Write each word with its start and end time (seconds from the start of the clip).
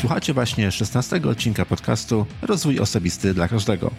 Słuchacie 0.00 0.34
właśnie 0.34 0.72
16 0.72 1.20
odcinka 1.30 1.64
podcastu 1.64 2.26
Rozwój 2.42 2.80
Osobisty 2.80 3.34
dla 3.34 3.48
Każdego. 3.48 3.90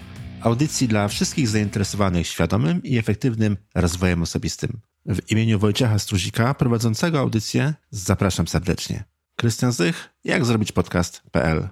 Audycji 0.42 0.88
dla 0.88 1.08
wszystkich 1.08 1.47
zainteresowanych 1.47 2.27
świadomym 2.27 2.83
i 2.83 2.98
efektywnym 2.98 3.58
rozwojem 3.75 4.22
osobistym. 4.22 4.80
W 5.06 5.32
imieniu 5.32 5.60
Wojciecha 5.60 6.00
Struzika, 6.00 6.54
prowadzącego 6.54 7.20
audycję, 7.20 7.74
zapraszam 7.92 8.48
serdecznie. 8.48 9.04
Krystian 9.36 9.71
Zych, 9.71 10.10
jak 10.23 10.46
zrobić 10.46 10.71
podcast.pl 10.71 11.68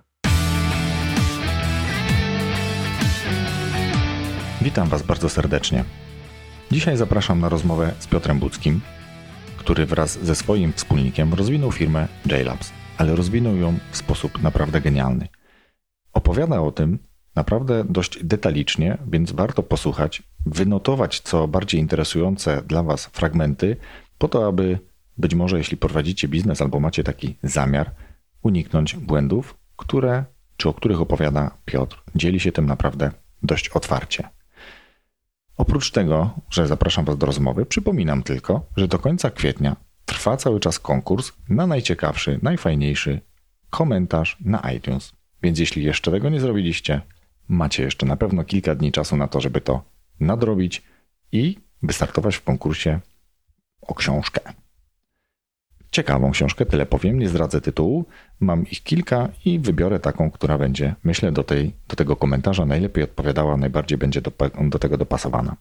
Witam 4.62 4.90
Was 4.90 5.04
bardzo 5.04 5.30
serdecznie. 5.30 5.84
Dzisiaj 6.72 6.98
zapraszam 6.98 7.40
na 7.40 7.50
rozmowę 7.50 7.94
z 8.00 8.08
Piotrem 8.08 8.40
Budzkim, 8.40 8.82
który 9.58 9.86
wraz 9.86 10.20
ze 10.24 10.36
swoim 10.36 10.74
wspólnikiem 10.74 11.34
rozwinął 11.34 11.72
firmę 11.72 12.08
JLabs, 12.26 12.72
ale 12.98 13.16
rozwinął 13.16 13.56
ją 13.56 13.78
w 13.92 13.98
sposób 13.98 14.42
naprawdę 14.42 14.82
genialny. 14.82 15.28
Opowiada 16.14 16.62
o 16.62 16.72
tym 16.72 17.00
naprawdę 17.36 17.84
dość 17.90 18.24
detalicznie, 18.24 18.98
więc 19.08 19.32
warto 19.32 19.64
posłuchać, 19.64 20.24
wynotować 20.46 21.20
co 21.20 21.48
bardziej 21.48 21.82
interesujące 21.82 22.62
dla 22.62 22.84
Was 22.84 23.06
fragmenty, 23.06 23.78
po 24.18 24.28
to, 24.28 24.48
aby 24.48 24.80
być 25.18 25.36
może 25.36 25.58
jeśli 25.58 25.78
prowadzicie 25.78 26.28
biznes 26.28 26.62
albo 26.62 26.80
macie 26.80 27.04
taki 27.04 27.36
zamiar, 27.44 27.92
uniknąć 28.42 28.96
błędów, 28.96 29.58
które 29.76 30.26
czy 30.58 30.70
o 30.70 30.74
których 30.74 31.02
opowiada 31.02 31.58
Piotr. 31.66 32.04
Dzieli 32.16 32.40
się 32.40 32.52
tym 32.52 32.66
naprawdę 32.66 33.12
dość 33.44 33.70
otwarcie. 33.70 34.30
Oprócz 35.58 35.92
tego, 35.92 36.30
że 36.50 36.68
zapraszam 36.68 37.06
Was 37.06 37.18
do 37.18 37.26
rozmowy, 37.26 37.66
przypominam 37.66 38.24
tylko, 38.24 38.66
że 38.78 38.88
do 38.88 39.00
końca 39.00 39.30
kwietnia 39.30 39.76
trwa 40.06 40.38
cały 40.38 40.60
czas 40.60 40.80
konkurs 40.80 41.32
na 41.50 41.68
najciekawszy, 41.68 42.40
najfajniejszy 42.42 43.22
komentarz 43.70 44.38
na 44.40 44.72
iTunes. 44.72 45.14
Więc 45.44 45.60
jeśli 45.60 45.84
jeszcze 45.84 46.12
tego 46.12 46.30
nie 46.30 46.40
zrobiliście, 46.40 47.02
macie 47.48 47.84
jeszcze 47.84 48.06
na 48.06 48.16
pewno 48.16 48.44
kilka 48.44 48.76
dni 48.76 48.92
czasu 48.92 49.18
na 49.18 49.28
to, 49.28 49.42
żeby 49.42 49.62
to 49.62 49.84
nadrobić 50.20 50.82
i 51.32 51.58
wystartować 51.84 52.36
w 52.36 52.44
konkursie 52.44 53.00
o 53.82 53.96
książkę. 53.96 54.42
Ciekawą 55.92 56.32
książkę, 56.32 56.66
tyle 56.66 56.86
powiem, 56.86 57.20
nie 57.20 57.30
zdradzę 57.30 57.62
tytułu. 57.62 58.06
Mam 58.40 58.68
ich 58.68 58.84
kilka 58.84 59.30
i 59.46 59.60
wybiorę 59.60 60.00
taką, 60.00 60.32
która 60.32 60.58
będzie, 60.58 60.96
myślę, 61.04 61.32
do, 61.32 61.44
tej, 61.44 61.76
do 61.88 61.96
tego 61.96 62.16
komentarza 62.16 62.66
najlepiej 62.66 63.04
odpowiadała, 63.04 63.58
najbardziej 63.58 63.98
będzie 63.98 64.22
do, 64.22 64.32
do 64.70 64.80
tego 64.80 64.98
dopasowana. 64.98 65.56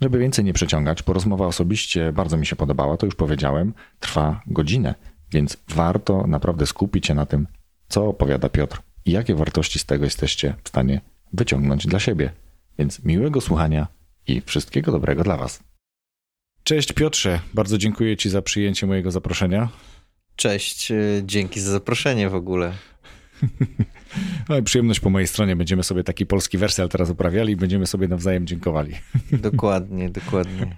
Żeby 0.00 0.18
więcej 0.18 0.44
nie 0.44 0.52
przeciągać, 0.52 1.02
bo 1.02 1.12
rozmowa 1.12 1.46
osobiście 1.46 2.12
bardzo 2.12 2.36
mi 2.36 2.46
się 2.46 2.56
podobała, 2.56 2.96
to 2.96 3.06
już 3.06 3.14
powiedziałem, 3.14 3.74
trwa 4.00 4.42
godzinę, 4.46 4.94
więc 5.32 5.56
warto 5.68 6.26
naprawdę 6.26 6.66
skupić 6.66 7.06
się 7.06 7.14
na 7.14 7.26
tym, 7.26 7.46
co 7.88 8.06
opowiada 8.06 8.48
Piotr 8.48 8.82
i 9.04 9.12
jakie 9.12 9.34
wartości 9.34 9.78
z 9.78 9.84
tego 9.84 10.04
jesteście 10.04 10.54
w 10.64 10.68
stanie 10.68 11.00
wyciągnąć 11.32 11.86
dla 11.86 12.00
siebie. 12.00 12.32
Więc 12.78 13.04
miłego 13.04 13.40
słuchania 13.40 13.86
i 14.26 14.40
wszystkiego 14.40 14.92
dobrego 14.92 15.24
dla 15.24 15.36
Was. 15.36 15.60
Cześć 16.64 16.92
Piotrze, 16.92 17.40
bardzo 17.54 17.78
dziękuję 17.78 18.16
Ci 18.16 18.30
za 18.30 18.42
przyjęcie 18.42 18.86
mojego 18.86 19.10
zaproszenia. 19.10 19.68
Cześć, 20.36 20.92
dzięki 21.22 21.60
za 21.60 21.70
zaproszenie 21.70 22.30
w 22.30 22.34
ogóle. 22.34 22.72
No 24.48 24.58
i 24.58 24.62
przyjemność 24.62 25.00
po 25.00 25.10
mojej 25.10 25.28
stronie. 25.28 25.56
Będziemy 25.56 25.82
sobie 25.82 26.04
taki 26.04 26.26
polski 26.26 26.58
wersjal 26.58 26.88
teraz 26.88 27.10
uprawiali 27.10 27.52
i 27.52 27.56
będziemy 27.56 27.86
sobie 27.86 28.08
nawzajem 28.08 28.46
dziękowali. 28.46 28.94
Dokładnie, 29.32 30.10
dokładnie. 30.10 30.76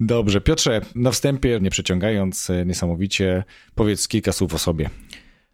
Dobrze, 0.00 0.40
Piotrze, 0.40 0.80
na 0.94 1.10
wstępie, 1.10 1.58
nie 1.62 1.70
przeciągając 1.70 2.50
e, 2.50 2.66
niesamowicie, 2.66 3.44
powiedz 3.74 4.08
kilka 4.08 4.32
słów 4.32 4.54
o 4.54 4.58
sobie. 4.58 4.90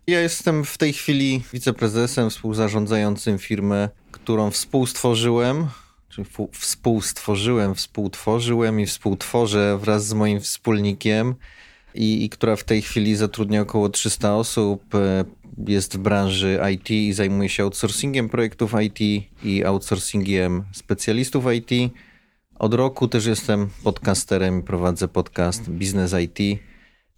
Ja 0.07 0.21
jestem 0.21 0.65
w 0.65 0.79
tej 0.79 0.93
chwili 0.93 1.43
wiceprezesem, 1.53 2.31
współzarządzającym 2.31 3.39
firmę, 3.39 3.89
którą 4.11 4.51
współstworzyłem, 4.51 5.67
czyli 6.09 6.27
współstworzyłem, 6.53 7.75
współtworzyłem 7.75 8.81
i 8.81 8.87
współtworzę 8.87 9.79
wraz 9.79 10.07
z 10.07 10.13
moim 10.13 10.41
wspólnikiem 10.41 11.35
i, 11.95 12.25
i 12.25 12.29
która 12.29 12.57
w 12.57 12.65
tej 12.65 12.83
chwili 12.83 13.17
zatrudnia 13.17 13.61
około 13.61 13.89
300 13.89 14.37
osób. 14.37 14.85
Jest 15.59 15.97
w 15.97 15.99
branży 15.99 16.61
IT 16.73 16.91
i 16.91 17.13
zajmuje 17.13 17.49
się 17.49 17.63
outsourcingiem 17.63 18.29
projektów 18.29 18.73
IT 18.83 19.29
i 19.45 19.65
outsourcingiem 19.65 20.65
specjalistów 20.73 21.45
IT. 21.53 21.93
Od 22.59 22.75
roku 22.75 23.09
też 23.09 23.27
jestem 23.27 23.69
podcasterem, 23.85 24.63
prowadzę 24.63 25.09
podcast 25.09 25.71
Business 25.71 26.15
IT. 26.23 26.61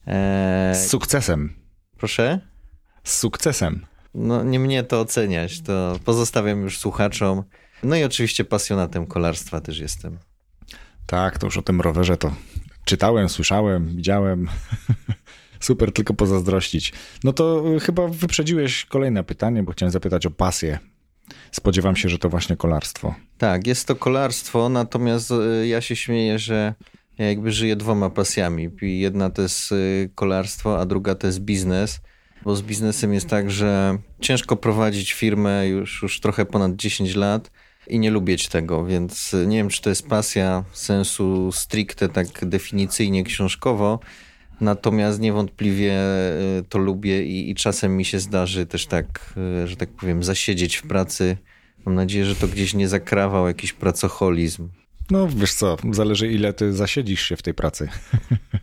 Eee... 0.06 0.74
Z 0.74 0.86
sukcesem. 0.88 1.54
Proszę? 1.98 2.40
Z 3.04 3.18
sukcesem. 3.18 3.86
No 4.14 4.42
nie 4.42 4.58
mnie 4.58 4.82
to 4.84 5.00
oceniać, 5.00 5.60
to 5.60 5.98
pozostawiam 6.04 6.62
już 6.62 6.78
słuchaczom. 6.78 7.42
No 7.82 7.96
i 7.96 8.04
oczywiście 8.04 8.44
pasjonatem 8.44 9.06
kolarstwa 9.06 9.60
też 9.60 9.78
jestem. 9.78 10.18
Tak, 11.06 11.38
to 11.38 11.46
już 11.46 11.56
o 11.56 11.62
tym 11.62 11.80
rowerze 11.80 12.16
to 12.16 12.34
czytałem, 12.84 13.28
słyszałem, 13.28 13.96
widziałem. 13.96 14.48
Super, 15.60 15.92
tylko 15.92 16.14
pozazdrościć. 16.14 16.92
No 17.24 17.32
to 17.32 17.64
chyba 17.82 18.08
wyprzedziłeś 18.08 18.84
kolejne 18.84 19.24
pytanie, 19.24 19.62
bo 19.62 19.72
chciałem 19.72 19.92
zapytać 19.92 20.26
o 20.26 20.30
pasję. 20.30 20.78
Spodziewam 21.52 21.96
się, 21.96 22.08
że 22.08 22.18
to 22.18 22.28
właśnie 22.28 22.56
kolarstwo. 22.56 23.14
Tak, 23.38 23.66
jest 23.66 23.88
to 23.88 23.96
kolarstwo, 23.96 24.68
natomiast 24.68 25.30
e, 25.30 25.66
ja 25.66 25.80
się 25.80 25.96
śmieję, 25.96 26.38
że 26.38 26.74
ja 27.18 27.28
jakby 27.28 27.52
żyję 27.52 27.76
dwoma 27.76 28.10
pasjami. 28.10 28.70
Jedna 28.82 29.30
to 29.30 29.42
jest 29.42 29.72
e, 29.72 29.76
kolarstwo, 30.14 30.80
a 30.80 30.86
druga 30.86 31.14
to 31.14 31.26
jest 31.26 31.40
biznes. 31.40 32.00
Bo 32.44 32.56
z 32.56 32.62
biznesem 32.62 33.14
jest 33.14 33.28
tak, 33.28 33.50
że 33.50 33.98
ciężko 34.20 34.56
prowadzić 34.56 35.12
firmę 35.12 35.68
już, 35.68 36.02
już 36.02 36.20
trochę 36.20 36.44
ponad 36.44 36.76
10 36.76 37.14
lat 37.14 37.50
i 37.86 37.98
nie 37.98 38.10
lubić 38.10 38.48
tego, 38.48 38.84
więc 38.84 39.36
nie 39.46 39.56
wiem, 39.56 39.68
czy 39.68 39.82
to 39.82 39.88
jest 39.88 40.08
pasja 40.08 40.64
sensu 40.72 41.52
stricte, 41.52 42.08
tak 42.08 42.26
definicyjnie, 42.42 43.24
książkowo, 43.24 44.00
natomiast 44.60 45.20
niewątpliwie 45.20 45.92
e, 45.92 46.62
to 46.68 46.78
lubię 46.78 47.26
i, 47.26 47.50
i 47.50 47.54
czasem 47.54 47.96
mi 47.96 48.04
się 48.04 48.20
zdarzy 48.20 48.66
też 48.66 48.86
tak, 48.86 49.34
e, 49.62 49.66
że 49.68 49.76
tak 49.76 49.88
powiem, 49.88 50.22
zasiedzieć 50.22 50.76
w 50.76 50.82
pracy. 50.82 51.36
Mam 51.86 51.94
nadzieję, 51.94 52.24
że 52.24 52.36
to 52.36 52.48
gdzieś 52.48 52.74
nie 52.74 52.88
zakrawał 52.88 53.46
jakiś 53.46 53.72
pracoholizm. 53.72 54.68
No 55.10 55.28
wiesz 55.28 55.52
co, 55.52 55.76
zależy 55.90 56.32
ile 56.32 56.52
ty 56.52 56.72
zasiedzisz 56.72 57.22
się 57.22 57.36
w 57.36 57.42
tej 57.42 57.54
pracy. 57.54 57.88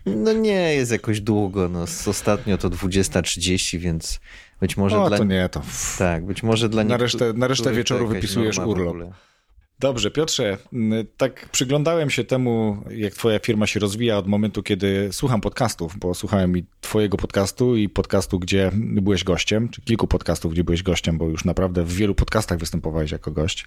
No 0.05 0.33
nie 0.33 0.73
jest 0.73 0.91
jakoś 0.91 1.21
długo, 1.21 1.69
no 1.69 1.85
ostatnio 2.07 2.57
to 2.57 2.69
20.30, 2.69 3.79
więc 3.79 4.19
być 4.61 4.77
może 4.77 5.01
o, 5.01 5.09
dla... 5.09 5.17
to 5.17 5.23
nie, 5.23 5.49
to... 5.49 5.61
Tak, 5.97 6.25
być 6.25 6.43
może 6.43 6.69
dla 6.69 6.83
Na 6.83 6.97
resztę, 6.97 7.33
na 7.33 7.47
resztę 7.47 7.73
wieczoru 7.73 8.07
wypisujesz 8.07 8.57
urlop. 8.57 8.97
Dobrze, 9.79 10.11
Piotrze, 10.11 10.57
tak 11.17 11.49
przyglądałem 11.49 12.09
się 12.09 12.23
temu, 12.23 12.83
jak 12.89 13.13
twoja 13.13 13.39
firma 13.39 13.67
się 13.67 13.79
rozwija 13.79 14.17
od 14.17 14.27
momentu, 14.27 14.63
kiedy 14.63 15.09
słucham 15.11 15.41
podcastów, 15.41 15.97
bo 15.99 16.13
słuchałem 16.13 16.57
i 16.57 16.63
twojego 16.81 17.17
podcastu 17.17 17.75
i 17.75 17.89
podcastu, 17.89 18.39
gdzie 18.39 18.71
byłeś 18.73 19.23
gościem, 19.23 19.69
czy 19.69 19.81
kilku 19.81 20.07
podcastów, 20.07 20.53
gdzie 20.53 20.63
byłeś 20.63 20.83
gościem, 20.83 21.17
bo 21.17 21.29
już 21.29 21.45
naprawdę 21.45 21.83
w 21.83 21.93
wielu 21.93 22.15
podcastach 22.15 22.59
występowałeś 22.59 23.11
jako 23.11 23.31
gość, 23.31 23.65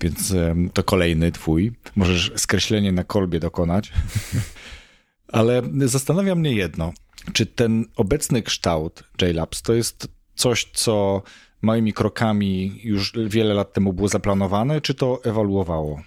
więc 0.00 0.34
to 0.72 0.84
kolejny 0.84 1.32
twój. 1.32 1.72
Możesz 1.96 2.32
skreślenie 2.36 2.92
na 2.92 3.04
kolbie 3.04 3.40
dokonać. 3.40 3.92
Ale 5.28 5.62
zastanawia 5.76 6.34
mnie 6.34 6.52
jedno. 6.52 6.92
Czy 7.32 7.46
ten 7.46 7.84
obecny 7.96 8.42
kształt 8.42 9.04
JLabs 9.22 9.62
to 9.62 9.74
jest 9.74 10.08
coś, 10.34 10.70
co 10.72 11.22
małymi 11.66 11.92
krokami 11.92 12.80
już 12.84 13.12
wiele 13.26 13.54
lat 13.54 13.72
temu 13.72 13.92
było 13.92 14.08
zaplanowane, 14.08 14.80
czy 14.80 14.94
to 14.94 15.20
ewoluowało? 15.24 16.00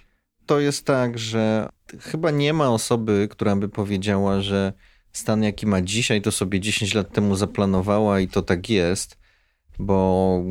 To 0.46 0.60
jest 0.60 0.86
tak, 0.86 1.18
że 1.18 1.68
chyba 2.00 2.30
nie 2.30 2.52
ma 2.52 2.70
osoby, 2.70 3.28
która 3.30 3.56
by 3.56 3.68
powiedziała, 3.68 4.40
że 4.40 4.72
stan 5.12 5.42
jaki 5.42 5.66
ma 5.66 5.82
dzisiaj, 5.82 6.22
to 6.22 6.32
sobie 6.32 6.60
10 6.60 6.94
lat 6.94 7.12
temu 7.12 7.36
zaplanowała 7.36 8.20
i 8.20 8.28
to 8.28 8.42
tak 8.42 8.70
jest, 8.70 9.18
bo 9.78 10.42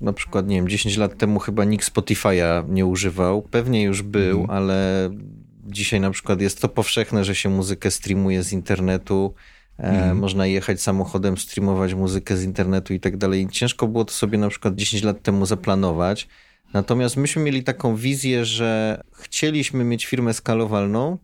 na 0.00 0.12
przykład, 0.12 0.48
nie 0.48 0.56
wiem, 0.56 0.68
10 0.68 0.96
lat 0.96 1.18
temu 1.18 1.38
chyba 1.38 1.64
nikt 1.64 1.94
Spotify'a 1.94 2.68
nie 2.68 2.86
używał, 2.86 3.42
pewnie 3.42 3.82
już 3.82 4.02
był, 4.02 4.38
mm. 4.38 4.50
ale 4.50 5.10
dzisiaj 5.66 6.00
na 6.00 6.10
przykład 6.10 6.40
jest 6.40 6.60
to 6.60 6.68
powszechne, 6.68 7.24
że 7.24 7.34
się 7.34 7.48
muzykę 7.48 7.90
streamuje 7.90 8.42
z 8.42 8.52
internetu, 8.52 9.34
Mm. 9.78 10.18
Można 10.18 10.46
jechać 10.46 10.82
samochodem, 10.82 11.38
streamować 11.38 11.94
muzykę 11.94 12.36
z 12.36 12.44
internetu 12.44 12.94
i 12.94 13.00
tak 13.00 13.16
dalej. 13.16 13.48
Ciężko 13.48 13.88
było 13.88 14.04
to 14.04 14.12
sobie 14.12 14.38
na 14.38 14.48
przykład 14.48 14.74
10 14.74 15.02
lat 15.02 15.22
temu 15.22 15.46
zaplanować. 15.46 16.28
Natomiast 16.72 17.16
myśmy 17.16 17.42
mieli 17.42 17.62
taką 17.62 17.96
wizję, 17.96 18.44
że 18.44 19.02
chcieliśmy 19.12 19.84
mieć 19.84 20.06
firmę 20.06 20.34
skalowalną 20.34 21.18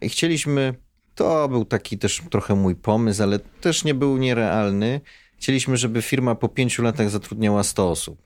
i 0.00 0.08
chcieliśmy, 0.08 0.74
to 1.14 1.48
był 1.48 1.64
taki 1.64 1.98
też 1.98 2.22
trochę 2.30 2.54
mój 2.54 2.76
pomysł, 2.76 3.22
ale 3.22 3.38
też 3.38 3.84
nie 3.84 3.94
był 3.94 4.16
nierealny. 4.16 5.00
Chcieliśmy, 5.38 5.76
żeby 5.76 6.02
firma 6.02 6.34
po 6.34 6.48
pięciu 6.48 6.82
latach 6.82 7.10
zatrudniała 7.10 7.62
100 7.62 7.90
osób. 7.90 8.22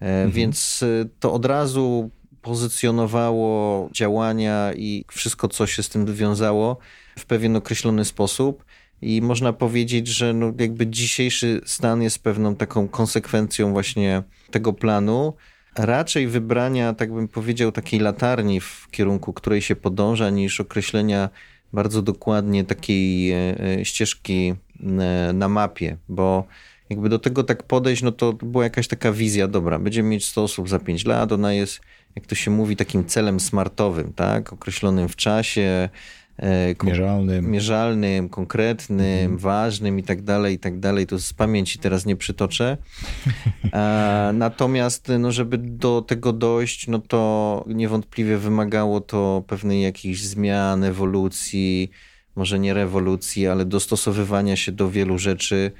Mhm. 0.00 0.30
Więc 0.30 0.82
e, 0.82 1.08
to 1.20 1.32
od 1.32 1.46
razu 1.46 2.10
pozycjonowało 2.42 3.88
działania 3.92 4.72
i 4.76 5.04
wszystko, 5.10 5.48
co 5.48 5.66
się 5.66 5.82
z 5.82 5.88
tym 5.88 6.14
wiązało 6.14 6.78
w 7.18 7.26
pewien 7.26 7.56
określony 7.56 8.04
sposób. 8.04 8.64
I 9.02 9.22
można 9.22 9.52
powiedzieć, 9.52 10.08
że 10.08 10.32
no 10.32 10.52
jakby 10.58 10.86
dzisiejszy 10.86 11.60
stan 11.64 12.02
jest 12.02 12.22
pewną 12.22 12.56
taką 12.56 12.88
konsekwencją 12.88 13.72
właśnie 13.72 14.22
tego 14.50 14.72
planu. 14.72 15.34
Raczej 15.78 16.28
wybrania, 16.28 16.94
tak 16.94 17.12
bym 17.12 17.28
powiedział, 17.28 17.72
takiej 17.72 18.00
latarni, 18.00 18.60
w 18.60 18.88
kierunku 18.90 19.32
której 19.32 19.62
się 19.62 19.76
podąża, 19.76 20.30
niż 20.30 20.60
określenia 20.60 21.28
bardzo 21.72 22.02
dokładnie 22.02 22.64
takiej 22.64 23.32
e, 23.32 23.36
e, 23.60 23.84
ścieżki 23.84 24.54
e, 24.80 25.32
na 25.32 25.48
mapie, 25.48 25.96
bo 26.08 26.44
jakby 26.90 27.08
do 27.08 27.18
tego 27.18 27.44
tak 27.44 27.62
podejść, 27.62 28.02
no 28.02 28.12
to 28.12 28.32
była 28.32 28.64
jakaś 28.64 28.88
taka 28.88 29.12
wizja, 29.12 29.48
dobra, 29.48 29.78
będziemy 29.78 30.08
mieć 30.08 30.24
100 30.24 30.42
osób 30.42 30.68
za 30.68 30.78
5 30.78 31.04
lat, 31.04 31.32
ona 31.32 31.52
jest, 31.52 31.80
jak 32.16 32.26
to 32.26 32.34
się 32.34 32.50
mówi, 32.50 32.76
takim 32.76 33.04
celem 33.04 33.40
smartowym, 33.40 34.12
tak, 34.12 34.52
określonym 34.52 35.08
w 35.08 35.16
czasie, 35.16 35.88
mierzalnym, 36.84 37.50
mierzalnym 37.50 38.28
konkretnym, 38.28 39.20
mhm. 39.20 39.38
ważnym 39.38 39.98
i 39.98 40.02
tak 40.02 40.22
dalej, 40.22 40.54
i 40.54 40.58
tak 40.58 40.80
dalej. 40.80 41.06
To 41.06 41.18
z 41.18 41.32
pamięci 41.32 41.78
teraz 41.78 42.06
nie 42.06 42.16
przytoczę. 42.16 42.76
natomiast, 44.32 45.08
no, 45.18 45.32
żeby 45.32 45.58
do 45.58 46.02
tego 46.02 46.32
dojść, 46.32 46.88
no 46.88 46.98
to 46.98 47.64
niewątpliwie 47.66 48.38
wymagało 48.38 49.00
to 49.00 49.44
pewnej 49.46 49.82
jakichś 49.82 50.20
zmian, 50.20 50.84
ewolucji, 50.84 51.90
może 52.36 52.58
nie 52.58 52.74
rewolucji, 52.74 53.46
ale 53.46 53.64
dostosowywania 53.64 54.56
się 54.56 54.72
do 54.72 54.90
wielu 54.90 55.18
rzeczy, 55.18 55.72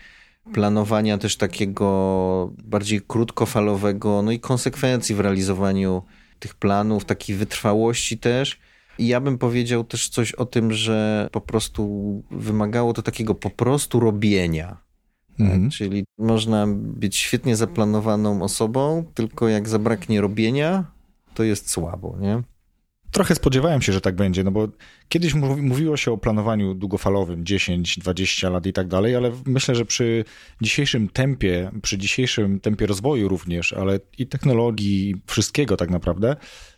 planowania 0.53 1.19
też 1.19 1.37
takiego 1.37 2.53
bardziej 2.65 3.01
krótkofalowego, 3.01 4.23
no 4.23 4.33
i 4.33 4.41
konsekwencji 4.41 5.15
w 5.15 5.21
realizowaniu 5.21 6.03
tych 6.39 6.55
planów, 6.55 7.05
takiej 7.05 7.37
wytrwałości 7.37 8.19
też. 8.19 8.59
I 8.99 9.07
ja 9.07 9.21
bym 9.21 9.39
powiedział 9.39 9.85
też 9.85 10.09
coś 10.09 10.33
o 10.33 10.47
tym, 10.47 10.73
że 10.73 11.29
po 11.33 11.41
prostu 11.41 12.23
wymagało 12.31 12.93
to 12.93 13.03
takiego 13.03 13.35
po 13.35 13.51
prostu 13.51 14.01
robienia. 14.01 14.77
Mhm. 15.41 15.71
Czyli 15.71 16.05
można 16.19 16.67
być 16.77 17.17
świetnie 17.17 17.57
zaplanowaną 17.57 18.43
osobą, 18.43 19.05
tylko 19.15 19.49
jak 19.49 19.69
zabraknie 19.69 20.21
robienia, 20.21 20.85
to 21.35 21.43
jest 21.43 21.71
słabo, 21.71 22.17
nie? 22.21 22.43
Trochę 23.13 23.35
spodziewałem 23.35 23.83
się, 23.83 23.93
że 23.93 24.01
tak 24.01 24.17
będzie, 24.17 24.45
no 24.45 24.51
bo 24.51 24.69
kiedyś 25.09 25.35
mówiło 25.35 25.97
się 25.97 26.13
o 26.13 26.19
planowaniu 26.19 26.75
długofalowym 26.75 27.47
10, 27.47 27.99
20 27.99 28.51
lat 28.51 28.67
i 28.67 28.73
tak 28.73 28.89
dalej, 28.89 29.17
ale 29.17 29.33
myślę, 29.47 29.75
że 29.75 29.85
przy 29.85 30.25
dzisiejszym 30.61 31.09
tempie, 31.09 31.71
przy 31.83 31.99
dzisiejszym 31.99 32.61
tempie 32.61 32.87
rozwoju 32.87 33.29
również, 33.29 33.73
ale 33.73 34.01
i 34.19 34.27
technologii, 34.27 35.15
wszystkiego 35.27 35.77
tak 35.77 35.91
naprawdę, 35.91 36.37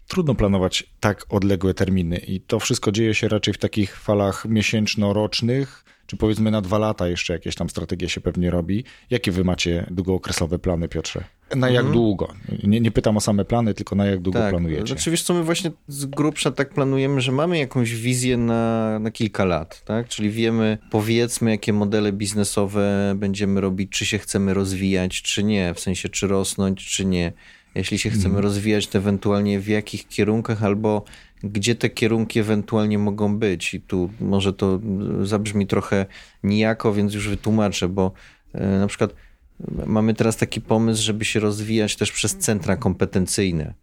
trudno 0.09 0.35
planować 0.35 0.85
tak 1.01 1.27
odległe 1.29 1.75
terminy. 1.75 2.17
I 2.17 2.41
to 2.41 2.61
wszystko 2.61 2.93
dzieje 2.93 3.15
się 3.15 3.29
raczej 3.29 3.55
w 3.55 3.59
takich 3.59 3.97
falach 4.01 4.45
miesięczno-rocznych, 4.45 5.84
czy 6.07 6.17
powiedzmy 6.17 6.51
na 6.51 6.61
dwa 6.61 6.79
lata 6.79 7.09
jeszcze 7.09 7.33
jakieś 7.33 7.55
tam 7.55 7.71
strategie 7.71 8.09
się 8.09 8.21
pewnie 8.21 8.51
robi. 8.51 8.85
Jakie 9.11 9.33
wy 9.33 9.45
macie 9.45 9.87
długookresowe 9.91 10.59
plany, 10.59 10.89
Piotrze? 10.89 11.25
Na 11.57 11.71
jak 11.71 11.85
mhm. 11.85 11.93
długo? 11.93 12.35
Nie, 12.63 12.81
nie, 12.81 12.91
pytam 12.91 13.17
o 13.17 13.21
same 13.21 13.45
plany, 13.45 13.75
tylko 13.75 13.97
na 13.97 14.07
jak 14.07 14.21
długo 14.21 14.39
tak. 14.39 14.51
planujecie. 14.51 14.87
Znaczy 14.87 15.11
wiesz 15.11 15.23
co, 15.23 15.35
my 15.35 15.43
właśnie 15.43 15.71
z 15.89 16.07
grubsza 16.07 16.51
tak 16.51 16.75
planujemy, 16.75 17.21
że 17.21 17.33
mamy 17.33 17.59
jakąś 17.59 17.95
wizję 17.95 18.37
na, 18.37 18.99
na 18.99 19.11
kilka 19.11 19.45
lat, 19.45 19.85
tak? 19.85 20.09
Czyli 20.09 20.31
wiemy, 20.31 20.79
powiedzmy, 20.91 21.51
jakie 21.51 21.73
modele 21.73 22.13
biznesowe 22.13 23.15
będziemy 23.17 23.61
robić, 23.61 23.91
czy 23.91 24.07
się 24.07 24.19
chcemy 24.19 24.55
rozwijać, 24.55 25.23
czy 25.23 25.45
nie, 25.45 25.75
w 25.75 25.81
sensie 25.81 26.09
czy 26.09 26.27
rosnąć, 26.27 26.87
czy 26.87 27.05
nie 27.05 27.33
jeśli 27.75 27.99
się 27.99 28.11
chcemy 28.11 28.27
mhm. 28.27 28.45
rozwijać, 28.45 28.87
to 28.87 28.99
ewentualnie 28.99 29.61
w 29.61 29.69
jakich 29.69 30.09
kierunkach 30.09 30.65
albo 30.65 31.05
gdzie 31.45 31.75
te 31.75 31.91
kierunki 31.91 32.41
ewentualnie 32.41 32.99
mogą 32.99 33.39
być. 33.39 33.75
I 33.75 33.81
tu 33.81 34.11
może 34.21 34.53
to 34.53 34.81
zabrzmi 35.23 35.67
trochę 35.67 36.07
nijako, 36.43 36.93
więc 36.95 37.15
już 37.15 37.29
wytłumaczę, 37.29 37.89
bo 37.89 38.13
e, 38.53 38.79
na 38.79 38.87
przykład 38.87 39.15
mamy 39.87 40.15
teraz 40.15 40.37
taki 40.37 40.61
pomysł, 40.61 41.03
żeby 41.03 41.25
się 41.25 41.41
rozwijać 41.41 41.97
też 41.97 42.13
przez 42.13 42.37
centra 42.37 42.77
kompetencyjne. 42.77 43.75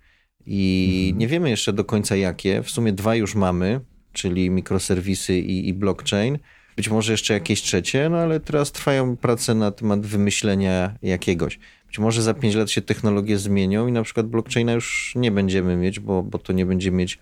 I 0.45 1.03
mhm. 1.09 1.19
nie 1.19 1.27
wiemy 1.27 1.49
jeszcze 1.49 1.73
do 1.73 1.85
końca 1.85 2.15
jakie. 2.15 2.63
W 2.63 2.71
sumie 2.71 2.93
dwa 2.93 3.15
już 3.15 3.35
mamy, 3.35 3.79
czyli 4.13 4.49
mikroserwisy 4.49 5.39
i, 5.39 5.67
i 5.67 5.73
blockchain. 5.73 6.39
Być 6.75 6.89
może 6.89 7.11
jeszcze 7.11 7.33
jakieś 7.33 7.61
trzecie, 7.61 8.09
no 8.09 8.17
ale 8.17 8.39
teraz 8.39 8.71
trwają 8.71 9.17
prace 9.17 9.55
na 9.55 9.71
temat 9.71 10.05
wymyślenia 10.05 10.95
jakiegoś. 11.01 11.59
Być 11.87 11.99
może 11.99 12.21
za 12.21 12.33
5 12.33 12.55
lat 12.55 12.71
się 12.71 12.81
technologie 12.81 13.37
zmienią 13.37 13.87
i 13.87 13.91
na 13.91 14.03
przykład 14.03 14.27
blockchaina 14.27 14.73
już 14.73 15.13
nie 15.15 15.31
będziemy 15.31 15.75
mieć, 15.75 15.99
bo, 15.99 16.23
bo 16.23 16.37
to 16.37 16.53
nie 16.53 16.65
będzie 16.65 16.91
mieć 16.91 17.19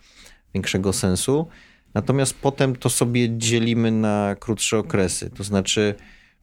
większego 0.54 0.94
sensu. 0.94 1.48
Natomiast 1.94 2.34
potem 2.34 2.76
to 2.76 2.90
sobie 2.90 3.38
dzielimy 3.38 3.92
na 3.92 4.36
krótsze 4.40 4.78
okresy. 4.78 5.30
To 5.30 5.44
znaczy, 5.44 5.96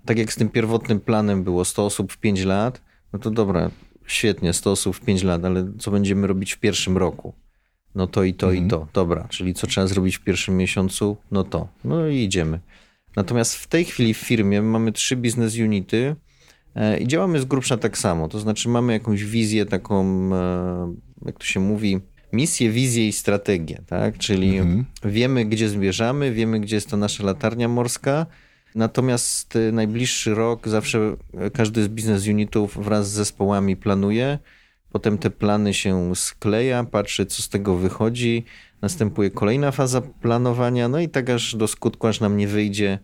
tak 0.05 0.19
jak 0.19 0.33
z 0.33 0.37
tym 0.37 0.49
pierwotnym 0.49 1.01
planem 1.01 1.45
było 1.45 1.65
100 1.65 1.87
osób 1.87 2.13
w 2.13 2.19
5 2.19 2.45
lat, 2.45 2.83
no 3.13 3.19
to 3.19 3.31
dobra, 3.31 3.71
świetnie, 4.07 4.53
100 4.53 4.71
osób 4.71 4.97
w 4.97 5.01
5 5.01 5.23
lat, 5.23 5.45
ale 5.45 5.73
co 5.79 5.91
będziemy 5.91 6.27
robić 6.27 6.53
w 6.53 6.59
pierwszym 6.59 6.97
roku? 6.97 7.35
No 7.95 8.07
to 8.07 8.25
i 8.25 8.35
to 8.35 8.47
mhm. 8.47 8.67
i 8.67 8.71
to. 8.71 8.89
Dobra, 8.93 9.27
czyli 9.29 9.55
co 9.55 9.67
trzeba 9.67 9.87
zrobić 9.87 10.17
w 10.17 10.21
pierwszym 10.21 10.57
miesiącu? 10.57 11.17
No 11.31 11.45
to. 11.45 11.69
No 11.85 12.09
i 12.09 12.17
idziemy. 12.17 12.61
Natomiast 13.17 13.55
w 13.55 13.67
tej 13.67 13.85
chwili 13.85 14.15
w 14.15 14.19
firmie 14.19 14.63
mamy 14.63 14.93
trzy 14.93 15.17
biznes 15.17 15.59
unity, 15.59 16.17
E, 16.77 16.99
I 16.99 17.07
działamy 17.07 17.41
z 17.41 17.45
grubsza 17.45 17.77
tak 17.77 17.99
samo, 17.99 18.29
to 18.29 18.39
znaczy 18.39 18.69
mamy 18.69 18.93
jakąś 18.93 19.25
wizję 19.25 19.67
taką, 19.67 20.05
e, 20.35 20.95
jak 21.27 21.39
to 21.39 21.45
się 21.45 21.61
mówi, 21.61 22.01
misję, 22.33 22.71
wizję 22.71 23.09
i 23.09 23.13
strategię, 23.13 23.83
tak? 23.87 24.19
Czyli 24.19 24.59
mhm. 24.59 24.85
wiemy, 25.05 25.45
gdzie 25.45 25.69
zmierzamy, 25.69 26.33
wiemy, 26.33 26.61
gdzie 26.61 26.77
jest 26.77 26.91
to 26.91 26.97
nasza 26.97 27.25
latarnia 27.25 27.69
morska, 27.69 28.27
natomiast 28.75 29.57
e, 29.57 29.73
najbliższy 29.73 30.35
rok 30.35 30.69
zawsze 30.69 31.17
każdy 31.55 31.83
z 31.83 31.89
biznes 31.89 32.29
unitów 32.29 32.85
wraz 32.85 33.11
z 33.11 33.13
zespołami 33.13 33.77
planuje, 33.77 34.39
potem 34.93 35.19
te 35.19 35.31
plany 35.31 35.75
się 35.75 36.17
skleja, 36.17 36.85
patrzy, 36.85 37.27
co 37.27 37.43
z 37.43 37.49
tego 37.49 37.77
wychodzi, 37.77 38.45
następuje 38.83 39.31
kolejna 39.31 39.73
faza 39.73 40.01
planowania, 40.01 40.89
no 40.89 41.01
i 41.01 41.09
tak 41.09 41.31
aż 41.31 41.57
do 41.57 41.69
skutku, 41.69 42.07
aż 42.07 42.21
nam 42.21 42.37
nie 42.37 42.49
wyjdzie 42.49 42.99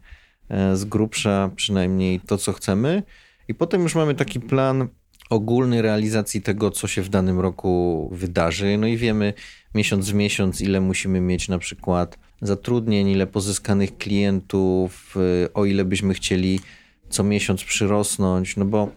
z 0.74 0.84
grubsza 0.84 1.50
przynajmniej 1.56 2.20
to, 2.20 2.38
co 2.38 2.52
chcemy. 2.52 3.02
I 3.48 3.54
potem 3.54 3.82
już 3.82 3.94
mamy 3.94 4.14
taki 4.14 4.40
plan 4.40 4.88
ogólny 5.32 5.82
realizacji 5.82 6.42
tego, 6.42 6.70
co 6.70 6.86
się 6.88 7.02
w 7.02 7.08
danym 7.08 7.40
roku 7.40 8.08
wydarzy. 8.12 8.78
No 8.78 8.86
i 8.86 8.96
wiemy 8.96 9.34
miesiąc 9.74 10.10
w 10.10 10.14
miesiąc, 10.14 10.60
ile 10.60 10.80
musimy 10.80 11.20
mieć 11.20 11.48
na 11.48 11.58
przykład 11.58 12.18
zatrudnień, 12.42 13.08
ile 13.08 13.26
pozyskanych 13.26 13.96
klientów, 13.98 15.16
y, 15.44 15.52
o 15.52 15.64
ile 15.64 15.84
byśmy 15.84 16.14
chcieli 16.14 16.60
co 17.08 17.24
miesiąc 17.24 17.64
przyrosnąć, 17.64 18.56
no 18.56 18.64
bo 18.64 18.88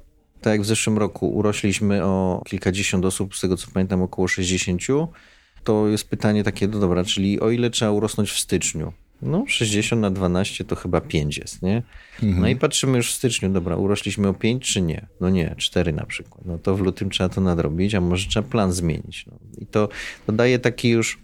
tak 0.41 0.51
jak 0.51 0.61
w 0.61 0.65
zeszłym 0.65 0.97
roku 0.97 1.29
urośliśmy 1.29 2.03
o 2.03 2.41
kilkadziesiąt 2.47 3.05
osób, 3.05 3.35
z 3.35 3.41
tego 3.41 3.57
co 3.57 3.67
pamiętam 3.73 4.01
około 4.01 4.27
60, 4.27 4.81
to 5.63 5.87
jest 5.87 6.09
pytanie 6.09 6.43
takie, 6.43 6.67
no 6.67 6.79
dobra, 6.79 7.03
czyli 7.03 7.39
o 7.39 7.49
ile 7.49 7.69
trzeba 7.69 7.91
urosnąć 7.91 8.31
w 8.31 8.39
styczniu? 8.39 8.93
No, 9.21 9.45
60 9.47 10.01
na 10.01 10.11
12 10.11 10.65
to 10.65 10.75
chyba 10.75 11.01
5 11.01 11.37
jest, 11.37 11.61
nie? 11.61 11.83
Mhm. 12.23 12.41
No 12.41 12.47
i 12.47 12.55
patrzymy 12.55 12.97
już 12.97 13.11
w 13.11 13.15
styczniu, 13.15 13.49
dobra, 13.49 13.75
urośliśmy 13.75 14.27
o 14.27 14.33
5 14.33 14.73
czy 14.73 14.81
nie? 14.81 15.07
No 15.21 15.29
nie, 15.29 15.55
4 15.57 15.93
na 15.93 16.05
przykład. 16.05 16.45
No 16.45 16.57
to 16.57 16.75
w 16.75 16.81
lutym 16.81 17.09
trzeba 17.09 17.29
to 17.29 17.41
nadrobić, 17.41 17.95
a 17.95 18.01
może 18.01 18.29
trzeba 18.29 18.49
plan 18.49 18.73
zmienić. 18.73 19.25
No. 19.31 19.39
I 19.57 19.65
to, 19.65 19.89
to 20.25 20.31
daje 20.31 20.59
taki 20.59 20.89
już, 20.89 21.19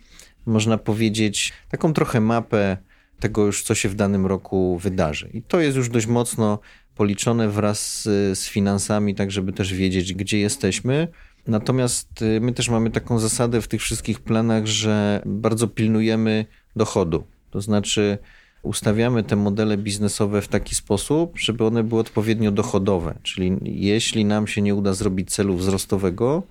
można 0.45 0.77
powiedzieć, 0.77 1.53
taką 1.69 1.93
trochę 1.93 2.21
mapę 2.21 2.77
tego 3.19 3.45
już, 3.45 3.63
co 3.63 3.75
się 3.75 3.89
w 3.89 3.95
danym 3.95 4.25
roku 4.25 4.77
wydarzy. 4.77 5.29
I 5.33 5.41
to 5.41 5.59
jest 5.59 5.77
już 5.77 5.89
dość 5.89 6.07
mocno 6.07 6.59
policzone 6.95 7.49
wraz 7.49 8.01
z, 8.01 8.39
z 8.39 8.47
finansami, 8.47 9.15
tak 9.15 9.31
żeby 9.31 9.53
też 9.53 9.73
wiedzieć, 9.73 10.13
gdzie 10.13 10.39
jesteśmy. 10.39 11.07
Natomiast 11.47 12.21
y, 12.21 12.41
my 12.41 12.53
też 12.53 12.69
mamy 12.69 12.91
taką 12.91 13.19
zasadę 13.19 13.61
w 13.61 13.67
tych 13.67 13.81
wszystkich 13.81 14.19
planach, 14.19 14.65
że 14.65 15.21
bardzo 15.25 15.67
pilnujemy 15.67 16.45
dochodu. 16.75 17.23
To 17.51 17.61
znaczy, 17.61 18.17
ustawiamy 18.61 19.23
te 19.23 19.35
modele 19.35 19.77
biznesowe 19.77 20.41
w 20.41 20.47
taki 20.47 20.75
sposób, 20.75 21.39
żeby 21.39 21.65
one 21.65 21.83
były 21.83 22.01
odpowiednio 22.01 22.51
dochodowe. 22.51 23.19
Czyli 23.23 23.57
jeśli 23.63 24.25
nam 24.25 24.47
się 24.47 24.61
nie 24.61 24.75
uda 24.75 24.93
zrobić 24.93 25.31
celu 25.31 25.57
wzrostowego, 25.57 26.43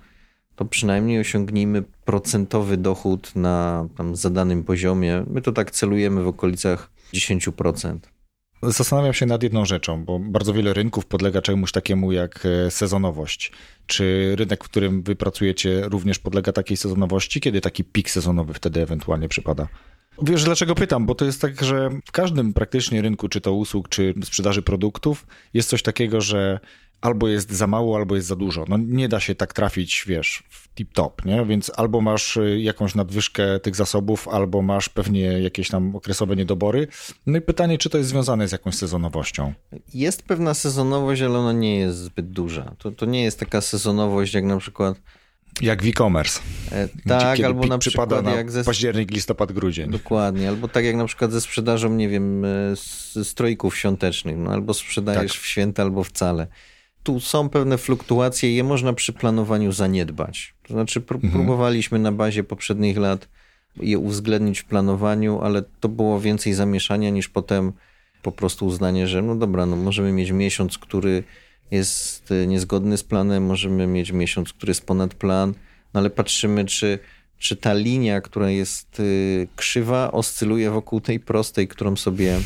to 0.55 0.65
przynajmniej 0.65 1.19
osiągnijmy 1.19 1.83
procentowy 2.05 2.77
dochód 2.77 3.35
na 3.35 3.87
tam 3.97 4.15
zadanym 4.15 4.63
poziomie. 4.63 5.23
My 5.27 5.41
to 5.41 5.51
tak 5.51 5.71
celujemy 5.71 6.23
w 6.23 6.27
okolicach 6.27 6.91
10%. 7.13 7.97
Zastanawiam 8.63 9.13
się 9.13 9.25
nad 9.25 9.43
jedną 9.43 9.65
rzeczą, 9.65 10.05
bo 10.05 10.19
bardzo 10.19 10.53
wiele 10.53 10.73
rynków 10.73 11.05
podlega 11.05 11.41
czemuś 11.41 11.71
takiemu 11.71 12.11
jak 12.11 12.45
e, 12.45 12.71
sezonowość. 12.71 13.51
Czy 13.87 14.35
rynek, 14.35 14.63
w 14.63 14.69
którym 14.69 15.03
wy 15.03 15.15
pracujecie, 15.15 15.81
również 15.83 16.19
podlega 16.19 16.51
takiej 16.51 16.77
sezonowości? 16.77 17.41
Kiedy 17.41 17.61
taki 17.61 17.83
pik 17.83 18.09
sezonowy 18.09 18.53
wtedy 18.53 18.81
ewentualnie 18.81 19.27
przypada? 19.27 19.67
Wiesz, 20.21 20.43
dlaczego 20.43 20.75
pytam? 20.75 21.05
Bo 21.05 21.15
to 21.15 21.25
jest 21.25 21.41
tak, 21.41 21.63
że 21.63 21.89
w 22.05 22.11
każdym 22.11 22.53
praktycznie 22.53 23.01
rynku, 23.01 23.29
czy 23.29 23.41
to 23.41 23.53
usług, 23.53 23.89
czy 23.89 24.13
sprzedaży 24.23 24.61
produktów, 24.61 25.27
jest 25.53 25.69
coś 25.69 25.83
takiego, 25.83 26.21
że 26.21 26.59
albo 27.01 27.27
jest 27.27 27.51
za 27.51 27.67
mało, 27.67 27.97
albo 27.97 28.15
jest 28.15 28.27
za 28.27 28.35
dużo. 28.35 28.65
No 28.67 28.77
nie 28.77 29.09
da 29.09 29.19
się 29.19 29.35
tak 29.35 29.53
trafić, 29.53 30.03
wiesz, 30.07 30.43
w 30.49 30.75
tip-top, 30.75 31.25
nie? 31.25 31.45
Więc 31.45 31.71
albo 31.75 32.01
masz 32.01 32.37
y, 32.37 32.59
jakąś 32.61 32.95
nadwyżkę 32.95 33.59
tych 33.59 33.75
zasobów, 33.75 34.27
albo 34.27 34.61
masz 34.61 34.89
pewnie 34.89 35.21
jakieś 35.21 35.69
tam 35.69 35.95
okresowe 35.95 36.35
niedobory. 36.35 36.87
No 37.25 37.37
i 37.37 37.41
pytanie, 37.41 37.77
czy 37.77 37.89
to 37.89 37.97
jest 37.97 38.09
związane 38.09 38.47
z 38.47 38.51
jakąś 38.51 38.75
sezonowością? 38.75 39.53
Jest 39.93 40.23
pewna 40.23 40.53
sezonowość, 40.53 41.21
ale 41.21 41.39
ona 41.39 41.53
nie 41.53 41.79
jest 41.79 41.97
zbyt 41.97 42.29
duża. 42.29 42.75
To, 42.77 42.91
to 42.91 43.05
nie 43.05 43.23
jest 43.23 43.39
taka 43.39 43.61
sezonowość, 43.61 44.33
jak 44.33 44.43
na 44.43 44.57
przykład 44.57 45.01
jak 45.61 45.83
w 45.83 45.87
e-commerce. 45.87 46.39
E, 46.71 46.87
tak, 47.07 47.39
albo 47.39 47.67
na 47.67 47.77
przykład 47.77 48.23
na 48.23 48.31
jak 48.31 48.51
ze... 48.51 48.63
październik, 48.63 49.11
listopad, 49.11 49.51
grudzień. 49.51 49.91
Dokładnie, 49.91 50.49
albo 50.49 50.67
tak 50.67 50.85
jak 50.85 50.95
na 50.95 51.05
przykład 51.05 51.31
ze 51.31 51.41
sprzedażą, 51.41 51.93
nie 51.93 52.09
wiem, 52.09 52.45
e, 52.45 52.75
strojków 53.23 53.77
świątecznych, 53.77 54.37
no, 54.37 54.51
albo 54.51 54.73
sprzedajesz 54.73 55.31
tak. 55.31 55.41
w 55.41 55.45
święta, 55.45 55.83
albo 55.83 56.03
wcale. 56.03 56.47
Tu 57.03 57.19
są 57.19 57.49
pewne 57.49 57.77
fluktuacje, 57.77 58.55
je 58.55 58.63
można 58.63 58.93
przy 58.93 59.13
planowaniu 59.13 59.71
zaniedbać. 59.71 60.53
To 60.63 60.73
znaczy, 60.73 61.01
pró 61.01 61.15
mhm. 61.15 61.33
próbowaliśmy 61.33 61.99
na 61.99 62.11
bazie 62.11 62.43
poprzednich 62.43 62.97
lat 62.97 63.27
je 63.77 63.99
uwzględnić 63.99 64.59
w 64.59 64.65
planowaniu, 64.65 65.41
ale 65.41 65.63
to 65.79 65.89
było 65.89 66.19
więcej 66.19 66.53
zamieszania 66.53 67.09
niż 67.09 67.29
potem 67.29 67.73
po 68.21 68.31
prostu 68.31 68.65
uznanie, 68.65 69.07
że 69.07 69.21
no 69.21 69.35
dobra, 69.35 69.65
no 69.65 69.75
możemy 69.75 70.11
mieć 70.11 70.31
miesiąc, 70.31 70.77
który 70.77 71.23
jest 71.71 72.31
y, 72.31 72.47
niezgodny 72.47 72.97
z 72.97 73.03
planem, 73.03 73.45
możemy 73.45 73.87
mieć 73.87 74.11
miesiąc, 74.11 74.53
który 74.53 74.71
jest 74.71 74.85
ponad 74.85 75.13
plan, 75.13 75.53
no 75.93 75.99
ale 75.99 76.09
patrzymy, 76.09 76.65
czy, 76.65 76.99
czy 77.37 77.55
ta 77.55 77.73
linia, 77.73 78.21
która 78.21 78.49
jest 78.49 78.99
y, 78.99 79.47
krzywa, 79.55 80.11
oscyluje 80.11 80.71
wokół 80.71 81.01
tej 81.01 81.19
prostej, 81.19 81.67
którą 81.67 81.95
sobie 81.95 82.37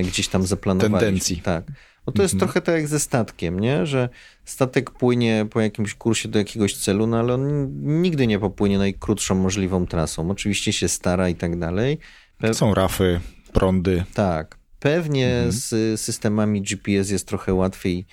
y, 0.00 0.02
gdzieś 0.02 0.28
tam 0.28 0.46
zaplanowaliśmy. 0.46 1.00
Tendencji. 1.00 1.36
Tak. 1.36 1.64
Bo 2.06 2.12
to 2.12 2.22
jest 2.22 2.34
mhm. 2.34 2.48
trochę 2.48 2.60
tak 2.66 2.74
jak 2.74 2.88
ze 2.88 3.00
statkiem, 3.00 3.60
nie? 3.60 3.86
że 3.86 4.08
statek 4.44 4.90
płynie 4.90 5.46
po 5.50 5.60
jakimś 5.60 5.94
kursie 5.94 6.28
do 6.28 6.38
jakiegoś 6.38 6.76
celu, 6.76 7.06
no 7.06 7.18
ale 7.18 7.34
on 7.34 7.68
nigdy 8.02 8.26
nie 8.26 8.38
popłynie 8.38 8.78
najkrótszą 8.78 9.34
możliwą 9.34 9.86
trasą. 9.86 10.30
Oczywiście 10.30 10.72
się 10.72 10.88
stara 10.88 11.28
i 11.28 11.34
tak 11.34 11.58
dalej. 11.58 11.98
Pe 12.38 12.54
Są 12.54 12.74
rafy, 12.74 13.20
prądy. 13.52 14.04
Tak. 14.14 14.58
Pewnie 14.80 15.32
mhm. 15.32 15.52
z 15.52 16.00
systemami 16.00 16.62
GPS 16.62 17.10
jest 17.10 17.28
trochę 17.28 17.54
łatwiej 17.54 18.06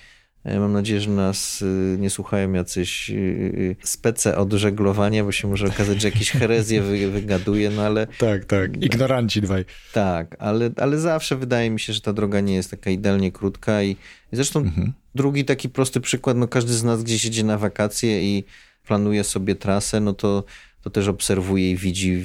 mam 0.56 0.72
nadzieję, 0.72 1.00
że 1.00 1.10
nas 1.10 1.62
y, 1.62 1.96
nie 2.00 2.10
słuchają 2.10 2.52
jacyś 2.52 3.10
y, 3.10 3.14
y, 3.14 3.76
spece 3.82 4.36
od 4.36 4.52
żeglowania, 4.52 5.24
bo 5.24 5.32
się 5.32 5.48
może 5.48 5.66
okazać, 5.66 6.00
że 6.00 6.08
jakieś 6.08 6.30
herezje 6.30 6.82
wygaduje, 7.10 7.70
no 7.70 7.82
ale... 7.82 8.06
Tak, 8.06 8.44
tak. 8.44 8.82
Ignoranci 8.82 9.40
dwaj. 9.40 9.64
Tak, 9.92 10.36
ale, 10.38 10.70
ale 10.76 10.98
zawsze 10.98 11.36
wydaje 11.36 11.70
mi 11.70 11.80
się, 11.80 11.92
że 11.92 12.00
ta 12.00 12.12
droga 12.12 12.40
nie 12.40 12.54
jest 12.54 12.70
taka 12.70 12.90
idealnie 12.90 13.32
krótka 13.32 13.82
i, 13.82 13.90
i 13.90 13.96
zresztą 14.32 14.60
mhm. 14.60 14.92
drugi 15.14 15.44
taki 15.44 15.68
prosty 15.68 16.00
przykład, 16.00 16.36
no 16.36 16.48
każdy 16.48 16.72
z 16.72 16.84
nas 16.84 17.02
gdzieś 17.02 17.24
jedzie 17.24 17.44
na 17.44 17.58
wakacje 17.58 18.22
i 18.22 18.44
planuje 18.86 19.24
sobie 19.24 19.54
trasę, 19.54 20.00
no 20.00 20.12
to, 20.12 20.44
to 20.82 20.90
też 20.90 21.08
obserwuje 21.08 21.70
i 21.70 21.76
widzi, 21.76 22.24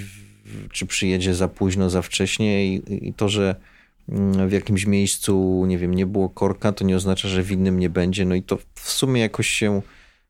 czy 0.71 0.85
przyjedzie 0.85 1.35
za 1.35 1.47
późno, 1.47 1.89
za 1.89 2.01
wcześnie 2.01 2.67
i, 2.67 3.07
i 3.07 3.13
to, 3.13 3.29
że 3.29 3.55
w 4.47 4.51
jakimś 4.51 4.85
miejscu, 4.85 5.65
nie 5.67 5.77
wiem, 5.77 5.93
nie 5.93 6.05
było 6.05 6.29
korka, 6.29 6.71
to 6.71 6.85
nie 6.85 6.95
oznacza, 6.95 7.27
że 7.27 7.43
w 7.43 7.51
innym 7.51 7.79
nie 7.79 7.89
będzie. 7.89 8.25
No 8.25 8.35
i 8.35 8.43
to 8.43 8.57
w 8.73 8.91
sumie 8.91 9.21
jakoś 9.21 9.49
się 9.49 9.81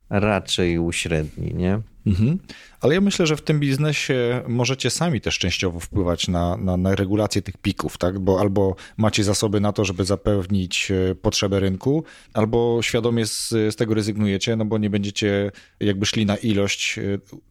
raczej 0.09 0.79
uśredni, 0.79 1.53
nie? 1.53 1.81
Mhm. 2.05 2.39
Ale 2.81 2.95
ja 2.95 3.01
myślę, 3.01 3.27
że 3.27 3.35
w 3.35 3.41
tym 3.41 3.59
biznesie 3.59 4.41
możecie 4.47 4.89
sami 4.89 5.21
też 5.21 5.39
częściowo 5.39 5.79
wpływać 5.79 6.27
na, 6.27 6.57
na, 6.57 6.77
na, 6.77 6.95
regulację 6.95 7.41
tych 7.41 7.57
pików, 7.57 7.97
tak? 7.97 8.19
Bo 8.19 8.39
albo 8.39 8.75
macie 8.97 9.23
zasoby 9.23 9.59
na 9.59 9.73
to, 9.73 9.85
żeby 9.85 10.05
zapewnić 10.05 10.91
e, 10.91 11.15
potrzebę 11.15 11.59
rynku, 11.59 12.03
albo 12.33 12.79
świadomie 12.81 13.25
z, 13.25 13.49
z 13.49 13.75
tego 13.75 13.93
rezygnujecie, 13.93 14.55
no 14.55 14.65
bo 14.65 14.77
nie 14.77 14.89
będziecie 14.89 15.51
jakby 15.79 16.05
szli 16.05 16.25
na 16.25 16.35
ilość, 16.35 16.99
e, 16.99 17.01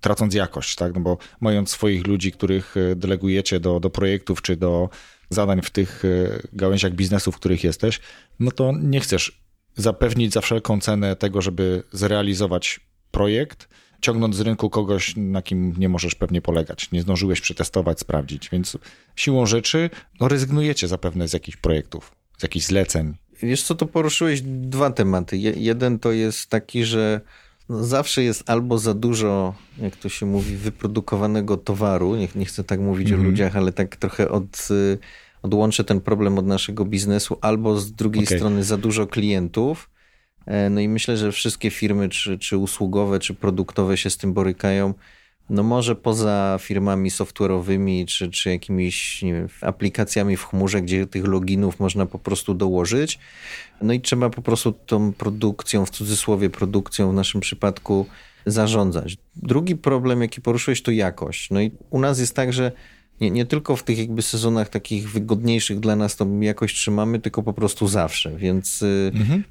tracąc 0.01 0.35
jakość, 0.35 0.77
tak? 0.77 0.95
No 0.95 1.01
bo 1.01 1.19
mając 1.41 1.71
swoich 1.71 2.07
ludzi, 2.07 2.33
których 2.33 2.75
e, 2.77 2.97
delegujecie 2.97 3.61
do, 3.61 3.81
do 3.81 3.91
projektów 3.91 4.43
czy 4.43 4.57
do 4.57 4.89
zadań 5.33 5.63
w 5.63 5.71
tych 5.71 6.05
e, 6.05 6.09
gałęziach 6.53 6.93
biznesu, 6.93 7.33
w 7.33 7.37
których 7.37 7.65
jesteś, 7.65 8.01
no 8.41 8.51
to 8.51 8.73
nie 8.83 9.01
chcesz 9.01 9.43
zapewnić 9.77 10.33
za 10.33 10.41
wszelką 10.41 10.81
cenę 10.81 11.17
tego, 11.17 11.43
żeby 11.43 11.83
zrealizować 11.93 12.81
projekt, 13.11 13.69
ciągnąc 14.01 14.37
z 14.37 14.41
rynku 14.41 14.71
kogoś, 14.71 15.15
na 15.17 15.43
kim 15.43 15.75
nie 15.79 15.89
możesz 15.89 16.15
pewnie 16.15 16.43
polegać. 16.43 16.91
Nie 16.93 17.03
zdążyłeś 17.03 17.41
przetestować, 17.41 18.01
sprawdzić, 18.01 18.49
więc 18.51 18.79
siłą 19.17 19.47
rzeczy 19.47 19.91
no, 20.21 20.29
rezygnujecie 20.29 20.89
zapewne 20.89 21.29
z 21.29 21.33
jakichś 21.33 21.57
projektów, 21.57 22.15
z 22.39 22.43
jakichś 22.43 22.67
zleceń. 22.67 23.15
Wiesz 23.43 23.63
co, 23.63 23.75
to 23.75 23.87
poruszyłeś 23.87 24.43
dwa 24.45 24.91
tematy. 24.91 25.37
jeden 25.39 25.99
to 25.99 26.13
jest 26.13 26.51
taki, 26.51 26.85
że 26.85 27.21
no 27.69 27.85
zawsze 27.85 28.23
jest 28.23 28.51
albo 28.51 28.79
za 28.79 28.95
dużo, 28.95 29.55
jak 29.79 29.97
to 29.97 30.09
się 30.09 30.27
mówi, 30.27 30.57
wyprodukowanego 30.57 31.57
towaru. 31.57 32.17
Nie, 32.17 32.29
nie 32.35 32.45
chcę 32.45 32.65
tak 32.65 32.81
mówić 32.81 33.09
mm 33.09 33.11
-hmm. 33.11 33.23
o 33.23 33.25
mhm. 33.25 33.31
ludziach, 33.31 33.57
ale 33.57 33.73
tak 33.73 33.97
trochę 33.97 34.29
od, 34.29 34.69
y, 34.71 34.99
odłączę 35.43 35.85
ten 35.85 36.01
problem 36.01 36.39
od 36.39 36.47
naszego 36.47 36.85
biznesu, 36.85 37.39
albo 37.41 37.79
z 37.79 37.93
drugiej 37.93 38.25
okay. 38.25 38.39
strony 38.39 38.65
za 38.65 38.77
dużo 38.77 39.07
klientów. 39.07 39.91
E, 40.47 40.71
no 40.71 40.81
i 40.81 40.89
myślę, 40.89 41.17
że 41.17 41.33
wszystkie 41.33 41.71
firmy, 41.71 42.09
czy, 42.09 42.39
czy 42.39 42.57
usługowe, 42.57 43.19
czy 43.19 43.35
produktowe 43.35 43.97
się 43.97 44.11
z 44.11 44.17
tym 44.17 44.33
borykają. 44.33 44.95
No 45.51 45.63
może 45.63 45.97
poza 45.97 46.59
firmami 46.61 47.11
software'owymi, 47.11 48.07
czy, 48.07 48.31
czy 48.31 48.51
jakimiś 48.51 49.23
wiem, 49.23 49.49
aplikacjami 49.61 50.37
w 50.37 50.45
chmurze, 50.45 50.83
gdzie 50.83 51.07
tych 51.07 51.27
loginów 51.27 51.81
można 51.81 52.07
po 52.07 52.19
prostu 52.19 52.55
dołożyć. 52.55 53.19
No 53.83 53.93
i 53.93 54.01
trzeba 54.01 54.31
po 54.31 54.43
prostu 54.43 54.73
tą 54.73 55.13
produkcją, 55.13 55.87
w 55.87 55.91
cudzysłowie 55.91 56.51
produkcją 56.51 57.11
w 57.11 57.15
naszym 57.15 57.41
przypadku 57.41 58.07
zarządzać. 58.47 59.17
Drugi 59.37 59.77
problem, 59.77 60.23
jaki 60.23 60.41
poruszyłeś, 60.41 60.83
to 60.83 60.91
jakość. 60.91 61.51
No 61.51 61.61
i 61.61 61.71
u 61.91 62.01
nas 62.01 62.19
jest 62.19 62.37
tak, 62.37 62.53
że 62.53 62.73
nie, 63.21 63.31
nie 63.31 63.47
tylko 63.47 63.77
w 63.77 63.83
tych 63.83 63.99
jakby 63.99 64.23
sezonach 64.23 64.69
takich 64.69 65.11
wygodniejszych 65.11 65.81
dla 65.81 65.97
nas 65.97 66.17
to 66.17 66.27
jakość 66.41 66.77
trzymamy, 66.77 67.19
tylko 67.19 67.43
po 67.43 67.53
prostu 67.53 67.89
zawsze, 67.89 68.37
więc 68.37 68.83
y, 68.83 69.13
mhm. 69.15 69.45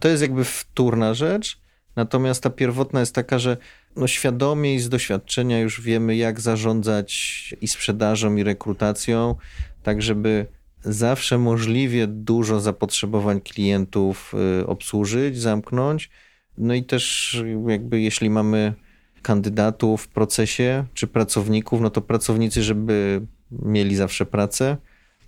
to 0.00 0.08
jest 0.08 0.22
jakby 0.22 0.44
wtórna 0.44 1.14
rzecz. 1.14 1.58
Natomiast 1.96 2.42
ta 2.42 2.50
pierwotna 2.50 3.00
jest 3.00 3.14
taka, 3.14 3.38
że 3.38 3.56
no 3.96 4.06
świadomie 4.06 4.74
i 4.74 4.80
z 4.80 4.88
doświadczenia 4.88 5.60
już 5.60 5.80
wiemy, 5.80 6.16
jak 6.16 6.40
zarządzać 6.40 7.54
i 7.60 7.68
sprzedażą, 7.68 8.36
i 8.36 8.42
rekrutacją, 8.42 9.34
tak 9.82 10.02
żeby 10.02 10.46
zawsze 10.84 11.38
możliwie 11.38 12.06
dużo 12.06 12.60
zapotrzebowań 12.60 13.40
klientów 13.40 14.34
y, 14.60 14.66
obsłużyć, 14.66 15.38
zamknąć. 15.38 16.10
No 16.58 16.74
i 16.74 16.84
też 16.84 17.36
jakby 17.68 18.00
jeśli 18.00 18.30
mamy 18.30 18.74
kandydatów 19.22 20.02
w 20.02 20.08
procesie, 20.08 20.84
czy 20.94 21.06
pracowników, 21.06 21.80
no 21.80 21.90
to 21.90 22.00
pracownicy, 22.00 22.62
żeby 22.62 23.20
mieli 23.50 23.96
zawsze 23.96 24.26
pracę, 24.26 24.76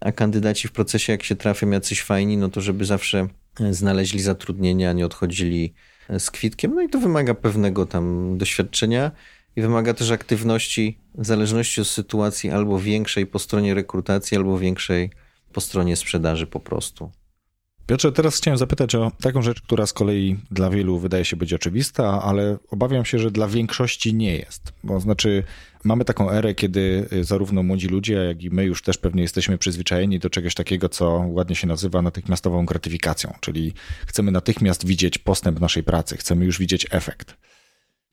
a 0.00 0.12
kandydaci 0.12 0.68
w 0.68 0.72
procesie, 0.72 1.12
jak 1.12 1.22
się 1.22 1.36
trafią 1.36 1.70
jacyś 1.70 2.02
fajni, 2.02 2.36
no 2.36 2.48
to 2.48 2.60
żeby 2.60 2.84
zawsze 2.84 3.28
znaleźli 3.70 4.20
zatrudnienie, 4.20 4.90
a 4.90 4.92
nie 4.92 5.06
odchodzili 5.06 5.74
z 6.18 6.30
kwitkiem. 6.30 6.74
No 6.74 6.82
i 6.82 6.88
to 6.88 6.98
wymaga 6.98 7.34
pewnego 7.34 7.86
tam 7.86 8.34
doświadczenia 8.38 9.10
i 9.56 9.62
wymaga 9.62 9.94
też 9.94 10.10
aktywności 10.10 10.98
w 11.14 11.26
zależności 11.26 11.80
od 11.80 11.86
sytuacji 11.86 12.50
albo 12.50 12.78
większej 12.78 13.26
po 13.26 13.38
stronie 13.38 13.74
rekrutacji, 13.74 14.36
albo 14.36 14.58
większej 14.58 15.10
po 15.52 15.60
stronie 15.60 15.96
sprzedaży 15.96 16.46
po 16.46 16.60
prostu. 16.60 17.10
Piotrze, 17.86 18.12
teraz 18.12 18.36
chciałem 18.36 18.58
zapytać 18.58 18.94
o 18.94 19.12
taką 19.20 19.42
rzecz, 19.42 19.62
która 19.62 19.86
z 19.86 19.92
kolei 19.92 20.36
dla 20.50 20.70
wielu 20.70 20.98
wydaje 20.98 21.24
się 21.24 21.36
być 21.36 21.54
oczywista, 21.54 22.22
ale 22.22 22.58
obawiam 22.70 23.04
się, 23.04 23.18
że 23.18 23.30
dla 23.30 23.48
większości 23.48 24.14
nie 24.14 24.36
jest. 24.36 24.72
Bo 24.84 25.00
znaczy, 25.00 25.44
mamy 25.84 26.04
taką 26.04 26.30
erę, 26.30 26.54
kiedy 26.54 27.08
zarówno 27.22 27.62
młodzi 27.62 27.88
ludzie, 27.88 28.14
jak 28.14 28.42
i 28.42 28.50
my 28.50 28.64
już 28.64 28.82
też 28.82 28.98
pewnie 28.98 29.22
jesteśmy 29.22 29.58
przyzwyczajeni 29.58 30.18
do 30.18 30.30
czegoś 30.30 30.54
takiego, 30.54 30.88
co 30.88 31.24
ładnie 31.28 31.56
się 31.56 31.66
nazywa 31.66 32.02
natychmiastową 32.02 32.66
gratyfikacją, 32.66 33.34
czyli 33.40 33.74
chcemy 34.06 34.30
natychmiast 34.30 34.86
widzieć 34.86 35.18
postęp 35.18 35.60
naszej 35.60 35.82
pracy, 35.82 36.16
chcemy 36.16 36.44
już 36.44 36.58
widzieć 36.58 36.86
efekt. 36.90 37.36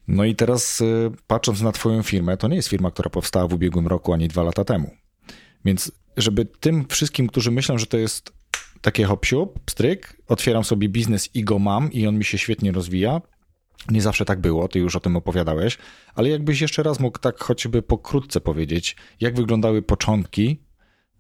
No 0.07 0.25
i 0.25 0.35
teraz 0.35 0.81
y, 0.81 1.11
patrząc 1.27 1.61
na 1.61 1.71
Twoją 1.71 2.03
firmę, 2.03 2.37
to 2.37 2.47
nie 2.47 2.55
jest 2.55 2.67
firma, 2.67 2.91
która 2.91 3.09
powstała 3.09 3.47
w 3.47 3.53
ubiegłym 3.53 3.87
roku 3.87 4.13
ani 4.13 4.27
dwa 4.27 4.43
lata 4.43 4.63
temu. 4.63 4.91
Więc 5.65 5.91
żeby 6.17 6.45
tym 6.45 6.85
wszystkim, 6.89 7.27
którzy 7.27 7.51
myślą, 7.51 7.77
że 7.77 7.85
to 7.85 7.97
jest 7.97 8.33
takie 8.81 9.05
hop 9.05 9.25
pstryk, 9.65 10.21
otwieram 10.27 10.63
sobie 10.63 10.89
biznes 10.89 11.35
i 11.35 11.43
go 11.43 11.59
mam 11.59 11.91
i 11.91 12.07
on 12.07 12.17
mi 12.17 12.23
się 12.23 12.37
świetnie 12.37 12.71
rozwija. 12.71 13.21
Nie 13.89 14.01
zawsze 14.01 14.25
tak 14.25 14.41
było, 14.41 14.67
ty 14.67 14.79
już 14.79 14.95
o 14.95 14.99
tym 14.99 15.15
opowiadałeś, 15.15 15.77
ale 16.15 16.29
jakbyś 16.29 16.61
jeszcze 16.61 16.83
raz 16.83 16.99
mógł 16.99 17.19
tak 17.19 17.39
choćby 17.39 17.81
pokrótce 17.81 18.41
powiedzieć, 18.41 18.95
jak 19.21 19.35
wyglądały 19.35 19.81
początki, 19.81 20.59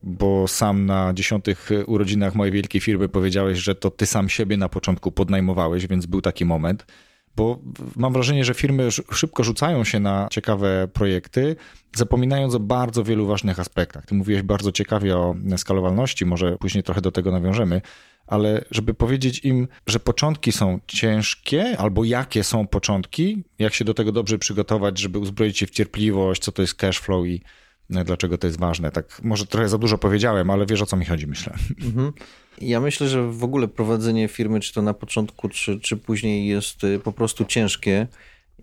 bo 0.03 0.47
sam 0.47 0.85
na 0.85 1.13
dziesiątych 1.13 1.69
urodzinach 1.87 2.35
mojej 2.35 2.53
wielkiej 2.53 2.81
firmy 2.81 3.09
powiedziałeś, 3.09 3.59
że 3.59 3.75
to 3.75 3.91
ty 3.91 4.05
sam 4.05 4.29
siebie 4.29 4.57
na 4.57 4.69
początku 4.69 5.11
podnajmowałeś, 5.11 5.87
więc 5.87 6.05
był 6.05 6.21
taki 6.21 6.45
moment. 6.45 6.85
Bo 7.35 7.59
mam 7.95 8.13
wrażenie, 8.13 8.45
że 8.45 8.53
firmy 8.53 8.91
szybko 9.11 9.43
rzucają 9.43 9.83
się 9.83 9.99
na 9.99 10.27
ciekawe 10.31 10.87
projekty, 10.93 11.55
zapominając 11.95 12.55
o 12.55 12.59
bardzo 12.59 13.03
wielu 13.03 13.27
ważnych 13.27 13.59
aspektach. 13.59 14.05
Ty 14.05 14.15
mówiłeś 14.15 14.41
bardzo 14.41 14.71
ciekawie 14.71 15.17
o 15.17 15.35
skalowalności, 15.57 16.25
może 16.25 16.57
później 16.57 16.83
trochę 16.83 17.01
do 17.01 17.11
tego 17.11 17.31
nawiążemy, 17.31 17.81
ale 18.27 18.65
żeby 18.71 18.93
powiedzieć 18.93 19.45
im, 19.45 19.67
że 19.87 19.99
początki 19.99 20.51
są 20.51 20.79
ciężkie, 20.87 21.77
albo 21.77 22.03
jakie 22.03 22.43
są 22.43 22.67
początki, 22.67 23.43
jak 23.59 23.73
się 23.73 23.85
do 23.85 23.93
tego 23.93 24.11
dobrze 24.11 24.37
przygotować, 24.37 24.99
żeby 24.99 25.19
uzbroić 25.19 25.57
się 25.57 25.67
w 25.67 25.71
cierpliwość, 25.71 26.41
co 26.41 26.51
to 26.51 26.61
jest 26.61 26.75
cash 26.75 26.99
flow 26.99 27.25
i 27.27 27.41
dlaczego 27.89 28.37
to 28.37 28.47
jest 28.47 28.59
ważne. 28.59 28.91
Tak, 28.91 29.21
może 29.23 29.45
trochę 29.45 29.69
za 29.69 29.77
dużo 29.77 29.97
powiedziałem, 29.97 30.49
ale 30.49 30.65
wiesz 30.65 30.81
o 30.81 30.85
co 30.85 30.97
mi 30.97 31.05
chodzi, 31.05 31.27
myślę. 31.27 31.53
Mhm. 31.81 32.13
Ja 32.61 32.79
myślę, 32.79 33.07
że 33.07 33.31
w 33.31 33.43
ogóle 33.43 33.67
prowadzenie 33.67 34.27
firmy, 34.27 34.59
czy 34.59 34.73
to 34.73 34.81
na 34.81 34.93
początku, 34.93 35.49
czy, 35.49 35.79
czy 35.79 35.97
później 35.97 36.47
jest 36.47 36.83
y, 36.83 36.99
po 36.99 37.11
prostu 37.11 37.45
ciężkie. 37.45 38.07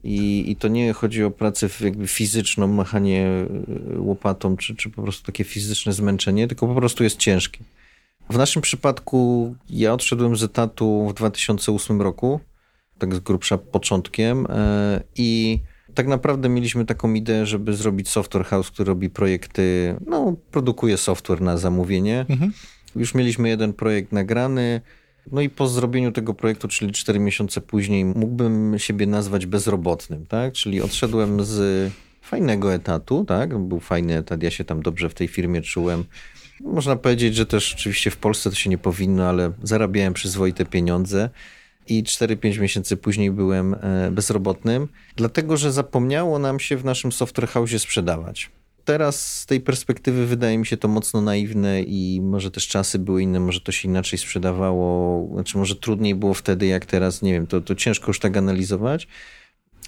I, 0.05 0.51
I 0.51 0.57
to 0.57 0.69
nie 0.69 0.93
chodzi 0.93 1.25
o 1.25 1.31
pracę 1.31 1.69
jakby 1.81 2.07
fizyczną, 2.07 2.67
machanie 2.67 3.47
y, 3.95 4.01
łopatą, 4.01 4.57
czy, 4.57 4.77
czy 4.77 4.91
po 4.91 5.03
prostu 5.03 5.27
takie 5.27 5.45
fizyczne 5.45 5.93
zmęczenie, 5.93 6.49
tylko 6.49 6.67
po 6.67 6.75
prostu 6.75 7.05
jest 7.05 7.17
ciężkie. 7.17 7.65
W 8.31 8.37
naszym 8.37 8.63
przypadku 8.63 9.55
ja 9.71 9.93
odszedłem 9.93 10.37
z 10.37 10.43
etatu 10.43 11.09
w 11.09 11.15
2008 11.15 12.03
roku, 12.03 12.41
tak 12.99 13.15
z 13.15 13.21
grubsza 13.21 13.59
początkiem 13.59 14.47
e, 14.51 15.03
i 15.17 15.61
tak 15.95 16.07
naprawdę 16.07 16.49
mieliśmy 16.49 16.85
taką 16.85 17.15
ideę, 17.15 17.47
żeby 17.47 17.75
zrobić 17.75 18.09
software 18.09 18.45
house, 18.45 18.71
który 18.71 18.89
robi 18.89 19.11
projekty, 19.11 19.97
no 20.07 20.37
produkuje 20.51 20.97
software 20.97 21.41
na 21.41 21.57
zamówienie. 21.57 22.27
Mhm. 22.29 22.53
Już 22.97 23.15
mieliśmy 23.15 23.49
jeden 23.49 23.73
projekt 23.73 24.13
nagrany, 24.13 24.81
no 25.33 25.41
i 25.41 25.49
po 25.49 25.69
zrobieniu 25.69 26.13
tego 26.13 26.35
projektu, 26.35 26.69
czyli 26.69 26.93
4 26.93 27.19
miesiące 27.19 27.61
później, 27.61 28.05
mógłbym 28.05 28.75
siebie 28.79 29.07
nazwać 29.07 29.47
bezrobotnym, 29.47 30.27
tak? 30.27 30.53
Czyli 30.53 30.83
odszedłem 30.83 31.45
z 31.45 31.93
fajnego 32.23 32.75
etatu, 32.75 33.25
tak? 33.25 33.59
Był 33.59 33.81
fajny 33.81 34.17
etat, 34.17 34.43
ja 34.43 34.51
się 34.51 34.65
tam 34.65 34.83
dobrze 34.83 35.09
w 35.09 35.15
tej 35.15 35.29
firmie 35.29 35.63
czułem. 35.63 36.05
Można 36.61 36.97
powiedzieć, 36.97 37.35
że 37.35 37.47
też 37.47 37.75
oczywiście 37.75 38.11
w 38.11 38.17
Polsce 38.17 38.51
to 38.51 38.57
się 38.57 38.71
nie 38.71 38.79
powinno, 38.79 39.29
ale 39.29 39.53
zarabiałem 39.63 40.15
przyzwoite 40.15 40.65
pieniądze 40.65 41.31
i 41.89 42.05
4-5 42.05 42.61
miesięcy 42.61 42.97
później 42.97 43.31
byłem 43.31 43.75
e, 43.75 44.11
bezrobotnym, 44.11 44.89
dlatego 45.17 45.57
że 45.57 45.73
zapomniało 45.73 46.39
nam 46.39 46.61
się 46.61 46.77
w 46.77 46.85
naszym 46.85 47.13
software 47.13 47.49
house 47.49 47.79
sprzedawać. 47.79 48.51
Teraz 48.85 49.41
z 49.41 49.47
tej 49.47 49.61
perspektywy 49.61 50.27
wydaje 50.27 50.59
mi 50.59 50.67
się 50.67 50.77
to 50.77 50.89
mocno 50.89 51.21
naiwne 51.21 51.83
i 51.83 52.21
może 52.23 52.51
też 52.51 52.69
czasy 52.69 52.99
były 52.99 53.23
inne, 53.23 53.41
może 53.41 53.61
to 53.61 53.73
się 53.73 53.89
inaczej 53.89 54.19
sprzedawało, 54.19 55.29
znaczy 55.35 55.59
może 55.59 55.77
trudniej 55.77 56.15
było 56.15 56.35
wtedy 56.35 56.67
jak 56.67 56.87
teraz, 56.87 57.23
nie 57.23 57.33
wiem, 57.33 57.47
to, 57.47 57.61
to 57.61 57.75
ciężko 57.75 58.07
już 58.07 58.21
tak 58.21 58.37
analizować. 58.37 59.09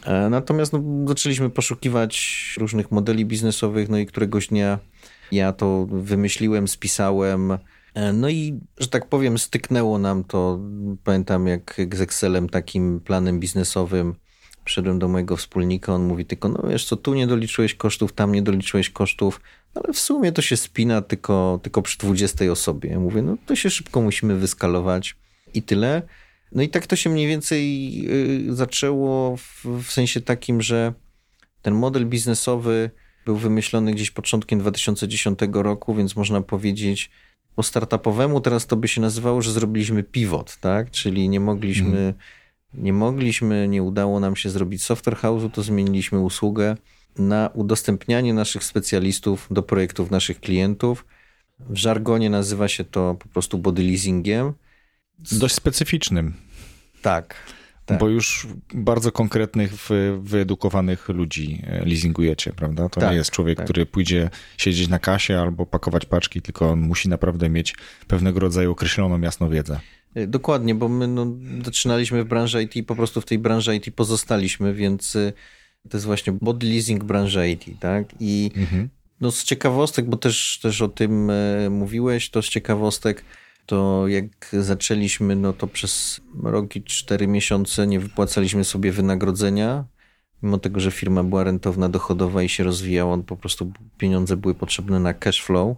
E, 0.05 0.29
natomiast 0.31 0.73
no, 0.73 0.83
zaczęliśmy 1.09 1.51
poszukiwać 1.51 2.55
różnych 2.59 2.91
modeli 2.91 3.27
biznesowych, 3.27 3.89
no 3.89 3.99
i 3.99 4.07
któregoś 4.07 4.49
dnia 4.49 4.79
ja 5.33 5.53
to 5.53 5.87
wymyśliłem, 5.91 6.69
spisałem. 6.69 7.59
E, 7.95 8.13
no 8.13 8.29
i, 8.29 8.61
że 8.79 8.89
tak 8.89 9.09
powiem, 9.09 9.39
styknęło 9.39 9.99
nam 9.99 10.25
to. 10.25 10.61
Pamiętam, 11.05 11.47
jak 11.47 11.77
z 11.95 12.01
Excelem, 12.01 12.49
takim 12.49 13.01
planem 13.01 13.41
biznesowym, 13.41 14.15
Wszedłem 14.65 14.99
do 14.99 15.09
mojego 15.09 15.37
wspólnika, 15.37 15.95
on 15.95 16.05
mówi 16.05 16.25
tylko, 16.25 16.49
no 16.49 16.69
wiesz 16.69 16.85
co, 16.85 16.97
tu 16.97 17.15
nie 17.15 17.27
doliczyłeś 17.27 17.75
kosztów, 17.75 18.13
tam 18.13 18.33
nie 18.33 18.43
doliczyłeś 18.43 18.91
kosztów, 18.91 19.41
no, 19.75 19.83
ale 19.85 19.95
w 19.95 19.99
sumie 19.99 20.33
to 20.33 20.43
się 20.43 20.57
spina 20.57 21.03
tylko, 21.03 21.61
tylko 21.63 21.83
przy 21.83 21.99
20 21.99 22.45
osobie. 22.45 22.91
Ja 22.91 23.01
mówię, 23.01 23.23
no 23.23 23.37
to 23.47 23.57
się 23.57 23.71
szybko 23.71 24.01
musimy 24.01 24.37
wyskalować 24.37 25.17
i 25.55 25.63
tyle. 25.63 26.03
No 26.53 26.63
i 26.63 26.69
tak 26.69 26.87
to 26.87 26.97
się 26.97 27.11
mniej 27.11 27.27
więcej 27.27 27.91
y, 28.49 28.55
zaczęło 28.55 29.37
w, 29.37 29.65
w 29.65 29.93
sensie 29.93 30.21
takim, 30.21 30.63
że 30.63 30.93
ten 31.63 31.75
model 31.75 32.07
biznesowy 32.07 32.91
był 33.25 33.37
wymyślony 33.37 33.93
gdzieś 33.93 34.11
początkiem 34.11 34.59
2010 34.59 35.39
roku, 35.53 35.95
więc 35.95 36.17
można 36.17 36.41
powiedzieć 36.41 37.11
po 37.57 37.63
startupowemu 37.63 38.41
teraz 38.41 38.67
to 38.67 38.77
by 38.77 38.89
się 38.89 39.01
nazywało, 39.01 39.43
że 39.43 39.53
zrobiliśmy 39.53 40.03
pivot, 40.03 40.57
tak? 40.61 40.91
Czyli 40.91 41.29
nie 41.29 41.41
mogliśmy 41.41 41.99
mm 41.99 42.15
nie 42.75 42.93
mogliśmy, 42.93 43.69
nie 43.69 43.83
udało 43.83 44.21
nam 44.21 44.37
się 44.37 44.51
zrobić 44.51 44.83
software 44.83 45.17
house'u, 45.17 45.51
to 45.51 45.63
zmieniliśmy 45.63 46.21
usługę 46.21 46.77
na 47.19 47.51
udostępnianie 47.55 48.35
naszych 48.35 48.65
specjalistów 48.65 49.49
do 49.51 49.63
projektów 49.63 50.11
naszych 50.11 50.41
klientów. 50.41 51.07
W 51.59 51.77
żargonie 51.77 52.31
nazywa 52.31 52.69
się 52.69 52.85
to 52.85 53.17
po 53.19 53.29
prostu 53.29 53.59
body 53.59 53.83
leasingiem. 53.83 54.53
Dość 55.33 55.55
specyficznym. 55.55 56.35
Tak. 57.03 57.37
Tak. 57.87 57.99
Bo 57.99 58.09
już 58.09 58.47
bardzo 58.75 59.13
konkretnych, 59.13 59.73
wyedukowanych 60.19 61.09
ludzi 61.09 61.63
e, 61.67 61.85
leasingujecie, 61.85 62.53
prawda? 62.53 62.89
To 62.89 63.01
tak, 63.01 63.11
nie 63.11 63.17
jest 63.17 63.31
człowiek, 63.31 63.57
tak. 63.57 63.67
który 63.67 63.87
pójdzie 63.87 64.31
siedzieć 64.59 64.89
na 64.89 64.99
kasie 64.99 65.39
albo 65.39 65.67
pakować 65.67 66.07
paczki, 66.07 66.43
tylko 66.43 66.71
on 66.71 66.81
musi 66.81 67.09
naprawdę 67.09 67.49
mieć 67.49 67.75
pewnego 68.07 68.41
rodzaju 68.41 68.73
określoną 68.73 69.21
jasną 69.21 69.49
wiedzę. 69.49 69.81
Y, 70.17 70.27
dokładnie, 70.27 70.75
bo 70.75 70.89
my 70.89 71.09
no, 71.09 71.27
zaczynaliśmy 71.65 72.25
w 72.25 72.29
branży 72.29 72.63
IT 72.63 72.77
i 72.77 72.83
po 72.83 72.97
prostu 72.97 73.21
w 73.21 73.25
tej 73.25 73.39
branży 73.39 73.77
IT 73.77 73.95
pozostaliśmy, 73.95 74.75
więc 74.75 75.17
y, 75.17 75.33
to 75.91 75.97
jest 75.97 76.07
właśnie 76.07 76.33
body 76.33 76.67
leasing 76.67 77.05
branży 77.05 77.51
IT, 77.51 77.81
tak? 77.81 78.15
I 78.21 78.51
mhm. 78.57 78.89
no, 79.21 79.31
z 79.31 79.45
ciekawostek, 79.45 80.07
bo 80.07 80.17
też, 80.17 80.59
też 80.63 80.83
o 80.83 80.89
tym 80.89 81.31
e, 81.31 81.71
mówiłeś, 81.71 82.31
to 82.31 82.43
z 82.43 82.49
ciekawostek, 82.49 83.25
to 83.67 84.09
jak 84.09 84.49
zaczęliśmy, 84.53 85.37
no 85.37 85.53
to 85.53 85.67
przez 85.67 86.21
rok 86.43 86.77
i 86.77 86.83
cztery 86.83 87.27
miesiące 87.27 87.87
nie 87.87 88.01
wypłacaliśmy 88.01 88.65
sobie 88.65 88.93
wynagrodzenia, 88.93 89.85
mimo 90.43 90.59
tego, 90.59 90.81
że 90.81 90.91
firma 90.91 91.25
była 91.25 91.45
rentowna, 91.45 91.89
dochodowa 91.89 92.43
i 92.43 92.49
się 92.49 92.65
rozwijała, 92.65 93.19
po 93.19 93.37
prostu 93.37 93.73
pieniądze 93.99 94.37
były 94.37 94.55
potrzebne 94.55 95.01
na 95.01 95.15
cash 95.15 95.43
flow. 95.43 95.77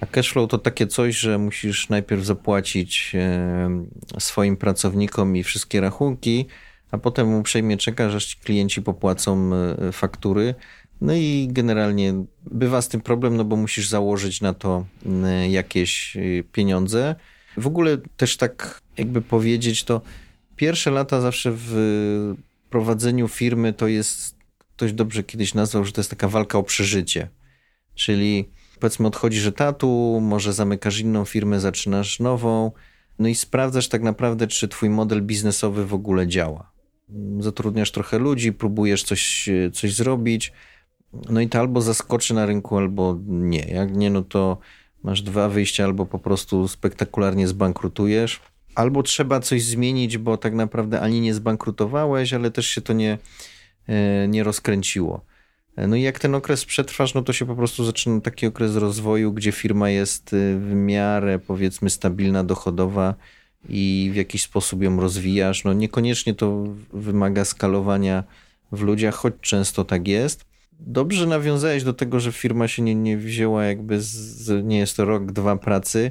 A 0.00 0.06
cashflow 0.06 0.50
to 0.50 0.58
takie 0.58 0.86
coś, 0.86 1.16
że 1.16 1.38
musisz 1.38 1.88
najpierw 1.88 2.24
zapłacić 2.24 3.12
e, 3.14 3.86
swoim 4.18 4.56
pracownikom 4.56 5.36
i 5.36 5.42
wszystkie 5.42 5.80
rachunki, 5.80 6.46
a 6.90 6.98
potem 6.98 7.34
uprzejmie 7.34 7.76
czekasz, 7.76 8.14
aż 8.14 8.36
klienci 8.36 8.82
popłacą 8.82 9.50
e, 9.54 9.92
faktury. 9.92 10.54
No 11.00 11.14
i 11.14 11.48
generalnie 11.50 12.24
bywa 12.50 12.82
z 12.82 12.88
tym 12.88 13.00
problem, 13.00 13.36
no 13.36 13.44
bo 13.44 13.56
musisz 13.56 13.88
założyć 13.88 14.40
na 14.40 14.54
to 14.54 14.86
e, 15.24 15.50
jakieś 15.50 16.16
pieniądze. 16.52 17.14
W 17.56 17.66
ogóle 17.66 17.98
też 18.16 18.36
tak 18.36 18.80
jakby 18.98 19.22
powiedzieć, 19.22 19.84
to 19.84 20.00
pierwsze 20.56 20.90
lata 20.90 21.20
zawsze 21.20 21.52
w 21.54 22.34
prowadzeniu 22.70 23.28
firmy 23.28 23.72
to 23.72 23.88
jest, 23.88 24.36
ktoś 24.76 24.92
dobrze 24.92 25.22
kiedyś 25.22 25.54
nazwał, 25.54 25.84
że 25.84 25.92
to 25.92 26.00
jest 26.00 26.10
taka 26.10 26.28
walka 26.28 26.58
o 26.58 26.62
przeżycie. 26.62 27.28
Czyli 27.94 28.48
powiedzmy 28.80 29.06
odchodzisz 29.06 29.46
etatu, 29.46 30.18
może 30.22 30.52
zamykasz 30.52 31.00
inną 31.00 31.24
firmę, 31.24 31.60
zaczynasz 31.60 32.20
nową, 32.20 32.72
no 33.18 33.28
i 33.28 33.34
sprawdzasz 33.34 33.88
tak 33.88 34.02
naprawdę, 34.02 34.46
czy 34.46 34.68
twój 34.68 34.90
model 34.90 35.22
biznesowy 35.22 35.86
w 35.86 35.94
ogóle 35.94 36.26
działa. 36.26 36.72
Zatrudniasz 37.40 37.90
trochę 37.90 38.18
ludzi, 38.18 38.52
próbujesz 38.52 39.02
coś, 39.02 39.48
coś 39.72 39.94
zrobić, 39.94 40.52
no 41.12 41.40
i 41.40 41.48
to 41.48 41.58
albo 41.58 41.80
zaskoczy 41.80 42.34
na 42.34 42.46
rynku, 42.46 42.76
albo 42.76 43.18
nie. 43.26 43.60
Jak 43.60 43.96
nie, 43.96 44.10
no 44.10 44.22
to 44.22 44.58
masz 45.02 45.22
dwa 45.22 45.48
wyjścia, 45.48 45.84
albo 45.84 46.06
po 46.06 46.18
prostu 46.18 46.68
spektakularnie 46.68 47.48
zbankrutujesz, 47.48 48.40
albo 48.74 49.02
trzeba 49.02 49.40
coś 49.40 49.62
zmienić, 49.64 50.18
bo 50.18 50.36
tak 50.36 50.54
naprawdę 50.54 51.00
ani 51.00 51.20
nie 51.20 51.34
zbankrutowałeś, 51.34 52.32
ale 52.32 52.50
też 52.50 52.66
się 52.66 52.80
to 52.80 52.92
nie, 52.92 53.18
e, 53.86 54.28
nie 54.28 54.44
rozkręciło. 54.44 55.20
No 55.86 55.96
i 55.96 56.02
jak 56.02 56.18
ten 56.18 56.34
okres 56.34 56.64
przetrwasz, 56.64 57.14
no 57.14 57.22
to 57.22 57.32
się 57.32 57.46
po 57.46 57.56
prostu 57.56 57.84
zaczyna 57.84 58.20
taki 58.20 58.46
okres 58.46 58.76
rozwoju, 58.76 59.32
gdzie 59.32 59.52
firma 59.52 59.90
jest 59.90 60.32
y, 60.32 60.58
w 60.58 60.74
miarę 60.74 61.38
powiedzmy 61.38 61.90
stabilna, 61.90 62.44
dochodowa 62.44 63.14
i 63.68 64.10
w 64.12 64.16
jakiś 64.16 64.42
sposób 64.42 64.82
ją 64.82 65.00
rozwijasz. 65.00 65.64
No 65.64 65.72
niekoniecznie 65.72 66.34
to 66.34 66.64
wymaga 66.92 67.44
skalowania 67.44 68.24
w 68.72 68.82
ludziach, 68.82 69.14
choć 69.14 69.34
często 69.40 69.84
tak 69.84 70.08
jest. 70.08 70.44
Dobrze 70.80 71.26
nawiązałeś 71.26 71.84
do 71.84 71.92
tego, 71.92 72.20
że 72.20 72.32
firma 72.32 72.68
się 72.68 72.82
nie, 72.82 72.94
nie 72.94 73.16
wzięła 73.16 73.64
jakby 73.64 74.00
z, 74.00 74.64
nie 74.64 74.78
jest 74.78 74.96
to 74.96 75.04
rok, 75.04 75.32
dwa 75.32 75.56
pracy. 75.56 76.10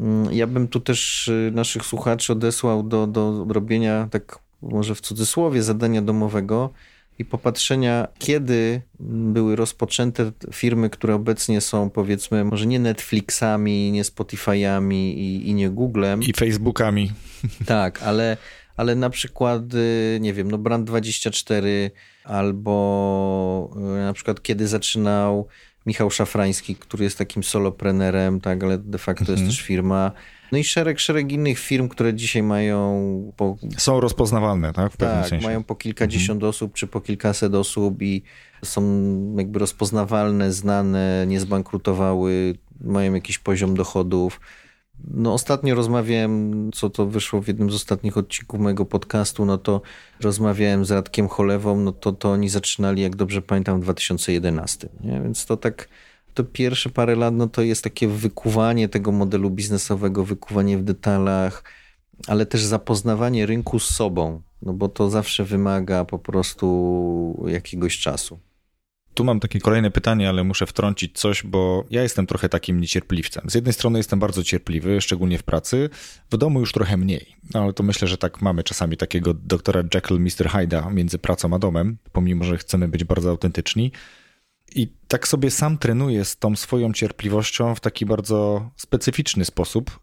Mm, 0.00 0.32
ja 0.32 0.46
bym 0.46 0.68
tu 0.68 0.80
też 0.80 1.28
y, 1.28 1.50
naszych 1.54 1.84
słuchaczy 1.84 2.32
odesłał 2.32 2.82
do, 2.82 3.06
do 3.06 3.46
robienia, 3.48 4.08
tak 4.10 4.38
może 4.62 4.94
w 4.94 5.00
cudzysłowie, 5.00 5.62
zadania 5.62 6.02
domowego, 6.02 6.72
i 7.18 7.24
popatrzenia, 7.24 8.08
kiedy 8.18 8.82
były 9.00 9.56
rozpoczęte 9.56 10.32
firmy, 10.52 10.90
które 10.90 11.14
obecnie 11.14 11.60
są 11.60 11.90
powiedzmy, 11.90 12.44
może 12.44 12.66
nie 12.66 12.78
Netflixami, 12.78 13.92
nie 13.92 14.02
Spotify'ami 14.02 14.94
i, 14.94 15.48
i 15.48 15.54
nie 15.54 15.70
Googlem. 15.70 16.22
I 16.22 16.32
Facebookami. 16.32 17.12
Tak, 17.66 18.02
ale, 18.02 18.36
ale 18.76 18.94
na 18.94 19.10
przykład, 19.10 19.74
y, 19.74 20.18
nie 20.20 20.34
wiem, 20.34 20.50
no 20.50 20.58
Brand24 20.58 21.90
albo 22.28 23.70
y, 23.76 24.04
na 24.04 24.12
przykład 24.12 24.42
kiedy 24.42 24.68
zaczynał 24.68 25.48
Michał 25.86 26.10
Szafrański, 26.10 26.76
który 26.76 27.04
jest 27.04 27.18
takim 27.18 27.44
soloprenerem, 27.44 28.40
tak, 28.40 28.64
ale 28.64 28.78
de 28.78 28.98
facto 28.98 29.20
mhm. 29.20 29.38
jest 29.38 29.50
też 29.50 29.66
firma. 29.66 30.12
No 30.52 30.58
i 30.58 30.64
szereg, 30.64 31.00
szereg 31.00 31.32
innych 31.32 31.58
firm, 31.58 31.88
które 31.88 32.14
dzisiaj 32.14 32.42
mają... 32.42 33.32
Po... 33.36 33.56
Są 33.78 34.00
rozpoznawalne, 34.00 34.72
tak? 34.72 34.92
W 34.92 34.96
pewnym 34.96 35.20
tak, 35.20 35.28
sensie. 35.28 35.46
mają 35.46 35.64
po 35.64 35.74
kilkadziesiąt 35.74 36.36
mhm. 36.36 36.50
osób, 36.50 36.74
czy 36.74 36.86
po 36.86 37.00
kilkaset 37.00 37.54
osób 37.54 38.02
i 38.02 38.22
są 38.64 38.82
jakby 39.38 39.58
rozpoznawalne, 39.58 40.52
znane, 40.52 41.24
nie 41.28 41.40
zbankrutowały, 41.40 42.54
mają 42.80 43.14
jakiś 43.14 43.38
poziom 43.38 43.74
dochodów. 43.74 44.40
No 45.04 45.34
ostatnio 45.34 45.74
rozmawiałem, 45.74 46.70
co 46.74 46.90
to 46.90 47.06
wyszło 47.06 47.42
w 47.42 47.48
jednym 47.48 47.70
z 47.70 47.74
ostatnich 47.74 48.16
odcinków 48.16 48.60
mojego 48.60 48.84
podcastu, 48.84 49.44
no 49.44 49.58
to 49.58 49.80
rozmawiałem 50.20 50.84
z 50.84 50.90
Radkiem 50.90 51.28
Cholewą, 51.28 51.80
no 51.80 51.92
to, 51.92 52.12
to 52.12 52.30
oni 52.30 52.48
zaczynali, 52.48 53.02
jak 53.02 53.16
dobrze 53.16 53.42
pamiętam, 53.42 53.80
w 53.80 53.82
2011, 53.82 54.88
nie? 55.00 55.20
Więc 55.20 55.46
to 55.46 55.56
tak, 55.56 55.88
to 56.34 56.44
pierwsze 56.44 56.90
parę 56.90 57.16
lat, 57.16 57.34
no 57.34 57.48
to 57.48 57.62
jest 57.62 57.84
takie 57.84 58.08
wykuwanie 58.08 58.88
tego 58.88 59.12
modelu 59.12 59.50
biznesowego, 59.50 60.24
wykuwanie 60.24 60.78
w 60.78 60.82
detalach, 60.82 61.64
ale 62.26 62.46
też 62.46 62.62
zapoznawanie 62.62 63.46
rynku 63.46 63.78
z 63.78 63.90
sobą, 63.94 64.42
no 64.62 64.72
bo 64.72 64.88
to 64.88 65.10
zawsze 65.10 65.44
wymaga 65.44 66.04
po 66.04 66.18
prostu 66.18 67.44
jakiegoś 67.48 67.98
czasu. 67.98 68.38
Tu 69.18 69.24
mam 69.24 69.40
takie 69.40 69.60
kolejne 69.60 69.90
pytanie, 69.90 70.28
ale 70.28 70.44
muszę 70.44 70.66
wtrącić 70.66 71.18
coś, 71.18 71.42
bo 71.42 71.84
ja 71.90 72.02
jestem 72.02 72.26
trochę 72.26 72.48
takim 72.48 72.80
niecierpliwcem. 72.80 73.50
Z 73.50 73.54
jednej 73.54 73.72
strony 73.72 73.98
jestem 73.98 74.18
bardzo 74.18 74.44
cierpliwy, 74.44 75.00
szczególnie 75.00 75.38
w 75.38 75.42
pracy, 75.42 75.90
w 76.30 76.36
domu 76.36 76.60
już 76.60 76.72
trochę 76.72 76.96
mniej, 76.96 77.36
no, 77.54 77.62
ale 77.62 77.72
to 77.72 77.82
myślę, 77.82 78.08
że 78.08 78.18
tak 78.18 78.42
mamy 78.42 78.62
czasami 78.62 78.96
takiego 78.96 79.34
doktora 79.34 79.82
Jekyll, 79.94 80.20
Mr. 80.20 80.30
Hyde'a 80.30 80.92
między 80.92 81.18
pracą 81.18 81.54
a 81.54 81.58
domem, 81.58 81.98
pomimo, 82.12 82.44
że 82.44 82.58
chcemy 82.58 82.88
być 82.88 83.04
bardzo 83.04 83.30
autentyczni. 83.30 83.92
I 84.74 84.92
tak 85.08 85.28
sobie 85.28 85.50
sam 85.50 85.78
trenuję 85.78 86.24
z 86.24 86.36
tą 86.36 86.56
swoją 86.56 86.92
cierpliwością 86.92 87.74
w 87.74 87.80
taki 87.80 88.06
bardzo 88.06 88.70
specyficzny 88.76 89.44
sposób, 89.44 90.00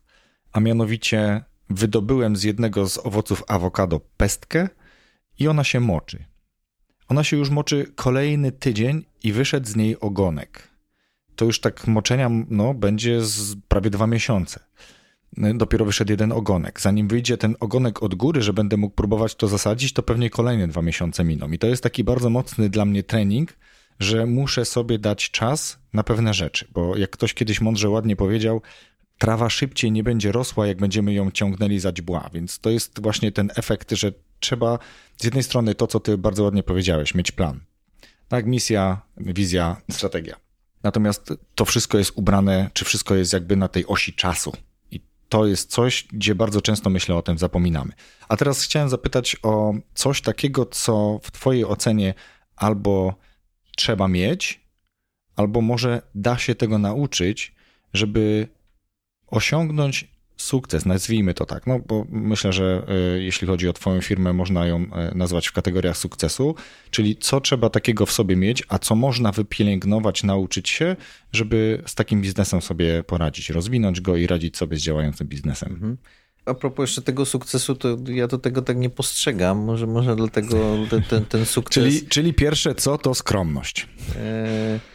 a 0.51 0.59
mianowicie 0.59 1.43
wydobyłem 1.69 2.35
z 2.35 2.43
jednego 2.43 2.89
z 2.89 3.05
owoców 3.05 3.43
awokado 3.47 3.99
pestkę 4.17 4.69
i 5.39 5.47
ona 5.47 5.63
się 5.63 5.79
moczy. 5.79 6.34
Ona 7.07 7.23
się 7.23 7.37
już 7.37 7.49
moczy 7.49 7.91
kolejny 7.95 8.51
tydzień 8.51 9.05
i 9.23 9.31
wyszedł 9.31 9.67
z 9.67 9.75
niej 9.75 9.99
ogonek. 9.99 10.67
To 11.35 11.45
już 11.45 11.59
tak 11.59 11.87
moczenia 11.87 12.29
no, 12.49 12.73
będzie 12.73 13.21
z 13.21 13.55
prawie 13.67 13.89
dwa 13.89 14.07
miesiące. 14.07 14.59
Dopiero 15.37 15.85
wyszedł 15.85 16.11
jeden 16.11 16.31
ogonek. 16.31 16.81
Zanim 16.81 17.07
wyjdzie 17.07 17.37
ten 17.37 17.55
ogonek 17.59 18.03
od 18.03 18.15
góry, 18.15 18.41
że 18.41 18.53
będę 18.53 18.77
mógł 18.77 18.95
próbować 18.95 19.35
to 19.35 19.47
zasadzić, 19.47 19.93
to 19.93 20.03
pewnie 20.03 20.29
kolejne 20.29 20.67
dwa 20.67 20.81
miesiące 20.81 21.23
miną. 21.23 21.51
I 21.51 21.59
to 21.59 21.67
jest 21.67 21.83
taki 21.83 22.03
bardzo 22.03 22.29
mocny 22.29 22.69
dla 22.69 22.85
mnie 22.85 23.03
trening, 23.03 23.53
że 23.99 24.25
muszę 24.25 24.65
sobie 24.65 24.99
dać 24.99 25.31
czas 25.31 25.79
na 25.93 26.03
pewne 26.03 26.33
rzeczy. 26.33 26.67
Bo 26.73 26.97
jak 26.97 27.09
ktoś 27.09 27.33
kiedyś 27.33 27.61
mądrze 27.61 27.89
ładnie 27.89 28.15
powiedział, 28.15 28.61
trawa 29.17 29.49
szybciej 29.49 29.91
nie 29.91 30.03
będzie 30.03 30.31
rosła, 30.31 30.67
jak 30.67 30.77
będziemy 30.77 31.13
ją 31.13 31.31
ciągnęli 31.31 31.79
za 31.79 31.91
dźbła. 31.91 32.29
Więc 32.33 32.59
to 32.59 32.69
jest 32.69 33.01
właśnie 33.01 33.31
ten 33.31 33.51
efekt, 33.55 33.91
że 33.91 34.11
trzeba 34.39 34.79
z 35.17 35.23
jednej 35.23 35.43
strony 35.43 35.75
to, 35.75 35.87
co 35.87 35.99
ty 35.99 36.17
bardzo 36.17 36.43
ładnie 36.43 36.63
powiedziałeś, 36.63 37.15
mieć 37.15 37.31
plan. 37.31 37.59
Tak, 38.27 38.45
misja, 38.45 39.01
wizja, 39.17 39.81
strategia. 39.91 40.35
Natomiast 40.83 41.33
to 41.55 41.65
wszystko 41.65 41.97
jest 41.97 42.11
ubrane, 42.15 42.69
czy 42.73 42.85
wszystko 42.85 43.15
jest 43.15 43.33
jakby 43.33 43.55
na 43.55 43.67
tej 43.67 43.87
osi 43.87 44.13
czasu. 44.13 44.51
I 44.91 45.01
to 45.29 45.45
jest 45.45 45.71
coś, 45.71 46.07
gdzie 46.13 46.35
bardzo 46.35 46.61
często 46.61 46.89
myślę 46.89 47.15
o 47.15 47.21
tym 47.21 47.37
zapominamy. 47.37 47.93
A 48.27 48.37
teraz 48.37 48.61
chciałem 48.61 48.89
zapytać 48.89 49.37
o 49.43 49.73
coś 49.93 50.21
takiego, 50.21 50.65
co 50.65 51.19
w 51.23 51.31
Twojej 51.31 51.65
ocenie 51.65 52.13
albo 52.55 53.15
trzeba 53.75 54.07
mieć, 54.07 54.65
albo 55.35 55.61
może 55.61 56.01
da 56.15 56.37
się 56.37 56.55
tego 56.55 56.77
nauczyć, 56.77 57.55
żeby 57.93 58.47
osiągnąć 59.27 60.14
sukces, 60.37 60.85
nazwijmy 60.85 61.33
to 61.33 61.45
tak, 61.45 61.67
no 61.67 61.79
bo 61.87 62.05
myślę, 62.09 62.53
że 62.53 62.85
y, 63.17 63.23
jeśli 63.23 63.47
chodzi 63.47 63.69
o 63.69 63.73
Twoją 63.73 64.01
firmę, 64.01 64.33
można 64.33 64.67
ją 64.67 64.83
y, 64.83 65.15
nazwać 65.15 65.47
w 65.47 65.51
kategoriach 65.51 65.97
sukcesu, 65.97 66.55
czyli 66.91 67.17
co 67.17 67.41
trzeba 67.41 67.69
takiego 67.69 68.05
w 68.05 68.11
sobie 68.11 68.35
mieć, 68.35 68.63
a 68.67 68.79
co 68.79 68.95
można 68.95 69.31
wypielęgnować, 69.31 70.23
nauczyć 70.23 70.69
się, 70.69 70.95
żeby 71.31 71.81
z 71.85 71.95
takim 71.95 72.21
biznesem 72.21 72.61
sobie 72.61 73.03
poradzić, 73.03 73.49
rozwinąć 73.49 74.01
go 74.01 74.15
i 74.15 74.27
radzić 74.27 74.57
sobie 74.57 74.77
z 74.77 74.81
działającym 74.81 75.27
biznesem. 75.27 75.71
Mhm. 75.71 75.97
A 76.45 76.53
propos 76.53 76.89
jeszcze 76.89 77.01
tego 77.01 77.25
sukcesu, 77.25 77.75
to 77.75 77.97
ja 78.07 78.27
do 78.27 78.37
tego 78.37 78.61
tak 78.61 78.77
nie 78.77 78.89
postrzegam. 78.89 79.57
Może, 79.57 79.87
może 79.87 80.15
dlatego 80.15 80.57
ten, 80.89 81.03
ten, 81.03 81.25
ten 81.25 81.45
sukces. 81.45 81.83
czyli, 81.83 82.07
czyli 82.07 82.33
pierwsze 82.33 82.75
co 82.75 82.97
to 82.97 83.13
skromność. 83.13 83.87
E 84.15 84.94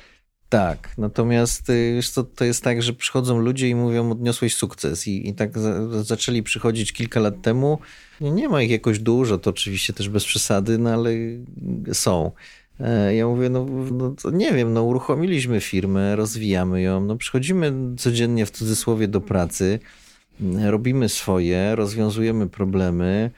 tak, 0.50 0.94
natomiast 0.98 1.70
y, 1.70 1.92
wiesz 1.94 2.10
co, 2.10 2.24
to 2.24 2.44
jest 2.44 2.64
tak, 2.64 2.82
że 2.82 2.92
przychodzą 2.92 3.38
ludzie 3.38 3.68
i 3.68 3.74
mówią, 3.74 4.10
odniosłeś 4.10 4.54
sukces 4.56 5.06
i, 5.06 5.28
i 5.28 5.34
tak 5.34 5.58
za, 5.58 6.02
zaczęli 6.02 6.42
przychodzić 6.42 6.92
kilka 6.92 7.20
lat 7.20 7.42
temu. 7.42 7.78
Nie 8.20 8.48
ma 8.48 8.62
ich 8.62 8.70
jakoś 8.70 8.98
dużo, 8.98 9.38
to 9.38 9.50
oczywiście 9.50 9.92
też 9.92 10.08
bez 10.08 10.24
przesady, 10.24 10.78
no 10.78 10.90
ale 10.90 11.10
są. 11.92 12.32
E, 12.80 13.14
ja 13.14 13.26
mówię, 13.26 13.48
no, 13.48 13.66
no 13.90 14.30
nie 14.32 14.52
wiem, 14.52 14.72
no 14.72 14.82
uruchomiliśmy 14.82 15.60
firmę, 15.60 16.16
rozwijamy 16.16 16.82
ją, 16.82 17.00
no 17.00 17.16
przychodzimy 17.16 17.72
codziennie 17.98 18.46
w 18.46 18.50
cudzysłowie 18.50 19.08
do 19.08 19.20
pracy, 19.20 19.78
robimy 20.64 21.08
swoje, 21.08 21.74
rozwiązujemy 21.76 22.48
problemy, 22.48 23.30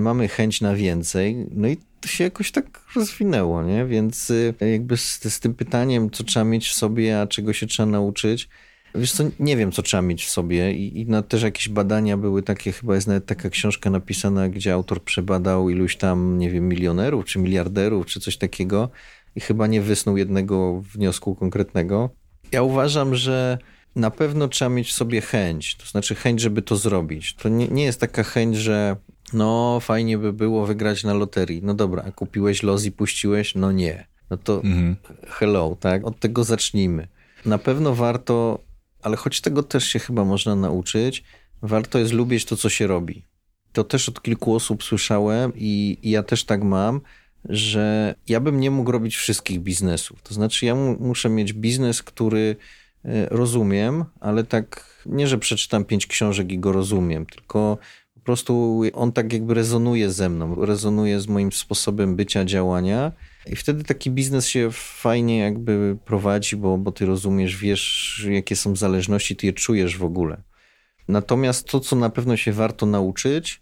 mamy 0.00 0.28
chęć 0.28 0.60
na 0.60 0.74
więcej, 0.74 1.46
no 1.50 1.68
i 1.68 1.76
to 2.00 2.08
się 2.08 2.24
jakoś 2.24 2.50
tak 2.50 2.80
rozwinęło, 2.96 3.62
nie? 3.62 3.86
Więc 3.86 4.30
y, 4.30 4.54
jakby 4.60 4.96
z, 4.96 5.24
z 5.24 5.40
tym 5.40 5.54
pytaniem, 5.54 6.10
co 6.10 6.24
trzeba 6.24 6.44
mieć 6.44 6.68
w 6.68 6.74
sobie, 6.74 7.20
a 7.20 7.26
czego 7.26 7.52
się 7.52 7.66
trzeba 7.66 7.86
nauczyć, 7.86 8.48
Wiesz 8.94 9.12
co, 9.12 9.24
nie 9.40 9.56
wiem, 9.56 9.72
co 9.72 9.82
trzeba 9.82 10.02
mieć 10.02 10.24
w 10.24 10.30
sobie 10.30 10.72
i, 10.72 11.00
i 11.00 11.06
no, 11.06 11.22
też 11.22 11.42
jakieś 11.42 11.68
badania 11.68 12.16
były 12.16 12.42
takie, 12.42 12.72
chyba 12.72 12.94
jest 12.94 13.06
nawet 13.06 13.26
taka 13.26 13.50
książka 13.50 13.90
napisana, 13.90 14.48
gdzie 14.48 14.72
autor 14.72 15.02
przebadał 15.02 15.70
iluś 15.70 15.96
tam, 15.96 16.38
nie 16.38 16.50
wiem, 16.50 16.68
milionerów, 16.68 17.24
czy 17.24 17.38
miliarderów, 17.38 18.06
czy 18.06 18.20
coś 18.20 18.36
takiego 18.36 18.90
i 19.36 19.40
chyba 19.40 19.66
nie 19.66 19.82
wysnuł 19.82 20.16
jednego 20.16 20.80
wniosku 20.80 21.34
konkretnego. 21.34 22.10
Ja 22.52 22.62
uważam, 22.62 23.14
że 23.14 23.58
na 23.96 24.10
pewno 24.10 24.48
trzeba 24.48 24.68
mieć 24.68 24.88
w 24.88 24.92
sobie 24.92 25.20
chęć, 25.20 25.76
to 25.76 25.86
znaczy 25.86 26.14
chęć, 26.14 26.40
żeby 26.40 26.62
to 26.62 26.76
zrobić. 26.76 27.34
To 27.34 27.48
nie, 27.48 27.68
nie 27.68 27.84
jest 27.84 28.00
taka 28.00 28.22
chęć, 28.22 28.56
że 28.56 28.96
no 29.32 29.80
fajnie 29.80 30.18
by 30.18 30.32
było 30.32 30.66
wygrać 30.66 31.04
na 31.04 31.14
loterii. 31.14 31.60
No 31.62 31.74
dobra, 31.74 32.12
kupiłeś 32.12 32.62
los 32.62 32.84
i 32.84 32.92
puściłeś? 32.92 33.54
No 33.54 33.72
nie. 33.72 34.06
No 34.30 34.36
to 34.36 34.54
mhm. 34.54 34.96
hello, 35.28 35.76
tak? 35.80 36.06
Od 36.06 36.20
tego 36.20 36.44
zacznijmy. 36.44 37.08
Na 37.46 37.58
pewno 37.58 37.94
warto, 37.94 38.58
ale 39.02 39.16
choć 39.16 39.40
tego 39.40 39.62
też 39.62 39.84
się 39.84 39.98
chyba 39.98 40.24
można 40.24 40.56
nauczyć, 40.56 41.24
warto 41.62 41.98
jest 41.98 42.12
lubić 42.12 42.44
to, 42.44 42.56
co 42.56 42.68
się 42.68 42.86
robi. 42.86 43.24
To 43.72 43.84
też 43.84 44.08
od 44.08 44.22
kilku 44.22 44.54
osób 44.54 44.84
słyszałem 44.84 45.52
i, 45.56 45.98
i 46.02 46.10
ja 46.10 46.22
też 46.22 46.44
tak 46.44 46.62
mam, 46.62 47.00
że 47.44 48.14
ja 48.28 48.40
bym 48.40 48.60
nie 48.60 48.70
mógł 48.70 48.92
robić 48.92 49.16
wszystkich 49.16 49.60
biznesów. 49.60 50.22
To 50.22 50.34
znaczy, 50.34 50.66
ja 50.66 50.74
muszę 50.74 51.28
mieć 51.28 51.52
biznes, 51.52 52.02
który 52.02 52.56
e, 53.04 53.26
rozumiem, 53.30 54.04
ale 54.20 54.44
tak 54.44 54.98
nie, 55.06 55.26
że 55.26 55.38
przeczytam 55.38 55.84
pięć 55.84 56.06
książek 56.06 56.52
i 56.52 56.58
go 56.58 56.72
rozumiem, 56.72 57.26
tylko 57.26 57.78
prostu 58.28 58.80
on 58.92 59.12
tak 59.12 59.32
jakby 59.32 59.54
rezonuje 59.54 60.10
ze 60.10 60.28
mną, 60.28 60.64
rezonuje 60.64 61.20
z 61.20 61.28
moim 61.28 61.52
sposobem 61.52 62.16
bycia, 62.16 62.44
działania. 62.44 63.12
I 63.46 63.56
wtedy 63.56 63.84
taki 63.84 64.10
biznes 64.10 64.48
się 64.48 64.68
fajnie 64.72 65.38
jakby 65.38 65.98
prowadzi, 66.04 66.56
bo, 66.56 66.78
bo 66.78 66.92
ty 66.92 67.06
rozumiesz, 67.06 67.56
wiesz, 67.56 68.26
jakie 68.30 68.56
są 68.56 68.76
zależności, 68.76 69.36
ty 69.36 69.46
je 69.46 69.52
czujesz 69.52 69.98
w 69.98 70.04
ogóle. 70.04 70.42
Natomiast 71.08 71.68
to, 71.68 71.80
co 71.80 71.96
na 71.96 72.10
pewno 72.10 72.36
się 72.36 72.52
warto 72.52 72.86
nauczyć, 72.86 73.60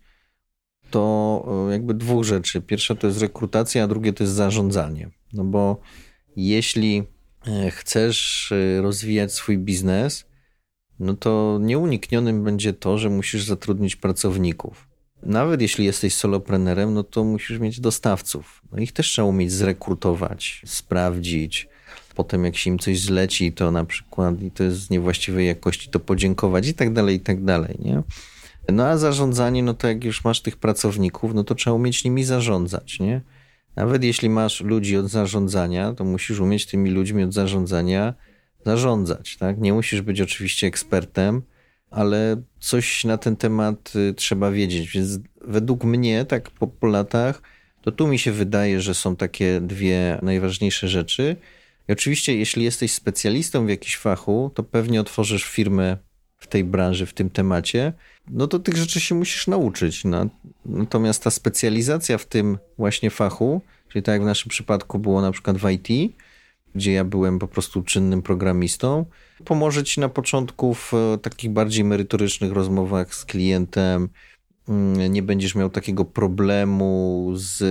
to 0.91 1.67
e, 1.69 1.73
jakby 1.73 1.95
dwóch 1.95 2.25
rzeczy. 2.25 2.61
Pierwsza 2.61 2.95
to 2.95 3.07
jest 3.07 3.21
rekrutacja, 3.21 3.85
a 3.85 3.87
drugie 3.87 4.13
to 4.13 4.25
jest 4.25 4.35
zarządzanie. 4.35 5.11
No 5.33 5.45
bo 5.45 5.81
jeśli 6.37 7.03
e, 7.47 7.71
chcesz 7.71 8.53
e, 8.53 8.83
rozwijać 8.83 9.33
swój 9.33 9.59
biznes, 9.59 10.26
no 11.01 11.15
to 11.15 11.59
nieuniknionym 11.61 12.45
będzie 12.45 12.73
to, 12.73 12.99
że 12.99 13.11
musisz 13.11 13.45
zatrudnić 13.45 13.97
pracowników. 13.97 14.89
Nawet 15.23 15.63
jeśli 15.63 15.85
jesteś 15.85 16.15
soloprenerem, 16.15 16.95
no 16.95 17.05
to 17.05 17.25
musisz 17.25 17.59
mieć 17.59 17.81
dostawców. 17.81 18.63
No 18.73 18.79
ich 18.79 18.93
też 18.93 19.07
trzeba 19.07 19.29
umieć 19.29 19.53
zrekrutować, 19.53 20.63
sprawdzić. 20.67 21.69
Potem 22.15 22.45
jak 22.45 22.57
się 22.57 22.71
im 22.71 22.79
coś 22.79 23.01
zleci, 23.01 23.53
to 23.53 23.71
na 23.71 23.85
przykład 23.85 24.43
i 24.43 24.51
to 24.51 24.65
jest 24.65 24.79
z 24.79 24.91
niewłaściwej 24.91 25.47
jakości, 25.47 25.91
to 25.91 26.01
podziękować 26.01 26.69
i 26.69 26.75
tak 26.75 26.93
dalej, 26.93 27.17
i 27.17 27.21
tak 27.21 27.45
dalej, 27.45 27.79
nie? 27.79 28.03
No 28.73 28.87
a 28.87 28.99
zarządzanie, 28.99 29.63
no 29.63 29.75
to 29.75 29.89
jak 29.89 30.05
już 30.05 30.25
masz 30.25 30.41
tych 30.41 30.57
pracowników, 30.57 31.35
no 31.35 31.45
to 31.45 31.55
trzeba 31.55 31.77
umieć 31.77 32.05
nimi 32.05 32.25
zarządzać, 32.25 33.01
nie? 33.01 33.21
Nawet 33.77 34.05
jeśli 34.05 34.31
masz 34.31 34.61
ludzi 34.61 34.97
od 34.97 35.09
zarządzania, 35.09 35.93
to 35.93 36.05
musisz 36.05 36.41
umieć 36.41 36.67
tymi 36.67 36.91
ludźmi 36.91 37.23
od 37.23 37.33
zarządzania 37.33 38.15
zarządzać. 38.67 39.37
Tak? 39.37 39.59
Nie 39.59 39.73
musisz 39.73 40.03
być 40.03 40.21
oczywiście 40.21 40.67
ekspertem, 40.67 41.43
ale 41.91 42.43
coś 42.61 43.05
na 43.05 43.19
ten 43.19 43.37
temat 43.37 43.93
y, 43.97 44.15
trzeba 44.15 44.51
wiedzieć. 44.51 44.91
Więc 44.91 45.19
według 45.41 45.85
mnie, 45.85 46.25
tak 46.25 46.51
po, 46.51 46.67
po 46.67 46.87
latach, 46.87 47.43
to 47.83 47.93
tu 47.93 48.07
mi 48.07 48.19
się 48.19 48.33
wydaje, 48.33 48.81
że 48.81 48.95
są 48.95 49.17
takie 49.17 49.61
dwie 49.61 50.19
najważniejsze 50.23 50.89
rzeczy. 50.89 51.37
I 51.89 51.93
oczywiście, 51.93 52.37
jeśli 52.37 52.65
jesteś 52.65 52.93
specjalistą 52.93 53.67
w 53.67 53.69
jakimś 53.69 53.97
fachu, 53.97 54.51
to 54.55 54.63
pewnie 54.63 55.01
otworzysz 55.01 55.45
firmę 55.45 55.97
w 56.39 56.47
tej 56.47 56.65
branży, 56.65 57.07
w 57.07 57.15
tym 57.15 57.31
temacie, 57.31 57.93
no 58.29 58.47
to 58.47 58.59
tych 58.59 58.77
rzeczy 58.77 59.01
się 59.01 59.15
musisz 59.15 59.47
nauczyć. 59.47 60.05
No. 60.05 60.27
Natomiast 60.65 61.25
ta 61.25 61.31
specjalizacja 61.31 62.19
w 62.19 62.27
tym 62.27 62.59
właśnie 62.79 63.11
fachu, 63.11 63.63
czyli 63.89 64.03
tak 64.03 64.13
jak 64.13 64.23
w 64.23 64.25
naszym 64.25 64.49
przypadku 64.49 64.99
było 64.99 65.23
na 65.23 65.33
przykład 65.33 65.57
w 65.59 65.71
IT, 65.71 66.17
gdzie 66.77 66.93
ja 66.93 67.05
byłem 67.05 67.39
po 67.39 67.49
prostu 67.49 67.83
czynnym 67.83 68.23
programistą, 68.23 69.07
pomoże 69.45 69.85
ci 69.85 70.01
na 70.01 70.09
początku 70.09 70.75
w 70.75 70.95
e, 70.95 71.19
takich 71.19 71.51
bardziej 71.51 71.85
merytorycznych 71.85 72.53
rozmowach 72.53 73.15
z 73.15 73.25
klientem. 73.25 74.09
Mm, 74.69 75.13
nie 75.13 75.23
będziesz 75.23 75.55
miał 75.55 75.71
takiego 75.71 76.05
problemu 76.05 77.31
z, 77.35 77.63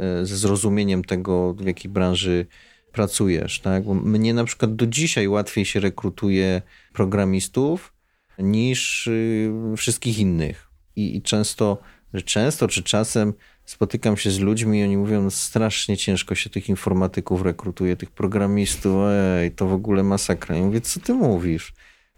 e, 0.00 0.26
ze 0.26 0.36
zrozumieniem 0.36 1.04
tego, 1.04 1.54
w 1.54 1.66
jakiej 1.66 1.90
branży 1.90 2.46
pracujesz. 2.92 3.60
Tak? 3.60 3.84
Bo 3.84 3.94
mnie 3.94 4.34
na 4.34 4.44
przykład 4.44 4.76
do 4.76 4.86
dzisiaj 4.86 5.28
łatwiej 5.28 5.64
się 5.64 5.80
rekrutuje 5.80 6.62
programistów 6.92 7.92
niż 8.38 9.06
y, 9.06 9.52
wszystkich 9.76 10.18
innych. 10.18 10.68
I, 10.96 11.16
i 11.16 11.22
często, 11.22 11.78
często 12.24 12.68
czy 12.68 12.82
czasem 12.82 13.32
spotykam 13.64 14.16
się 14.16 14.30
z 14.30 14.38
ludźmi 14.38 14.80
i 14.80 14.84
oni 14.84 14.96
mówią, 14.96 15.22
no 15.22 15.30
strasznie 15.30 15.96
ciężko 15.96 16.34
się 16.34 16.50
tych 16.50 16.68
informatyków 16.68 17.42
rekrutuje, 17.42 17.96
tych 17.96 18.10
programistów, 18.10 18.94
ej, 19.40 19.50
to 19.50 19.66
w 19.66 19.72
ogóle 19.72 20.02
masakra. 20.02 20.56
Ja 20.56 20.62
mówię, 20.62 20.80
co 20.80 21.00
ty 21.00 21.14
mówisz? 21.14 21.72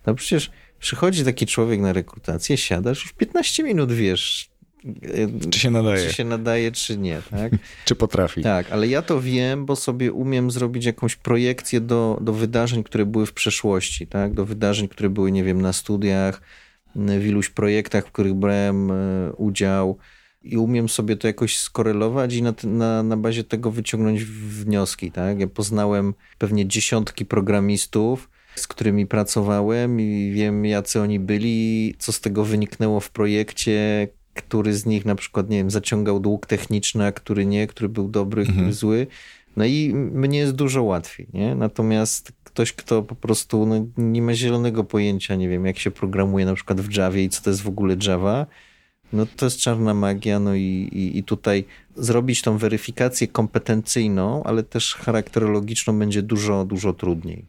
No 0.06 0.14
przecież 0.14 0.50
przychodzi 0.78 1.24
taki 1.24 1.46
człowiek 1.46 1.80
na 1.80 1.92
rekrutację, 1.92 2.56
siadasz 2.56 3.02
już 3.02 3.12
15 3.12 3.62
minut 3.62 3.92
wiesz, 3.92 4.50
czy 5.50 5.58
się 5.58 5.70
nadaje. 5.70 6.08
Czy 6.08 6.14
się 6.14 6.24
nadaje, 6.24 6.72
czy 6.72 6.98
nie, 6.98 7.22
tak? 7.30 7.52
czy 7.84 7.94
potrafi. 7.94 8.42
Tak, 8.42 8.72
ale 8.72 8.88
ja 8.88 9.02
to 9.02 9.20
wiem, 9.20 9.66
bo 9.66 9.76
sobie 9.76 10.12
umiem 10.12 10.50
zrobić 10.50 10.84
jakąś 10.84 11.16
projekcję 11.16 11.80
do, 11.80 12.18
do 12.20 12.32
wydarzeń, 12.32 12.84
które 12.84 13.06
były 13.06 13.26
w 13.26 13.32
przeszłości, 13.32 14.06
tak? 14.06 14.34
Do 14.34 14.44
wydarzeń, 14.44 14.88
które 14.88 15.10
były, 15.10 15.32
nie 15.32 15.44
wiem, 15.44 15.62
na 15.62 15.72
studiach, 15.72 16.40
w 16.96 17.26
iluś 17.26 17.48
projektach, 17.48 18.06
w 18.06 18.12
których 18.12 18.34
brałem 18.34 18.90
e, 18.90 19.32
udział 19.32 19.98
i 20.44 20.56
umiem 20.56 20.88
sobie 20.88 21.16
to 21.16 21.26
jakoś 21.26 21.58
skorelować 21.58 22.34
i 22.34 22.42
na, 22.42 22.54
na, 22.64 23.02
na 23.02 23.16
bazie 23.16 23.44
tego 23.44 23.70
wyciągnąć 23.70 24.24
wnioski, 24.24 25.12
tak? 25.12 25.40
Ja 25.40 25.46
poznałem 25.46 26.14
pewnie 26.38 26.66
dziesiątki 26.66 27.24
programistów, 27.24 28.30
z 28.54 28.66
którymi 28.66 29.06
pracowałem 29.06 30.00
i 30.00 30.32
wiem, 30.34 30.64
jacy 30.64 31.00
oni 31.00 31.20
byli, 31.20 31.94
co 31.98 32.12
z 32.12 32.20
tego 32.20 32.44
wyniknęło 32.44 33.00
w 33.00 33.10
projekcie, 33.10 34.08
który 34.34 34.74
z 34.74 34.86
nich 34.86 35.04
na 35.04 35.14
przykład, 35.14 35.50
nie 35.50 35.56
wiem, 35.56 35.70
zaciągał 35.70 36.20
dług 36.20 36.46
techniczny, 36.46 37.06
a 37.06 37.12
który 37.12 37.46
nie, 37.46 37.66
który 37.66 37.88
był 37.88 38.08
dobry, 38.08 38.42
mhm. 38.42 38.58
który 38.58 38.72
zły. 38.72 39.06
No 39.56 39.64
i 39.64 39.94
mnie 39.94 40.38
jest 40.38 40.52
dużo 40.52 40.82
łatwiej, 40.82 41.26
nie? 41.34 41.54
Natomiast 41.54 42.32
ktoś, 42.44 42.72
kto 42.72 43.02
po 43.02 43.14
prostu 43.14 43.66
no, 43.66 43.86
nie 43.96 44.22
ma 44.22 44.34
zielonego 44.34 44.84
pojęcia, 44.84 45.34
nie 45.34 45.48
wiem, 45.48 45.66
jak 45.66 45.78
się 45.78 45.90
programuje 45.90 46.46
na 46.46 46.54
przykład 46.54 46.80
w 46.80 46.96
Javie 46.96 47.24
i 47.24 47.28
co 47.28 47.42
to 47.42 47.50
jest 47.50 47.62
w 47.62 47.68
ogóle 47.68 47.96
Java, 48.06 48.46
no 49.12 49.26
to 49.36 49.46
jest 49.46 49.58
czarna 49.58 49.94
magia, 49.94 50.40
no 50.40 50.54
i, 50.54 50.88
i, 50.92 51.18
i 51.18 51.24
tutaj 51.24 51.64
zrobić 51.96 52.42
tą 52.42 52.58
weryfikację 52.58 53.28
kompetencyjną, 53.28 54.44
ale 54.44 54.62
też 54.62 54.94
charakterologiczną 54.94 55.98
będzie 55.98 56.22
dużo, 56.22 56.64
dużo 56.64 56.92
trudniej. 56.92 57.44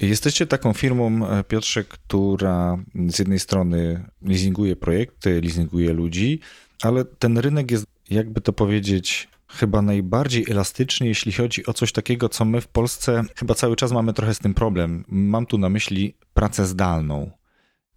Jesteście 0.00 0.46
taką 0.46 0.72
firmą, 0.72 1.28
e, 1.28 1.44
Piotrze, 1.44 1.84
która 1.84 2.78
z 3.08 3.18
jednej 3.18 3.38
strony 3.38 4.04
leasinguje 4.22 4.76
projekty, 4.76 5.40
leasinguje 5.40 5.92
ludzi, 5.92 6.40
ale 6.82 7.04
ten 7.04 7.38
rynek 7.38 7.70
jest, 7.70 7.86
jakby 8.10 8.40
to 8.40 8.52
powiedzieć, 8.52 9.28
chyba 9.48 9.82
najbardziej 9.82 10.46
elastyczny, 10.50 11.06
jeśli 11.06 11.32
chodzi 11.32 11.66
o 11.66 11.72
coś 11.72 11.92
takiego, 11.92 12.28
co 12.28 12.44
my 12.44 12.60
w 12.60 12.68
Polsce 12.68 13.24
chyba 13.36 13.54
cały 13.54 13.76
czas 13.76 13.92
mamy 13.92 14.12
trochę 14.12 14.34
z 14.34 14.38
tym 14.38 14.54
problem. 14.54 15.04
Mam 15.08 15.46
tu 15.46 15.58
na 15.58 15.68
myśli 15.68 16.14
pracę 16.34 16.66
zdalną. 16.66 17.30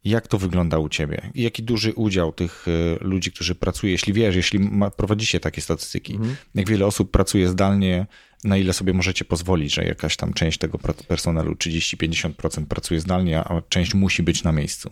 Jak 0.06 0.28
to 0.28 0.38
wygląda 0.38 0.78
u 0.78 0.90
ciebie? 0.90 1.32
Jaki 1.36 1.64
duży 1.64 1.94
udział 1.94 2.34
tych 2.34 2.66
e, 2.68 3.04
ludzi, 3.04 3.32
którzy 3.32 3.56
pracują, 3.56 3.92
jeśli 3.92 4.14
wiesz, 4.14 4.36
jeśli 4.36 4.60
ma, 4.60 4.92
prowadzicie 4.92 5.40
takie 5.40 5.62
statystyki, 5.62 6.14
mhm. 6.14 6.36
jak 6.56 6.70
wiele 6.70 6.86
osób 6.86 7.12
pracuje 7.12 7.48
zdalnie, 7.48 8.06
na 8.44 8.58
ile 8.58 8.74
sobie 8.74 8.94
możecie 8.94 9.26
pozwolić, 9.26 9.74
że 9.74 9.84
jakaś 9.84 10.18
tam 10.18 10.34
część 10.34 10.58
tego 10.58 10.80
personelu, 11.08 11.54
30-50% 11.54 12.66
pracuje 12.66 13.00
zdalnie, 13.00 13.40
a 13.40 13.62
część 13.70 13.94
musi 13.94 14.24
być 14.24 14.44
na 14.44 14.52
miejscu? 14.52 14.92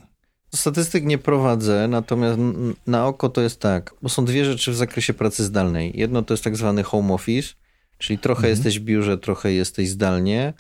Statystyk 0.56 1.06
nie 1.06 1.18
prowadzę, 1.18 1.88
natomiast 1.88 2.40
na 2.88 3.08
oko 3.08 3.30
to 3.30 3.42
jest 3.42 3.60
tak, 3.60 3.94
bo 4.02 4.10
są 4.10 4.26
dwie 4.26 4.46
rzeczy 4.46 4.72
w 4.72 4.76
zakresie 4.76 5.14
pracy 5.14 5.44
zdalnej. 5.44 5.92
Jedno 5.96 6.22
to 6.22 6.34
jest 6.34 6.44
tak 6.44 6.58
zwany 6.58 6.84
home 6.84 7.14
office, 7.14 7.54
czyli 7.98 8.20
trochę 8.20 8.40
mhm. 8.40 8.52
jesteś 8.52 8.80
w 8.80 8.84
biurze, 8.84 9.18
trochę 9.18 9.54
jesteś 9.54 9.90
zdalnie. 9.90 10.54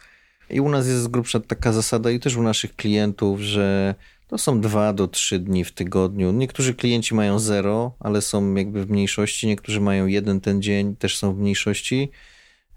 I 0.49 0.59
u 0.59 0.69
nas 0.69 0.87
jest 0.87 1.01
z 1.01 1.07
grubsza 1.07 1.39
taka 1.39 1.73
zasada 1.73 2.11
i 2.11 2.19
też 2.19 2.35
u 2.35 2.43
naszych 2.43 2.75
klientów, 2.75 3.39
że 3.39 3.95
to 4.31 4.37
są 4.37 4.61
dwa 4.61 4.93
do 4.93 5.07
trzy 5.07 5.39
dni 5.39 5.65
w 5.65 5.71
tygodniu. 5.71 6.31
Niektórzy 6.31 6.73
klienci 6.73 7.15
mają 7.15 7.39
zero, 7.39 7.95
ale 7.99 8.21
są 8.21 8.55
jakby 8.55 8.85
w 8.85 8.89
mniejszości. 8.89 9.47
Niektórzy 9.47 9.81
mają 9.81 10.07
jeden 10.07 10.41
ten 10.41 10.61
dzień, 10.61 10.95
też 10.95 11.17
są 11.17 11.33
w 11.33 11.37
mniejszości. 11.37 12.11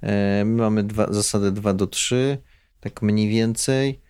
E, 0.02 0.44
my 0.44 0.62
mamy 0.62 0.82
dwa, 0.82 1.12
zasadę 1.12 1.52
2 1.52 1.74
do 1.74 1.86
3, 1.86 2.38
tak 2.80 3.02
mniej 3.02 3.28
więcej. 3.28 4.00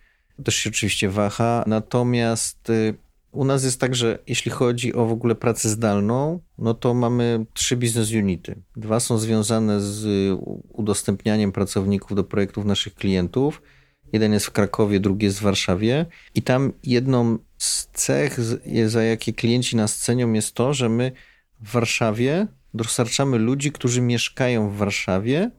Też 0.45 0.55
się 0.55 0.71
oczywiście 0.71 1.09
waha. 1.09 1.65
Natomiast 1.67 2.71
y, 2.71 2.95
u 3.33 3.45
nas 3.45 3.65
jest 3.65 3.81
tak, 3.81 3.95
że 3.95 4.19
jeśli 4.27 4.51
chodzi 4.51 4.95
o 4.95 5.07
w 5.07 5.13
ogóle 5.13 5.35
pracę 5.35 5.69
zdalną, 5.69 6.41
no 6.59 6.75
to 6.75 6.95
mamy 6.95 7.47
trzy 7.55 7.77
business 7.77 8.13
unity. 8.13 8.63
Dwa 8.77 9.01
są 9.01 9.19
związane 9.19 9.81
z 9.81 10.07
udostępnianiem 10.69 11.53
pracowników 11.53 12.17
do 12.17 12.25
projektów 12.25 12.65
naszych 12.65 12.95
klientów. 12.95 13.63
Jeden 14.15 14.33
jest 14.33 14.47
w 14.47 14.51
Krakowie, 14.51 15.01
drugi 15.01 15.27
jest 15.27 15.39
w 15.39 15.43
Warszawie. 15.43 16.07
I 16.35 16.43
tam 16.43 16.73
jedną 16.83 17.39
z 17.59 17.87
cech, 17.87 18.39
za 18.87 19.03
jakie 19.03 19.33
klienci 19.33 19.77
nas 19.77 19.97
cenią, 19.97 20.33
jest 20.33 20.55
to, 20.55 20.75
że 20.75 20.89
my 20.89 21.13
w 21.61 21.73
Warszawie 21.73 22.47
dostarczamy 22.75 23.39
ludzi, 23.39 23.73
którzy 23.73 24.01
mieszkają 24.01 24.71
w 24.71 24.77
Warszawie 24.77 25.51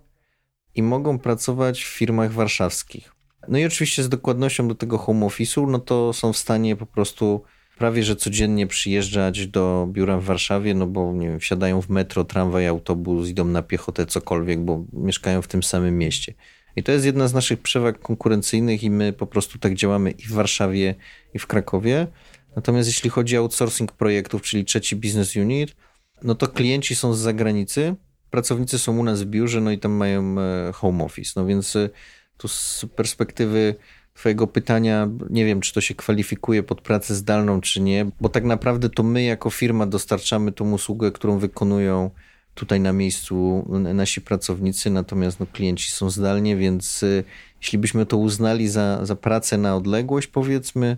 i 0.76 0.84
mogą 0.84 1.20
pracować 1.20 1.84
w 1.84 1.88
firmach 1.88 2.32
warszawskich. 2.34 3.16
No 3.48 3.58
i 3.58 3.66
oczywiście 3.66 4.04
z 4.04 4.10
dokładnością 4.10 4.68
do 4.68 4.76
tego 4.76 4.98
home 4.98 5.26
office'u, 5.26 5.68
no 5.68 5.80
to 5.80 6.14
są 6.14 6.34
w 6.34 6.38
stanie 6.38 6.76
po 6.76 6.86
prostu 6.86 7.42
prawie 7.78 8.04
że 8.04 8.16
codziennie 8.16 8.68
przyjeżdżać 8.68 9.48
do 9.48 9.88
biura 9.92 10.18
w 10.18 10.24
Warszawie, 10.24 10.74
no 10.74 10.88
bo 10.88 11.14
nie 11.14 11.30
wiem, 11.30 11.40
wsiadają 11.40 11.82
w 11.82 11.90
metro, 11.90 12.24
tramwaj, 12.24 12.68
autobus, 12.68 13.30
idą 13.30 13.46
na 13.46 13.62
piechotę, 13.62 14.06
cokolwiek, 14.06 14.60
bo 14.60 14.86
mieszkają 14.94 15.42
w 15.42 15.48
tym 15.48 15.64
samym 15.64 15.98
mieście. 15.98 16.34
I 16.76 16.84
to 16.84 16.92
jest 16.92 17.06
jedna 17.06 17.28
z 17.28 17.34
naszych 17.34 17.60
przewag 17.62 18.00
konkurencyjnych 18.00 18.84
i 18.84 18.90
my 18.90 19.14
po 19.14 19.28
prostu 19.28 19.60
tak 19.60 19.74
działamy 19.74 20.12
i 20.12 20.24
w 20.24 20.32
Warszawie, 20.32 20.96
i 21.34 21.40
w 21.40 21.48
Krakowie. 21.48 22.08
Natomiast 22.56 22.90
jeśli 22.90 23.10
chodzi 23.10 23.38
o 23.38 23.40
outsourcing 23.40 23.92
projektów, 23.92 24.42
czyli 24.42 24.66
trzeci 24.66 24.96
business 24.96 25.36
unit, 25.36 25.76
no 26.24 26.36
to 26.36 26.48
klienci 26.48 26.96
są 26.96 27.14
z 27.14 27.20
zagranicy, 27.20 27.96
pracownicy 28.30 28.80
są 28.80 28.98
u 28.98 29.04
nas 29.04 29.24
w 29.24 29.26
biurze, 29.26 29.62
no 29.62 29.72
i 29.72 29.80
tam 29.80 29.92
mają 29.92 30.36
e, 30.40 30.72
home 30.74 31.04
office. 31.04 31.32
No 31.36 31.46
więc 31.46 31.76
e, 31.76 31.90
tu 32.38 32.48
z 32.48 32.86
perspektywy 32.96 33.76
Twojego 34.14 34.48
pytania, 34.48 35.10
nie 35.30 35.46
wiem, 35.46 35.62
czy 35.62 35.74
to 35.74 35.82
się 35.82 35.96
kwalifikuje 35.96 36.64
pod 36.64 36.82
pracę 36.82 37.16
zdalną, 37.16 37.62
czy 37.62 37.82
nie, 37.82 38.06
bo 38.22 38.30
tak 38.30 38.44
naprawdę 38.44 38.90
to 38.90 39.04
my 39.04 39.24
jako 39.24 39.50
firma 39.50 39.86
dostarczamy 39.86 40.52
tą 40.52 40.72
usługę, 40.72 41.12
którą 41.12 41.40
wykonują 41.40 42.12
tutaj 42.56 42.80
na 42.80 42.94
miejscu 42.94 43.66
nasi 43.94 44.22
pracownicy, 44.22 44.90
natomiast 44.90 45.40
no, 45.40 45.46
klienci 45.46 45.92
są 45.92 46.10
zdalnie, 46.10 46.56
więc 46.56 47.04
e, 47.04 47.24
jeśli 47.62 47.78
byśmy 47.78 48.06
to 48.06 48.18
uznali 48.18 48.68
za, 48.68 49.06
za 49.06 49.16
pracę 49.16 49.58
na 49.58 49.76
odległość, 49.76 50.28
powiedzmy, 50.28 50.98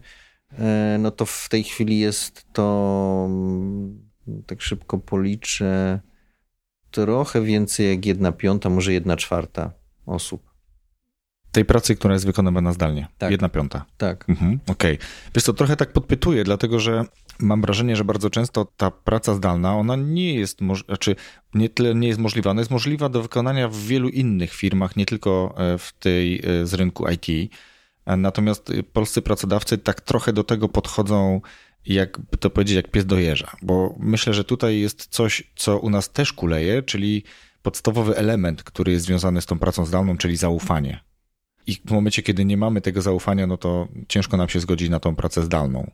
no 1.00 1.12
to 1.12 1.26
w 1.26 1.48
tej 1.50 1.64
chwili 1.64 2.00
jest 2.00 2.46
to, 2.54 3.26
mm, 3.30 4.10
tak 4.46 4.62
szybko 4.62 4.98
policzę, 4.98 6.00
trochę 6.92 7.42
więcej 7.42 7.90
jak 7.90 8.06
jedna 8.06 8.32
piąta, 8.32 8.70
może 8.70 8.94
jedna 8.94 9.18
czwarta 9.18 9.72
osób. 10.06 10.48
Tej 11.52 11.66
pracy, 11.66 11.96
która 11.96 12.14
jest 12.14 12.26
wykonywana 12.26 12.74
zdalnie. 12.74 13.08
Tak. 13.18 13.32
Jedna 13.32 13.50
piąta. 13.50 13.86
Tak. 13.98 14.30
Mhm, 14.30 14.60
Okej. 14.68 14.96
Okay. 14.96 15.08
Wiesz 15.36 15.44
to 15.44 15.54
trochę 15.54 15.76
tak 15.76 15.94
podpytuję, 15.94 16.44
dlatego 16.44 16.80
że 16.80 17.06
mam 17.40 17.62
wrażenie, 17.62 17.96
że 17.96 18.04
bardzo 18.04 18.30
często 18.30 18.66
ta 18.78 18.92
praca 18.92 19.34
zdalna, 19.34 19.76
ona 19.76 19.96
nie 19.96 20.36
jest, 20.36 20.60
znaczy 20.86 21.16
nie 21.54 21.70
tyle 21.70 21.96
nie 21.96 22.08
jest 22.08 22.20
możliwa, 22.20 22.52
ona 22.52 22.62
jest 22.62 22.72
możliwa 22.72 23.10
do 23.10 23.22
wykonania 23.22 23.68
w 23.68 23.78
wielu 23.78 24.10
innych 24.10 24.54
firmach, 24.54 24.96
nie 24.96 25.06
tylko 25.06 25.56
e, 25.58 25.78
w 25.78 25.94
tej 26.00 26.42
e, 26.46 26.66
z 26.66 26.74
rynku 26.74 27.06
IT. 27.10 27.52
Natomiast 28.18 28.74
polscy 28.94 29.22
pracodawcy 29.22 29.78
tak 29.78 30.02
trochę 30.02 30.34
do 30.34 30.44
tego 30.44 30.70
podchodzą 30.70 31.42
jakby 31.86 32.38
to 32.38 32.50
powiedzieć, 32.50 32.76
jak 32.76 32.92
pies 32.92 33.06
dojeżdża, 33.06 33.52
bo 33.62 33.96
myślę, 34.00 34.34
że 34.34 34.44
tutaj 34.44 34.80
jest 34.80 35.08
coś, 35.08 35.44
co 35.56 35.80
u 35.80 35.90
nas 35.90 36.12
też 36.12 36.34
kuleje, 36.34 36.84
czyli 36.84 37.24
podstawowy 37.62 38.18
element, 38.18 38.64
który 38.64 38.92
jest 38.92 39.06
związany 39.06 39.42
z 39.42 39.46
tą 39.46 39.60
pracą 39.60 39.86
zdalną, 39.86 40.18
czyli 40.18 40.38
zaufanie. 40.38 41.00
I 41.68 41.76
w 41.86 41.92
momencie, 41.92 42.24
kiedy 42.24 42.46
nie 42.46 42.58
mamy 42.58 42.82
tego 42.82 43.02
zaufania, 43.02 43.48
no 43.48 43.58
to 43.58 43.88
ciężko 44.08 44.38
nam 44.38 44.50
się 44.50 44.60
zgodzić 44.60 44.90
na 44.90 45.00
tą 45.00 45.16
pracę 45.16 45.44
zdalną. 45.44 45.92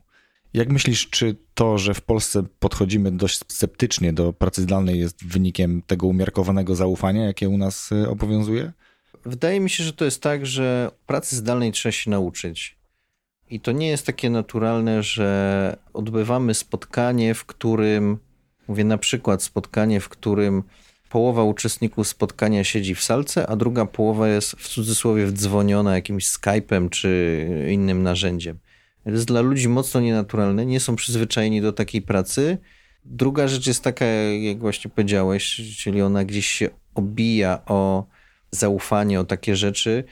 Jak 0.54 0.68
myślisz, 0.68 1.10
czy 1.10 1.36
to, 1.54 1.78
że 1.78 1.94
w 1.94 2.00
Polsce 2.00 2.42
podchodzimy 2.58 3.12
dość 3.12 3.38
sceptycznie 3.38 4.12
do 4.12 4.32
pracy 4.32 4.62
zdalnej 4.62 4.98
jest 4.98 5.26
wynikiem 5.26 5.82
tego 5.86 6.06
umiarkowanego 6.06 6.74
zaufania, 6.74 7.24
jakie 7.24 7.48
u 7.48 7.58
nas 7.58 7.92
y, 7.92 8.08
obowiązuje? 8.08 8.72
wydaje 9.24 9.60
mi 9.60 9.70
się, 9.70 9.84
że 9.84 9.92
to 9.92 10.04
jest 10.04 10.22
tak, 10.22 10.46
że 10.46 10.90
pracy 11.06 11.36
zdalnej 11.36 11.72
trzeba 11.72 11.92
się 11.92 12.10
nauczyć. 12.10 12.76
I 13.50 13.60
to 13.60 13.72
nie 13.72 13.88
jest 13.88 14.06
takie 14.06 14.30
naturalne, 14.30 15.02
że 15.02 15.76
odbywamy 15.92 16.54
spotkanie, 16.54 17.34
w 17.34 17.44
którym, 17.44 18.18
mówię 18.68 18.84
na 18.84 18.98
przykład 18.98 19.42
spotkanie, 19.42 20.00
w 20.00 20.08
którym 20.08 20.62
połowa 21.10 21.42
uczestników 21.42 22.08
spotkania 22.08 22.64
siedzi 22.64 22.94
w 22.94 23.02
salce, 23.02 23.46
a 23.46 23.56
druga 23.56 23.86
połowa 23.86 24.28
jest 24.28 24.50
w 24.50 24.68
cudzysłowie 24.68 25.26
wdzwoniona 25.26 25.94
jakimś 25.94 26.26
Skype'em 26.26 26.90
czy 26.90 27.48
innym 27.72 28.02
narzędziem. 28.02 28.58
Jest 29.06 29.26
dla 29.26 29.40
ludzi 29.40 29.68
mocno 29.68 30.00
nienaturalne, 30.00 30.66
nie 30.66 30.80
są 30.80 30.96
przyzwyczajeni 30.96 31.60
do 31.60 31.72
takiej 31.72 32.02
pracy. 32.02 32.58
Druga 33.04 33.48
rzecz 33.48 33.66
jest 33.66 33.84
taka, 33.84 34.04
jak 34.04 34.58
właśnie 34.58 34.90
powiedziałeś, 34.90 35.60
czyli 35.78 36.02
ona 36.02 36.24
gdzieś 36.24 36.46
się 36.46 36.68
obija 36.94 37.60
o 37.66 38.06
zaufanie, 38.50 39.20
o 39.20 39.24
takie 39.24 39.56
rzeczy, 39.56 40.04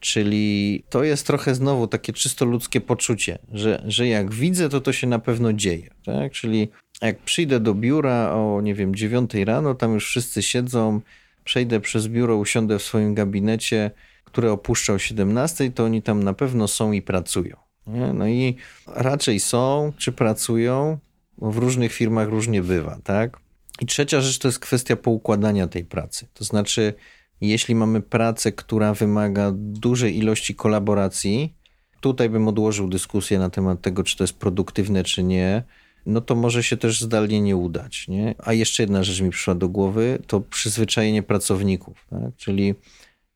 czyli 0.00 0.84
to 0.88 1.04
jest 1.04 1.26
trochę 1.26 1.54
znowu 1.54 1.86
takie 1.86 2.12
czysto 2.12 2.44
ludzkie 2.44 2.80
poczucie, 2.80 3.38
że, 3.52 3.82
że 3.86 4.08
jak 4.08 4.34
widzę, 4.34 4.68
to 4.68 4.80
to 4.80 4.92
się 4.92 5.06
na 5.06 5.18
pewno 5.18 5.52
dzieje. 5.52 5.90
Tak? 6.04 6.32
Czyli 6.32 6.68
jak 7.02 7.18
przyjdę 7.18 7.60
do 7.60 7.74
biura 7.74 8.32
o, 8.32 8.60
nie 8.60 8.74
wiem, 8.74 8.94
9 8.94 9.34
rano, 9.34 9.74
tam 9.74 9.94
już 9.94 10.06
wszyscy 10.06 10.42
siedzą, 10.42 11.00
przejdę 11.44 11.80
przez 11.80 12.08
biuro, 12.08 12.36
usiądę 12.36 12.78
w 12.78 12.82
swoim 12.82 13.14
gabinecie, 13.14 13.90
które 14.24 14.52
opuszczał 14.52 14.96
o 14.96 14.98
17, 14.98 15.70
to 15.70 15.84
oni 15.84 16.02
tam 16.02 16.22
na 16.22 16.34
pewno 16.34 16.68
są 16.68 16.92
i 16.92 17.02
pracują. 17.02 17.56
Nie? 17.86 18.12
No 18.12 18.28
i 18.28 18.56
raczej 18.86 19.40
są, 19.40 19.92
czy 19.98 20.12
pracują, 20.12 20.98
w 21.38 21.56
różnych 21.56 21.92
firmach 21.92 22.28
różnie 22.28 22.62
bywa, 22.62 22.98
tak? 23.04 23.40
I 23.80 23.86
trzecia 23.86 24.20
rzecz 24.20 24.38
to 24.38 24.48
jest 24.48 24.58
kwestia 24.58 24.96
poukładania 24.96 25.66
tej 25.66 25.84
pracy. 25.84 26.26
To 26.34 26.44
znaczy, 26.44 26.94
jeśli 27.40 27.74
mamy 27.74 28.00
pracę, 28.00 28.52
która 28.52 28.94
wymaga 28.94 29.52
dużej 29.54 30.18
ilości 30.18 30.54
kolaboracji, 30.54 31.54
tutaj 32.00 32.30
bym 32.30 32.48
odłożył 32.48 32.88
dyskusję 32.88 33.38
na 33.38 33.50
temat 33.50 33.82
tego, 33.82 34.04
czy 34.04 34.16
to 34.16 34.24
jest 34.24 34.38
produktywne, 34.38 35.04
czy 35.04 35.22
nie, 35.22 35.62
no 36.06 36.20
to 36.20 36.34
może 36.34 36.62
się 36.62 36.76
też 36.76 37.00
zdalnie 37.00 37.40
nie 37.40 37.56
udać. 37.56 38.08
Nie? 38.08 38.34
A 38.38 38.52
jeszcze 38.52 38.82
jedna 38.82 39.02
rzecz 39.02 39.20
mi 39.20 39.30
przyszła 39.30 39.54
do 39.54 39.68
głowy, 39.68 40.22
to 40.26 40.40
przyzwyczajenie 40.40 41.22
pracowników. 41.22 42.06
Tak? 42.10 42.36
Czyli 42.36 42.74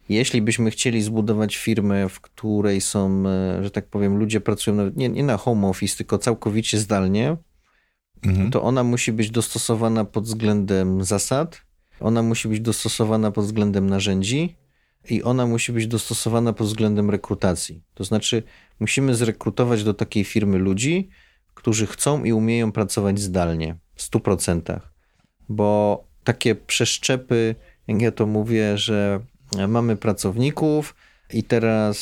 jeśli 0.09 0.43
byśmy 0.43 0.71
chcieli 0.71 1.03
zbudować 1.03 1.57
firmę, 1.57 2.09
w 2.09 2.21
której 2.21 2.81
są, 2.81 3.25
e, 3.27 3.65
że 3.65 3.71
tak 3.71 3.87
powiem, 3.87 4.17
ludzie 4.17 4.41
pracują 4.41 4.77
nawet 4.77 4.97
nie, 4.97 5.09
nie 5.09 5.23
na 5.23 5.37
home 5.37 5.69
office, 5.69 5.97
tylko 5.97 6.19
całkowicie 6.19 6.79
zdalnie, 6.79 7.37
mhm. 8.23 8.51
to 8.51 8.63
ona 8.63 8.85
musi 8.85 9.13
być 9.13 9.31
dostosowana 9.31 10.05
pod 10.05 10.25
względem 10.25 11.05
zasad, 11.05 11.63
ona 12.01 12.23
musi 12.23 12.49
być 12.49 12.61
dostosowana 12.61 13.31
pod 13.31 13.45
względem 13.45 13.91
narzędzi 13.91 14.57
i 15.11 15.23
ona 15.23 15.47
musi 15.47 15.73
być 15.73 15.87
dostosowana 15.87 16.53
pod 16.53 16.67
względem 16.67 17.11
rekrutacji. 17.11 17.83
To 17.95 18.05
znaczy, 18.05 18.43
musimy 18.81 19.15
zrekrutować 19.15 19.85
do 19.85 19.95
takiej 19.95 20.25
firmy 20.25 20.59
ludzi, 20.59 21.09
którzy 21.55 21.87
chcą 21.87 22.25
i 22.25 22.33
umieją 22.33 22.73
pracować 22.73 23.21
zdalnie 23.21 23.77
w 23.95 24.03
100%. 24.03 24.81
Bo 25.49 26.05
takie 26.25 26.55
przeszczepy, 26.55 27.55
jak 27.89 28.03
ja 28.03 28.13
to 28.13 28.27
mówię, 28.27 28.79
że 28.79 29.21
mamy 29.69 29.97
pracowników 29.97 30.95
i 31.33 31.43
teraz, 31.43 31.99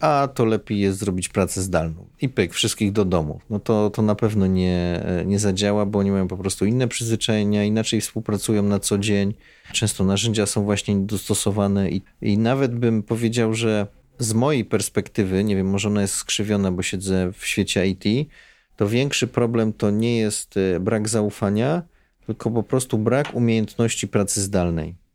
a 0.00 0.28
to 0.34 0.44
lepiej 0.44 0.80
jest 0.80 0.98
zrobić 0.98 1.28
pracę 1.28 1.62
zdalną 1.62 2.06
i 2.20 2.28
pyk, 2.28 2.54
wszystkich 2.54 2.92
do 2.92 3.04
domu. 3.04 3.40
No 3.50 3.60
to, 3.60 3.90
to 3.90 4.02
na 4.02 4.14
pewno 4.14 4.46
nie, 4.46 5.04
nie 5.26 5.38
zadziała, 5.38 5.86
bo 5.86 5.98
oni 5.98 6.10
mają 6.10 6.28
po 6.28 6.36
prostu 6.36 6.66
inne 6.66 6.88
przyzwyczajenia, 6.88 7.64
inaczej 7.64 8.00
współpracują 8.00 8.62
na 8.62 8.78
co 8.80 8.98
dzień. 8.98 9.34
Często 9.72 10.04
narzędzia 10.04 10.46
są 10.46 10.64
właśnie 10.64 10.96
dostosowane 10.96 11.90
i, 11.90 12.02
i 12.22 12.38
nawet 12.38 12.74
bym 12.74 13.02
powiedział, 13.02 13.54
że 13.54 13.86
z 14.18 14.32
mojej 14.32 14.64
perspektywy, 14.64 15.44
nie 15.44 15.56
wiem, 15.56 15.70
może 15.70 15.88
ona 15.88 16.00
jest 16.00 16.14
skrzywiona, 16.14 16.72
bo 16.72 16.82
siedzę 16.82 17.32
w 17.32 17.46
świecie 17.46 17.86
IT, 17.86 18.04
to 18.76 18.88
większy 18.88 19.26
problem 19.26 19.72
to 19.72 19.90
nie 19.90 20.18
jest 20.18 20.56
e, 20.56 20.80
brak 20.80 21.08
zaufania, 21.08 21.82
tylko 22.26 22.50
po 22.50 22.62
prostu 22.62 22.98
brak 22.98 23.34
umiejętności 23.34 24.08
pracy 24.08 24.40
zdalnej. 24.40 25.05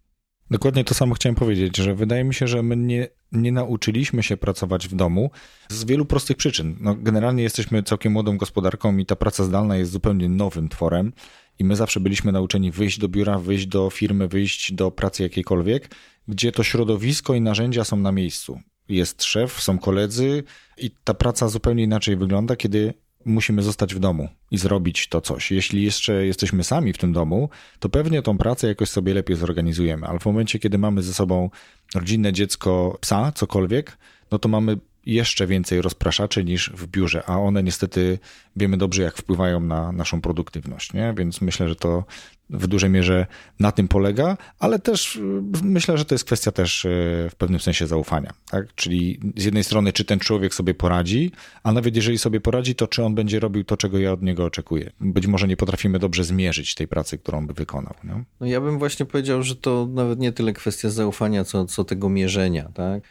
Dokładnie 0.52 0.84
to 0.84 0.94
samo 0.94 1.16
chciałem 1.16 1.36
powiedzieć, 1.36 1.78
że 1.78 1.96
wydaje 1.96 2.24
mi 2.24 2.34
się, 2.34 2.48
że 2.48 2.64
my 2.64 2.78
nie, 2.78 3.08
nie 3.32 3.52
nauczyliśmy 3.52 4.24
się 4.24 4.38
pracować 4.38 4.88
w 4.88 4.96
domu 4.96 5.32
z 5.70 5.86
wielu 5.86 6.06
prostych 6.06 6.38
przyczyn. 6.38 6.76
No, 6.80 6.96
generalnie 6.96 7.44
jesteśmy 7.44 7.84
całkiem 7.84 8.14
młodą 8.14 8.38
gospodarką 8.38 8.98
i 8.98 9.06
ta 9.06 9.16
praca 9.16 9.44
zdalna 9.44 9.78
jest 9.78 9.92
zupełnie 9.92 10.30
nowym 10.30 10.70
tworem. 10.70 11.14
I 11.60 11.64
my 11.64 11.76
zawsze 11.76 12.00
byliśmy 12.00 12.32
nauczeni 12.32 12.72
wyjść 12.72 13.00
do 13.00 13.08
biura, 13.08 13.40
wyjść 13.40 13.66
do 13.68 13.90
firmy, 13.90 14.28
wyjść 14.28 14.74
do 14.74 14.92
pracy 14.92 15.24
jakiejkolwiek, 15.24 15.96
gdzie 16.28 16.52
to 16.52 16.64
środowisko 16.64 17.34
i 17.34 17.42
narzędzia 17.42 17.84
są 17.84 17.98
na 17.98 18.12
miejscu. 18.12 18.60
Jest 18.90 19.24
szef, 19.24 19.62
są 19.62 19.80
koledzy 19.80 20.44
i 20.78 20.92
ta 21.04 21.14
praca 21.14 21.48
zupełnie 21.48 21.84
inaczej 21.84 22.16
wygląda, 22.16 22.56
kiedy 22.56 22.94
musimy 23.26 23.64
zostać 23.64 23.96
w 23.96 24.00
domu 24.00 24.30
i 24.52 24.58
zrobić 24.58 25.08
to 25.08 25.22
coś. 25.22 25.52
Jeśli 25.52 25.84
jeszcze 25.84 26.26
jesteśmy 26.26 26.64
sami 26.64 26.94
w 26.94 26.98
tym 26.98 27.14
domu, 27.14 27.50
to 27.80 27.90
pewnie 27.90 28.22
tą 28.22 28.38
pracę 28.38 28.68
jakoś 28.68 28.90
sobie 28.90 29.14
lepiej 29.14 29.38
zorganizujemy, 29.38 30.08
ale 30.08 30.20
w 30.20 30.26
momencie, 30.26 30.60
kiedy 30.60 30.78
mamy 30.78 31.04
ze 31.04 31.14
sobą 31.14 31.50
rodzinne 31.96 32.34
dziecko, 32.34 32.98
psa, 33.02 33.32
cokolwiek, 33.32 33.98
no 34.32 34.40
to 34.40 34.50
mamy 34.50 34.78
jeszcze 35.06 35.48
więcej 35.48 35.82
rozpraszaczy 35.82 36.44
niż 36.44 36.70
w 36.70 36.88
biurze, 36.88 37.24
a 37.26 37.40
one 37.40 37.64
niestety 37.64 38.20
wiemy 38.56 38.78
dobrze, 38.78 39.04
jak 39.04 39.18
wpływają 39.18 39.60
na 39.60 39.92
naszą 39.92 40.22
produktywność, 40.22 40.94
nie? 40.94 41.14
Więc 41.18 41.42
myślę, 41.42 41.70
że 41.70 41.76
to 41.76 42.04
w 42.52 42.68
dużej 42.68 42.90
mierze 42.90 43.26
na 43.60 43.72
tym 43.72 43.88
polega, 43.88 44.38
ale 44.60 44.80
też 44.80 45.16
y, 45.16 45.42
myślę, 45.64 45.98
że 45.98 46.06
to 46.06 46.16
jest 46.16 46.26
kwestia 46.26 46.52
też 46.52 46.86
y, 46.86 47.28
w 47.32 47.36
pewnym 47.36 47.60
sensie 47.60 47.88
zaufania, 47.88 48.34
tak? 48.50 48.76
Czyli 48.76 49.20
z 49.36 49.46
jednej 49.46 49.64
strony, 49.64 49.94
czy 49.94 50.06
ten 50.06 50.20
człowiek 50.20 50.54
sobie 50.54 50.74
poradzi, 50.74 51.32
a 51.64 51.72
nawet 51.72 51.96
jeżeli 51.96 52.18
sobie 52.18 52.42
poradzi, 52.42 52.76
to 52.76 52.88
czy 52.88 53.04
on 53.04 53.16
będzie 53.16 53.40
robił 53.40 53.64
to, 53.64 53.78
czego 53.78 54.00
ja 54.00 54.12
od 54.12 54.22
niego 54.22 54.46
oczekuję. 54.46 54.92
Być 55.02 55.28
może 55.28 55.48
nie 55.48 55.58
potrafimy 55.58 56.00
dobrze 56.00 56.24
zmierzyć 56.24 56.76
tej 56.76 56.88
pracy, 56.88 57.18
którą 57.18 57.48
by 57.48 57.54
wykonał. 57.54 57.94
Nie? 58.04 58.24
No 58.40 58.48
ja 58.48 58.62
bym 58.62 58.80
właśnie 58.80 59.06
powiedział, 59.06 59.44
że 59.44 59.56
to 59.56 59.88
nawet 59.94 60.20
nie 60.20 60.32
tyle 60.32 60.54
kwestia 60.54 60.90
zaufania, 60.90 61.44
co, 61.44 61.66
co 61.66 61.84
tego 61.84 62.10
mierzenia, 62.10 62.72
tak? 62.74 63.04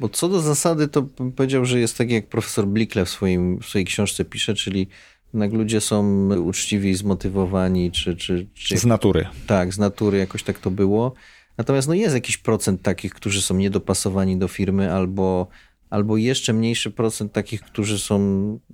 Bo 0.00 0.08
co 0.08 0.28
do 0.28 0.40
zasady, 0.40 0.88
to 0.88 1.02
bym 1.02 1.32
powiedział, 1.32 1.64
że 1.64 1.80
jest 1.80 1.98
tak 1.98 2.10
jak 2.10 2.26
profesor 2.26 2.66
Blickle 2.66 3.04
w, 3.04 3.10
swoim, 3.10 3.58
w 3.58 3.66
swojej 3.66 3.84
książce 3.86 4.24
pisze, 4.24 4.54
czyli 4.54 4.88
jednak 5.34 5.52
ludzie 5.52 5.80
są 5.80 6.28
uczciwi 6.28 6.90
i 6.90 6.94
zmotywowani, 6.94 7.90
czy, 7.90 8.16
czy, 8.16 8.46
czy... 8.54 8.78
Z 8.78 8.86
natury. 8.86 9.26
Tak, 9.46 9.74
z 9.74 9.78
natury 9.78 10.18
jakoś 10.18 10.42
tak 10.42 10.58
to 10.58 10.70
było. 10.70 11.14
Natomiast 11.58 11.88
no 11.88 11.94
jest 11.94 12.14
jakiś 12.14 12.36
procent 12.36 12.82
takich, 12.82 13.14
którzy 13.14 13.42
są 13.42 13.56
niedopasowani 13.56 14.36
do 14.36 14.48
firmy, 14.48 14.92
albo, 14.92 15.46
albo 15.90 16.16
jeszcze 16.16 16.52
mniejszy 16.52 16.90
procent 16.90 17.32
takich, 17.32 17.60
którzy 17.60 17.98
są 17.98 18.18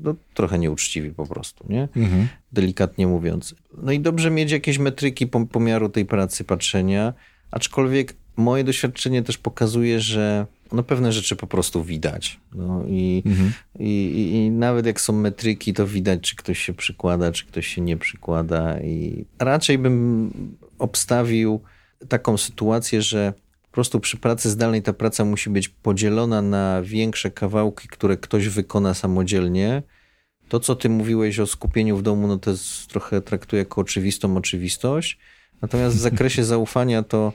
no, 0.01 0.15
trochę 0.35 0.59
nieuczciwi 0.59 1.11
po 1.11 1.27
prostu, 1.27 1.65
nie? 1.69 1.89
Mhm. 1.97 2.29
Delikatnie 2.53 3.07
mówiąc. 3.07 3.55
No 3.83 3.93
i 3.93 4.01
dobrze 4.01 4.31
mieć 4.31 4.51
jakieś 4.51 4.79
metryki 4.79 5.27
pomiaru 5.27 5.89
tej 5.89 6.07
pracy, 6.07 6.45
patrzenia, 6.45 7.15
aczkolwiek 7.51 8.15
moje 8.37 8.65
doświadczenie 8.65 9.23
też 9.23 9.39
pokazuje, 9.39 10.01
że 10.01 10.47
no 10.73 10.83
pewne 10.83 11.13
rzeczy 11.13 11.37
po 11.37 11.47
prostu 11.47 11.85
widać. 11.85 12.41
No 12.55 12.85
i, 12.87 13.23
mhm. 13.27 13.53
i, 13.79 14.33
i, 14.35 14.51
nawet 14.51 14.87
jak 14.87 15.01
są 15.01 15.13
metryki, 15.13 15.75
to 15.75 15.87
widać, 15.87 16.21
czy 16.21 16.37
ktoś 16.37 16.59
się 16.59 16.75
przykłada, 16.75 17.33
czy 17.33 17.47
ktoś 17.47 17.67
się 17.67 17.81
nie 17.81 17.97
przykłada. 17.97 18.81
I 18.81 19.25
raczej 19.39 19.79
bym 19.79 20.31
obstawił 20.79 21.61
taką 22.09 22.37
sytuację, 22.37 23.03
że 23.03 23.33
po 23.63 23.73
prostu 23.73 24.01
przy 24.01 24.17
pracy 24.17 24.51
zdalnej 24.51 24.83
ta 24.83 24.93
praca 24.93 25.25
musi 25.25 25.51
być 25.51 25.69
podzielona 25.69 26.43
na 26.43 26.83
większe 26.83 27.31
kawałki, 27.31 27.89
które 27.89 28.17
ktoś 28.17 28.49
wykona 28.49 28.95
samodzielnie. 28.95 29.83
To, 30.49 30.61
co 30.61 30.77
ty 30.77 30.89
mówiłeś 30.89 31.39
o 31.39 31.47
skupieniu 31.47 31.97
w 31.97 32.03
domu, 32.03 32.29
no 32.29 32.39
to 32.39 32.51
jest 32.51 32.87
trochę 32.87 33.21
traktuję 33.21 33.61
jako 33.61 33.81
oczywistą 33.81 34.37
oczywistość. 34.37 35.19
Natomiast 35.63 35.97
w 35.97 36.01
zakresie 36.01 36.45
zaufania 36.55 37.03
to 37.03 37.33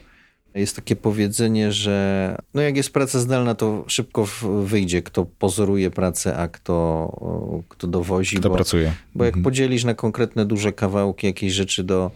jest 0.56 0.76
takie 0.76 0.96
powiedzenie, 0.96 1.72
że 1.72 2.38
no 2.54 2.62
jak 2.62 2.78
jest 2.78 2.94
praca 2.94 3.20
zdalna, 3.20 3.56
to 3.56 3.86
szybko 3.88 4.28
wyjdzie, 4.64 5.02
kto 5.02 5.26
pozoruje 5.26 5.92
pracę, 5.92 6.38
a 6.38 6.48
kto, 6.48 7.64
kto 7.70 7.88
dowozi. 7.88 8.36
Kto 8.36 8.50
bo, 8.50 8.56
pracuje. 8.56 8.94
Bo 9.16 9.26
jak 9.26 9.34
mhm. 9.34 9.44
podzielisz 9.44 9.84
na 9.84 9.94
konkretne 9.94 10.46
duże 10.46 10.74
kawałki 10.74 11.28
jakieś 11.28 11.54
rzeczy 11.54 11.84
do, 11.84 12.12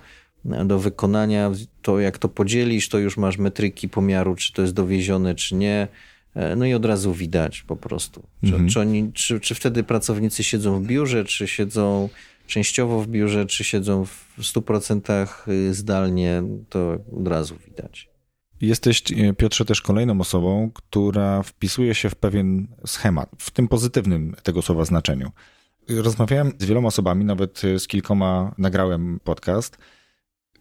do 0.66 0.80
wykonania, 0.80 1.52
to 1.82 2.00
jak 2.00 2.18
to 2.18 2.30
podzielisz, 2.30 2.90
to 2.90 3.00
już 3.00 3.18
masz 3.18 3.38
metryki 3.38 3.90
pomiaru, 3.90 4.36
czy 4.36 4.54
to 4.54 4.62
jest 4.62 4.74
dowiezione, 4.74 5.36
czy 5.36 5.56
nie. 5.56 5.88
E, 6.36 6.56
no 6.56 6.66
i 6.66 6.74
od 6.74 6.86
razu 6.86 7.14
widać 7.14 7.62
po 7.62 7.76
prostu, 7.76 8.24
czy, 8.42 8.52
mhm. 8.52 8.70
czy, 8.70 8.80
oni, 8.80 9.12
czy, 9.14 9.40
czy 9.40 9.56
wtedy 9.56 9.84
pracownicy 9.84 10.44
siedzą 10.44 10.84
w 10.84 10.86
biurze, 10.86 11.26
czy 11.26 11.48
siedzą 11.48 12.10
częściowo 12.48 13.02
w 13.02 13.08
biurze, 13.08 13.46
czy 13.46 13.64
siedzą 13.64 14.06
w 14.06 14.42
100% 14.42 15.38
zdalnie, 15.72 16.44
to 16.70 16.98
od 17.20 17.28
razu 17.28 17.56
widać. 17.68 18.17
Jesteś, 18.62 19.04
e, 19.12 19.34
Piotrze, 19.34 19.66
też 19.66 19.82
kolejną 19.82 20.22
osobą, 20.22 20.72
która 20.74 21.44
wpisuje 21.44 21.96
się 21.96 22.10
w 22.10 22.16
pewien 22.16 22.68
schemat, 22.86 23.30
w 23.40 23.52
tym 23.52 23.68
pozytywnym 23.68 24.36
tego 24.44 24.62
słowa 24.62 24.86
znaczeniu. 24.86 25.32
Rozmawiałem 25.90 26.52
z 26.60 26.66
wieloma 26.66 26.88
osobami, 26.88 27.26
nawet 27.26 27.62
z 27.78 27.88
kilkoma 27.88 28.56
nagrałem 28.58 29.20
podcast, 29.24 29.78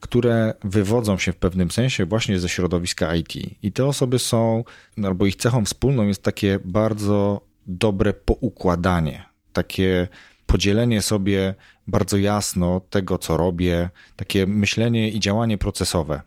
które 0.00 0.54
wywodzą 0.64 1.18
się 1.18 1.32
w 1.32 1.36
pewnym 1.36 1.70
sensie 1.70 2.06
właśnie 2.06 2.40
ze 2.40 2.48
środowiska 2.48 3.16
IT. 3.16 3.34
I 3.62 3.72
te 3.72 3.86
osoby 3.86 4.18
są, 4.18 4.64
albo 5.04 5.26
ich 5.26 5.36
cechą 5.36 5.64
wspólną 5.64 6.06
jest 6.06 6.22
takie 6.22 6.58
bardzo 6.64 7.40
dobre 7.66 8.12
poukładanie, 8.12 9.24
takie 9.52 10.08
podzielenie 10.46 11.02
sobie 11.02 11.54
bardzo 11.86 12.16
jasno 12.16 12.80
tego, 12.90 13.18
co 13.18 13.36
robię, 13.36 13.90
takie 14.16 14.46
myślenie 14.46 15.10
i 15.10 15.20
działanie 15.20 15.58
procesowe. 15.58 16.22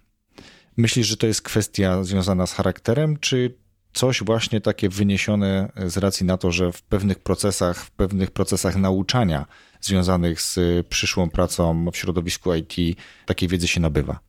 Myślisz, 0.80 1.08
że 1.08 1.18
to 1.18 1.28
jest 1.28 1.42
kwestia 1.42 2.04
związana 2.04 2.48
z 2.48 2.54
charakterem, 2.54 3.18
czy 3.18 3.54
coś 3.94 4.24
właśnie 4.24 4.62
takie 4.62 4.90
wyniesione 4.90 5.72
z 5.88 5.98
racji 5.98 6.26
na 6.26 6.38
to, 6.38 6.52
że 6.52 6.72
w 6.72 6.82
pewnych 6.82 7.20
procesach, 7.20 7.78
w 7.86 7.92
pewnych 7.92 8.32
procesach 8.32 8.76
nauczania 8.76 9.46
związanych 9.82 10.42
z 10.42 10.60
przyszłą 10.88 11.30
pracą 11.30 11.86
w 11.92 11.98
środowisku 11.98 12.54
IT 12.54 12.98
takiej 13.26 13.50
wiedzy 13.50 13.68
się 13.68 13.80
nabywa? 13.80 14.20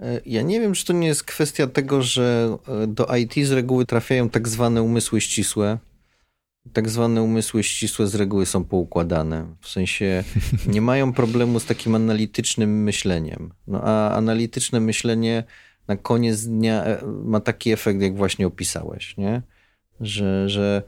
E, 0.00 0.20
ja 0.26 0.42
nie 0.42 0.60
wiem, 0.60 0.74
czy 0.74 0.84
to 0.84 0.92
nie 0.92 1.06
jest 1.06 1.24
kwestia 1.24 1.66
tego, 1.66 2.02
że 2.02 2.56
e, 2.68 2.86
do 2.86 3.16
IT 3.16 3.46
z 3.46 3.52
reguły 3.52 3.86
trafiają 3.86 4.28
tak 4.28 4.48
zwane 4.48 4.82
umysły 4.82 5.20
ścisłe. 5.20 5.78
Tak 6.72 6.88
zwane 6.88 7.22
umysły 7.22 7.62
ścisłe 7.62 8.06
z 8.06 8.14
reguły 8.14 8.46
są 8.46 8.64
poukładane. 8.64 9.54
W 9.60 9.68
sensie 9.68 10.24
nie 10.74 10.80
mają 10.80 11.12
problemu 11.12 11.60
z 11.60 11.64
takim 11.64 11.94
analitycznym 11.94 12.82
myśleniem. 12.82 13.52
No 13.66 13.80
a 13.84 14.10
analityczne 14.10 14.80
myślenie 14.80 15.44
na 15.88 15.96
koniec 15.96 16.46
dnia 16.46 16.84
e, 16.84 17.02
ma 17.24 17.40
taki 17.40 17.72
efekt, 17.72 18.00
jak 18.00 18.16
właśnie 18.16 18.46
opisałeś, 18.46 19.16
nie? 19.16 19.42
Że, 20.00 20.48
że 20.48 20.82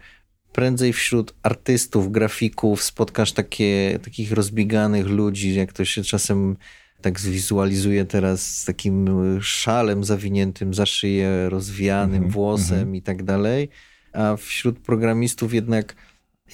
prędzej 0.53 0.92
wśród 0.92 1.34
artystów, 1.42 2.12
grafików 2.12 2.82
spotkasz 2.82 3.32
takie, 3.32 3.99
takich 4.03 4.32
rozbieganych 4.32 5.07
ludzi, 5.07 5.55
jak 5.55 5.72
to 5.72 5.84
się 5.84 6.03
czasem 6.03 6.57
tak 7.01 7.20
zwizualizuje 7.20 8.05
teraz 8.05 8.57
z 8.57 8.64
takim 8.64 9.09
szalem 9.40 10.05
zawiniętym 10.05 10.74
za 10.74 10.86
szyję, 10.86 11.49
rozwianym 11.49 12.16
mm 12.16 12.28
-hmm, 12.30 12.32
włosem 12.32 12.78
mm 12.78 12.92
-hmm. 12.92 12.97
i 12.97 13.03
tak 13.03 13.22
dalej, 13.22 13.68
a 14.12 14.36
wśród 14.36 14.78
programistów 14.78 15.55
jednak 15.55 15.94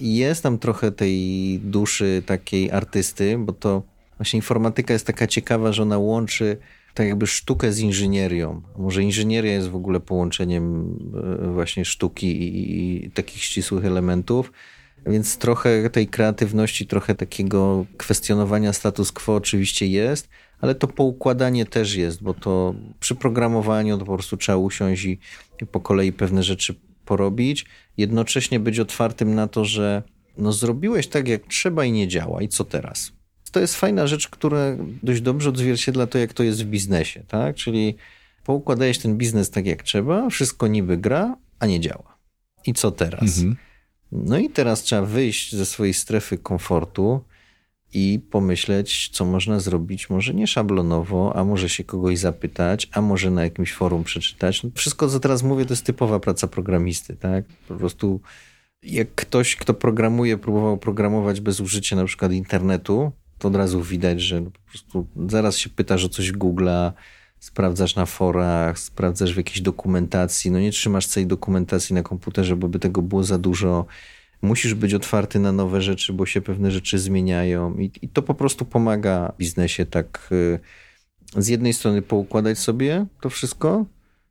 jest 0.01 0.43
tam 0.43 0.59
trochę 0.59 0.93
tej 0.93 1.59
duszy 1.61 2.23
takiej 2.27 2.71
artysty, 2.71 3.39
bo 3.39 3.53
to 3.53 3.83
właśnie 4.17 4.37
informatyka 4.37 4.93
jest 4.93 5.07
taka 5.07 5.27
ciekawa, 5.27 5.73
że 5.73 5.83
ona 5.83 5.99
łączy 5.99 6.57
tak 6.95 7.07
jakby 7.07 7.27
sztukę 7.27 7.73
z 7.73 7.79
inżynierią. 7.79 8.63
Może 8.77 9.03
inżynieria 9.03 9.53
jest 9.53 9.69
w 9.69 9.77
ogóle 9.77 10.01
połączeniem 10.01 10.97
e, 11.45 11.53
właśnie 11.53 11.85
sztuki 11.85 12.43
i, 12.43 13.05
i 13.07 13.11
takich 13.11 13.43
ścisłych 13.43 13.85
elementów. 13.85 14.53
Więc 15.07 15.39
trochę 15.39 15.91
tej 15.91 16.07
kreatywności, 16.07 16.87
trochę 16.87 17.15
takiego 17.15 17.87
kwestionowania 17.97 18.73
status 18.73 19.13
quo 19.13 19.35
oczywiście 19.35 19.87
jest, 19.87 20.29
ale 20.61 20.75
to 20.75 20.89
poukładanie 20.89 21.67
też 21.67 21.95
jest, 21.95 22.23
bo 22.23 22.35
to 22.35 22.75
przy 23.01 23.15
programowaniu 23.15 23.99
to 23.99 24.05
po 24.05 24.15
prostu 24.15 24.37
trzeba 24.37 24.59
usiąść 24.59 25.05
i, 25.05 25.19
i 25.63 25.67
po 25.67 25.81
kolei 25.81 26.13
pewne 26.13 26.43
rzeczy 26.43 26.75
porobić. 27.05 27.65
Jednocześnie 27.97 28.61
być 28.61 28.79
otwartym 28.79 29.35
na 29.35 29.49
to, 29.49 29.65
że 29.65 30.03
no 30.39 30.53
zrobiłeś 30.53 31.07
tak 31.09 31.29
jak 31.29 31.47
trzeba 31.47 31.85
i 31.85 31.93
nie 31.93 32.09
działa 32.09 32.43
i 32.43 32.49
co 32.49 32.65
teraz? 32.65 33.13
To 33.53 33.61
jest 33.61 33.77
fajna 33.77 34.07
rzecz, 34.07 34.29
która 34.29 34.77
dość 35.03 35.21
dobrze 35.21 35.49
odzwierciedla 35.49 36.07
to, 36.07 36.19
jak 36.19 36.33
to 36.33 36.43
jest 36.43 36.65
w 36.65 36.67
biznesie, 36.67 37.23
tak? 37.29 37.57
Czyli 37.57 37.97
poukładałeś 38.45 38.99
ten 38.99 39.17
biznes 39.17 39.51
tak, 39.51 39.67
jak 39.67 39.83
trzeba, 39.83 40.31
wszystko 40.31 40.67
niby 40.67 40.97
gra, 40.97 41.37
a 41.59 41.67
nie 41.67 41.81
działa. 41.81 42.19
I 42.67 42.73
co 42.73 42.91
teraz? 42.91 43.23
Mhm. 43.23 43.57
No 44.13 44.39
i 44.39 44.51
teraz 44.51 44.83
trzeba 44.83 45.03
wyjść 45.03 45.55
ze 45.55 45.67
swojej 45.67 45.95
strefy 45.95 46.39
komfortu 46.39 47.25
i 47.95 48.21
pomyśleć, 48.31 49.09
co 49.13 49.25
można 49.25 49.61
zrobić, 49.61 50.11
może 50.11 50.35
nie 50.35 50.47
szablonowo, 50.47 51.37
a 51.37 51.45
może 51.45 51.69
się 51.69 51.85
kogoś 51.85 52.19
zapytać, 52.19 52.89
a 52.93 53.01
może 53.01 53.31
na 53.31 53.45
jakimś 53.45 53.73
forum 53.73 54.05
przeczytać. 54.05 54.63
No 54.63 54.71
wszystko, 54.75 55.09
co 55.09 55.21
teraz 55.21 55.43
mówię, 55.43 55.65
to 55.65 55.73
jest 55.73 55.85
typowa 55.85 56.21
praca 56.21 56.47
programisty, 56.47 57.17
tak? 57.17 57.45
Po 57.69 57.75
prostu 57.75 58.21
jak 58.83 59.15
ktoś, 59.15 59.57
kto 59.57 59.75
programuje, 59.75 60.39
próbował 60.39 60.79
programować 60.79 61.41
bez 61.41 61.61
użycia 61.61 61.97
na 61.97 62.05
przykład 62.05 62.33
internetu, 62.33 63.13
to 63.43 63.49
od 63.49 63.57
razu 63.57 63.83
widać, 63.83 64.21
że 64.21 64.43
po 64.43 64.71
prostu 64.71 65.07
zaraz 65.29 65.57
się 65.57 65.71
pytasz 65.71 66.05
o 66.05 66.09
coś 66.09 66.33
Google'a, 66.33 66.93
sprawdzasz 67.39 67.97
na 67.97 68.07
forach, 68.07 68.79
sprawdzasz 68.79 69.35
w 69.35 69.37
jakiejś 69.37 69.61
dokumentacji. 69.61 70.51
No 70.51 70.61
nie 70.61 70.71
trzymasz 70.71 71.07
całej 71.07 71.27
dokumentacji 71.27 71.95
na 71.95 72.03
komputerze, 72.03 72.57
bo 72.57 72.69
by 72.69 72.79
tego 72.79 73.03
było 73.03 73.25
za 73.25 73.39
dużo. 73.39 73.87
Musisz 74.43 74.75
być 74.75 74.95
otwarty 74.95 75.39
na 75.39 75.53
nowe 75.53 75.83
rzeczy, 75.83 76.13
bo 76.13 76.27
się 76.27 76.41
pewne 76.41 76.71
rzeczy 76.71 76.99
zmieniają 76.99 77.79
i, 77.79 77.91
i 78.03 78.09
to 78.09 78.23
po 78.23 78.35
prostu 78.35 78.65
pomaga 78.65 79.33
biznesie 79.39 79.87
tak 79.87 80.29
y, 80.33 80.61
z 81.43 81.49
jednej 81.49 81.73
strony 81.73 82.03
poukładać 82.03 82.59
sobie 82.59 83.07
to 83.21 83.31
wszystko, 83.31 83.87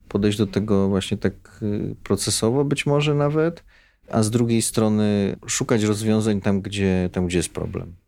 podejść 0.08 0.38
do 0.38 0.48
tego 0.48 0.90
właśnie 0.90 1.18
tak 1.18 1.34
y, 1.62 1.96
procesowo 2.04 2.66
być 2.66 2.86
może 2.86 3.16
nawet, 3.16 3.64
a 4.10 4.24
z 4.24 4.30
drugiej 4.30 4.62
strony 4.62 5.36
szukać 5.48 5.84
rozwiązań 5.84 6.42
tam, 6.42 6.62
gdzie, 6.62 7.10
tam, 7.12 7.28
gdzie 7.28 7.38
jest 7.38 7.54
problem. 7.54 8.01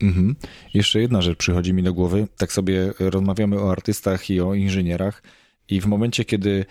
Mhm. 0.00 0.36
Jeszcze 0.74 1.00
jedna 1.00 1.22
rzecz 1.22 1.38
przychodzi 1.38 1.72
mi 1.72 1.82
do 1.82 1.94
głowy. 1.94 2.28
Tak 2.36 2.52
sobie 2.52 2.92
rozmawiamy 2.98 3.60
o 3.60 3.72
artystach 3.72 4.30
i 4.30 4.40
o 4.40 4.54
inżynierach, 4.54 5.22
i 5.68 5.80
w 5.80 5.86
momencie, 5.86 6.24
kiedy 6.24 6.64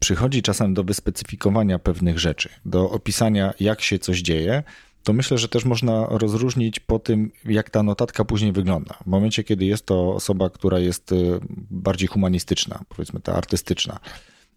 przychodzi 0.00 0.42
czasem 0.42 0.74
do 0.74 0.84
wyspecyfikowania 0.84 1.78
pewnych 1.78 2.18
rzeczy, 2.18 2.48
do 2.64 2.90
opisania, 2.90 3.54
jak 3.60 3.82
się 3.82 3.98
coś 3.98 4.20
dzieje, 4.20 4.62
to 5.02 5.12
myślę, 5.12 5.38
że 5.38 5.48
też 5.48 5.64
można 5.64 6.06
rozróżnić 6.10 6.80
po 6.80 6.98
tym, 6.98 7.30
jak 7.44 7.70
ta 7.70 7.82
notatka 7.82 8.24
później 8.24 8.52
wygląda. 8.52 8.98
W 9.04 9.06
momencie, 9.06 9.44
kiedy 9.44 9.64
jest 9.64 9.86
to 9.86 10.14
osoba, 10.14 10.50
która 10.50 10.78
jest 10.78 11.12
y, 11.12 11.40
bardziej 11.70 12.08
humanistyczna, 12.08 12.80
powiedzmy 12.88 13.20
ta 13.20 13.34
artystyczna, 13.34 14.00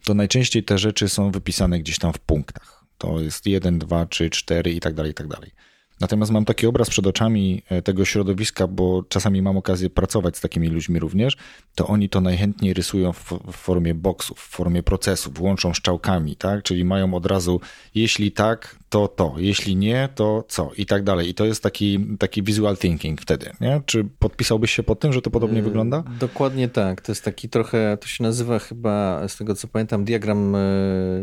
to 0.03 0.13
najczęściej 0.13 0.63
te 0.63 0.78
rzeczy 0.78 1.09
są 1.09 1.32
wypisane 1.32 1.80
gdzieś 1.80 1.99
tam 1.99 2.13
w 2.13 2.20
punktach. 2.20 2.86
To 2.97 3.20
jest 3.20 3.45
1, 3.45 3.80
2, 3.80 4.05
3, 4.05 4.30
4 4.30 4.72
i 4.72 4.80
tak 4.80 4.93
dalej, 4.93 5.11
i 5.11 5.16
tak 5.16 5.28
dalej. 5.28 5.51
Natomiast 6.00 6.32
mam 6.32 6.46
taki 6.46 6.68
obraz 6.68 6.89
przed 6.89 7.08
oczami 7.08 7.64
e, 7.70 7.82
tego 7.82 8.06
środowiska, 8.06 8.68
bo 8.68 9.04
czasami 9.10 9.41
mam 9.41 9.58
okazję 9.58 9.89
pracować 9.89 10.38
z 10.38 10.41
takimi 10.41 10.68
ludźmi 10.68 11.00
również, 11.00 11.38
to 11.76 11.88
oni 11.88 12.10
to 12.10 12.22
najchętniej 12.22 12.74
rysują 12.74 13.14
w, 13.14 13.32
w 13.52 13.52
formie 13.52 13.93
boksów, 13.93 14.39
w 14.39 14.50
formie 14.50 14.84
procesów, 14.84 15.41
łączą 15.41 15.74
szczałkami, 15.74 16.36
tak? 16.36 16.64
Czyli 16.64 16.86
mają 16.86 17.14
od 17.14 17.26
razu, 17.26 17.62
jeśli 17.96 18.32
tak, 18.32 18.76
to 18.89 19.08
to, 19.08 19.36
jeśli 19.38 19.76
nie, 19.76 20.10
to 20.16 20.43
co 20.48 20.72
i 20.78 20.86
tak 20.86 21.04
dalej. 21.04 21.30
I 21.30 21.34
to 21.34 21.46
jest 21.46 21.64
taki, 21.64 22.08
taki 22.20 22.43
visual 22.43 22.78
thinking 22.78 23.22
wtedy, 23.22 23.52
nie? 23.62 23.82
Czy 23.86 24.06
podpisałbyś 24.20 24.72
się 24.72 24.84
pod 24.84 25.00
tym, 25.00 25.14
że 25.14 25.22
to 25.22 25.30
podobnie 25.30 25.58
yy, 25.58 25.64
wygląda? 25.64 26.04
Dokładnie 26.20 26.70
tak. 26.70 27.02
To 27.02 27.12
jest 27.12 27.24
taki 27.24 27.50
trochę, 27.50 27.98
to 28.02 28.08
się 28.08 28.24
nazywa 28.24 28.60
chyba, 28.60 29.28
z 29.28 29.38
tego 29.38 29.56
co 29.56 29.68
pamiętam, 29.68 30.06
diagram, 30.06 30.56
e, 30.56 30.60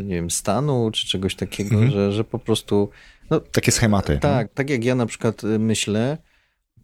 nie 0.03 0.15
wiem, 0.15 0.31
stanu, 0.31 0.91
czy 0.93 1.07
czegoś 1.07 1.35
takiego, 1.35 1.75
mhm. 1.75 1.91
że, 1.91 2.11
że 2.11 2.23
po 2.23 2.39
prostu 2.39 2.89
no, 3.29 3.39
Takie 3.39 3.71
schematy. 3.71 4.17
Tak, 4.21 4.53
tak 4.53 4.69
jak 4.69 4.83
ja 4.83 4.95
na 4.95 5.05
przykład 5.05 5.43
y, 5.43 5.59
myślę, 5.59 6.17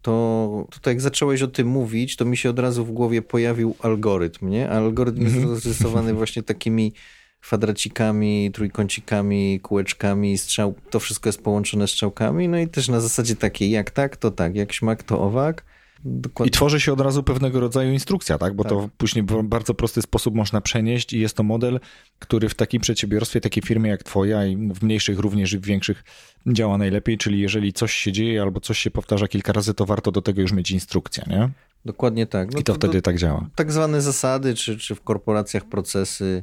to 0.02 0.66
tutaj 0.70 0.94
jak 0.94 1.00
zacząłeś 1.00 1.42
o 1.42 1.48
tym 1.48 1.68
mówić, 1.68 2.16
to 2.16 2.24
mi 2.24 2.36
się 2.36 2.50
od 2.50 2.58
razu 2.58 2.84
w 2.84 2.92
głowie 2.92 3.22
pojawił 3.22 3.76
algorytm, 3.80 4.48
nie? 4.48 4.70
A 4.70 4.72
algorytm 4.72 5.22
jest 5.22 5.34
mhm. 5.34 5.54
rozrysowany 5.54 6.14
właśnie 6.14 6.42
takimi 6.42 6.92
kwadracikami, 7.40 8.50
trójkącikami, 8.54 9.60
kółeczkami, 9.60 10.38
strzał. 10.38 10.74
To 10.90 11.00
wszystko 11.00 11.28
jest 11.28 11.42
połączone 11.42 11.88
strzałkami, 11.88 12.48
no 12.48 12.58
i 12.58 12.68
też 12.68 12.88
na 12.88 13.00
zasadzie 13.00 13.36
takiej, 13.36 13.70
jak 13.70 13.90
tak, 13.90 14.16
to 14.16 14.30
tak, 14.30 14.56
jak 14.56 14.72
śmak, 14.72 15.02
to 15.02 15.20
owak. 15.20 15.64
Dokładnie. 16.04 16.48
I 16.48 16.50
tworzy 16.50 16.80
się 16.80 16.92
od 16.92 17.00
razu 17.00 17.22
pewnego 17.22 17.60
rodzaju 17.60 17.92
instrukcja, 17.92 18.38
tak? 18.38 18.54
Bo 18.54 18.64
tak. 18.64 18.70
to 18.70 18.88
później 18.96 19.24
w 19.24 19.42
bardzo 19.42 19.74
prosty 19.74 20.02
sposób 20.02 20.34
można 20.34 20.60
przenieść 20.60 21.12
i 21.12 21.20
jest 21.20 21.36
to 21.36 21.42
model, 21.42 21.80
który 22.18 22.48
w 22.48 22.54
takim 22.54 22.80
przedsiębiorstwie, 22.80 23.40
takiej 23.40 23.62
firmie 23.62 23.90
jak 23.90 24.02
twoja 24.02 24.46
i 24.46 24.56
w 24.56 24.82
mniejszych 24.82 25.18
również 25.18 25.52
i 25.52 25.58
w 25.58 25.64
większych 25.64 26.04
działa 26.46 26.78
najlepiej, 26.78 27.18
czyli 27.18 27.40
jeżeli 27.40 27.72
coś 27.72 27.92
się 27.92 28.12
dzieje 28.12 28.42
albo 28.42 28.60
coś 28.60 28.78
się 28.78 28.90
powtarza 28.90 29.28
kilka 29.28 29.52
razy, 29.52 29.74
to 29.74 29.86
warto 29.86 30.12
do 30.12 30.22
tego 30.22 30.40
już 30.40 30.52
mieć 30.52 30.70
instrukcję, 30.70 31.24
nie? 31.26 31.50
Dokładnie 31.84 32.26
tak. 32.26 32.52
No 32.52 32.60
I 32.60 32.64
to, 32.64 32.72
to 32.72 32.78
wtedy 32.78 32.98
do, 32.98 33.02
tak 33.02 33.18
działa. 33.18 33.50
Tak 33.54 33.72
zwane 33.72 34.02
zasady, 34.02 34.54
czy, 34.54 34.78
czy 34.78 34.94
w 34.94 35.02
korporacjach 35.02 35.64
procesy. 35.64 36.42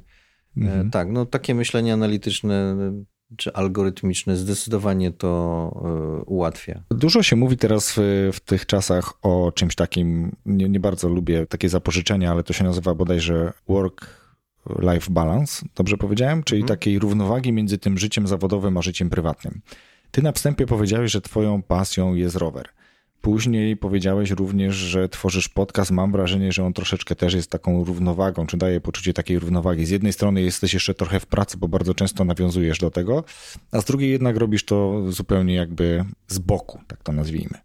E, 0.57 0.61
mhm. 0.61 0.91
Tak, 0.91 1.07
no 1.11 1.25
takie 1.25 1.55
myślenie 1.55 1.93
analityczne 1.93 2.75
czy 3.35 3.53
algorytmiczne 3.53 4.37
zdecydowanie 4.37 5.11
to 5.11 5.71
y, 6.21 6.23
ułatwia. 6.23 6.83
Dużo 6.91 7.23
się 7.23 7.35
mówi 7.35 7.57
teraz 7.57 7.93
w, 7.97 8.29
w 8.33 8.39
tych 8.39 8.65
czasach 8.65 9.13
o 9.21 9.51
czymś 9.55 9.75
takim, 9.75 10.35
nie, 10.45 10.69
nie, 10.69 10.79
bardzo 10.79 11.09
lubię 11.09 11.45
takie 11.45 11.69
zapożyczenia, 11.69 12.31
ale 12.31 12.43
to 12.43 12.53
się 12.53 12.63
nazywa 12.63 12.93
bodajże 12.93 13.53
work-life 13.67 15.11
balance, 15.11 15.65
dobrze 15.75 15.97
powiedziałem? 15.97 16.43
Czyli 16.43 16.61
mhm. 16.61 16.77
takiej 16.77 16.99
równowagi 16.99 17.53
między 17.53 17.77
tym 17.77 17.97
życiem 17.97 18.27
zawodowym 18.27 18.77
a 18.77 18.81
życiem 18.81 19.09
prywatnym. 19.09 19.61
Ty 20.11 20.21
na 20.21 20.31
wstępie 20.31 20.65
powiedziałeś, 20.65 21.11
że 21.11 21.21
twoją 21.21 21.61
pasją 21.61 22.15
jest 22.15 22.35
rower. 22.35 22.69
Później 23.21 23.77
powiedziałeś 23.77 24.31
również, 24.31 24.75
że 24.75 25.09
tworzysz 25.09 25.49
podcast. 25.49 25.91
Mam 25.91 26.11
wrażenie, 26.11 26.51
że 26.51 26.63
on 26.63 26.73
troszeczkę 26.73 27.15
też 27.15 27.33
jest 27.33 27.51
taką 27.51 27.83
równowagą, 27.83 28.47
czy 28.47 28.57
daje 28.57 28.81
poczucie 28.81 29.13
takiej 29.13 29.39
równowagi. 29.39 29.85
Z 29.85 29.89
jednej 29.89 30.13
strony 30.13 30.41
jesteś 30.41 30.73
jeszcze 30.73 30.93
trochę 30.93 31.19
w 31.19 31.25
pracy, 31.25 31.57
bo 31.57 31.67
bardzo 31.67 31.93
często 31.93 32.25
nawiązujesz 32.25 32.79
do 32.79 32.91
tego, 32.91 33.23
a 33.71 33.81
z 33.81 33.85
drugiej 33.85 34.11
jednak 34.11 34.37
robisz 34.37 34.65
to 34.65 35.03
zupełnie 35.11 35.55
jakby 35.55 36.05
z 36.27 36.39
boku, 36.39 36.79
tak 36.87 37.03
to 37.03 37.11
nazwijmy. 37.11 37.57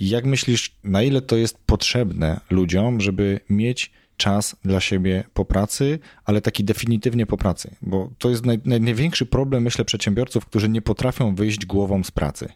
Jak 0.00 0.24
myślisz, 0.24 0.76
na 0.84 1.02
ile 1.02 1.22
to 1.22 1.36
jest 1.36 1.58
potrzebne 1.66 2.40
ludziom, 2.50 3.00
żeby 3.00 3.40
mieć 3.50 3.92
czas 4.16 4.56
dla 4.64 4.80
siebie 4.80 5.24
po 5.34 5.44
pracy, 5.44 5.98
ale 6.24 6.40
taki 6.40 6.64
definitywnie 6.64 7.26
po 7.26 7.36
pracy? 7.36 7.76
Bo 7.82 8.10
to 8.18 8.30
jest 8.30 8.46
naj, 8.46 8.60
największy 8.64 9.26
problem, 9.26 9.62
myślę, 9.62 9.84
przedsiębiorców, 9.84 10.46
którzy 10.46 10.68
nie 10.68 10.82
potrafią 10.82 11.34
wyjść 11.34 11.66
głową 11.66 12.04
z 12.04 12.10
pracy. 12.10 12.48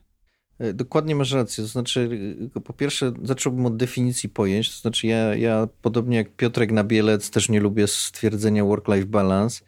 E, 0.58 0.72
dokładnie 0.72 1.14
masz 1.14 1.32
rację. 1.32 1.64
To 1.64 1.68
znaczy, 1.68 2.08
e, 2.56 2.60
po 2.60 2.72
pierwsze, 2.72 3.12
zacząłbym 3.22 3.66
od 3.66 3.76
definicji 3.76 4.28
pojęć. 4.28 4.74
To 4.74 4.80
znaczy, 4.80 5.06
ja, 5.06 5.34
ja 5.34 5.68
podobnie 5.82 6.16
jak 6.16 6.36
Piotrek 6.36 6.72
Nabielec, 6.72 7.30
też 7.30 7.48
nie 7.48 7.60
lubię 7.60 7.86
stwierdzenia 7.86 8.64
work-life 8.64 9.06
balance, 9.06 9.64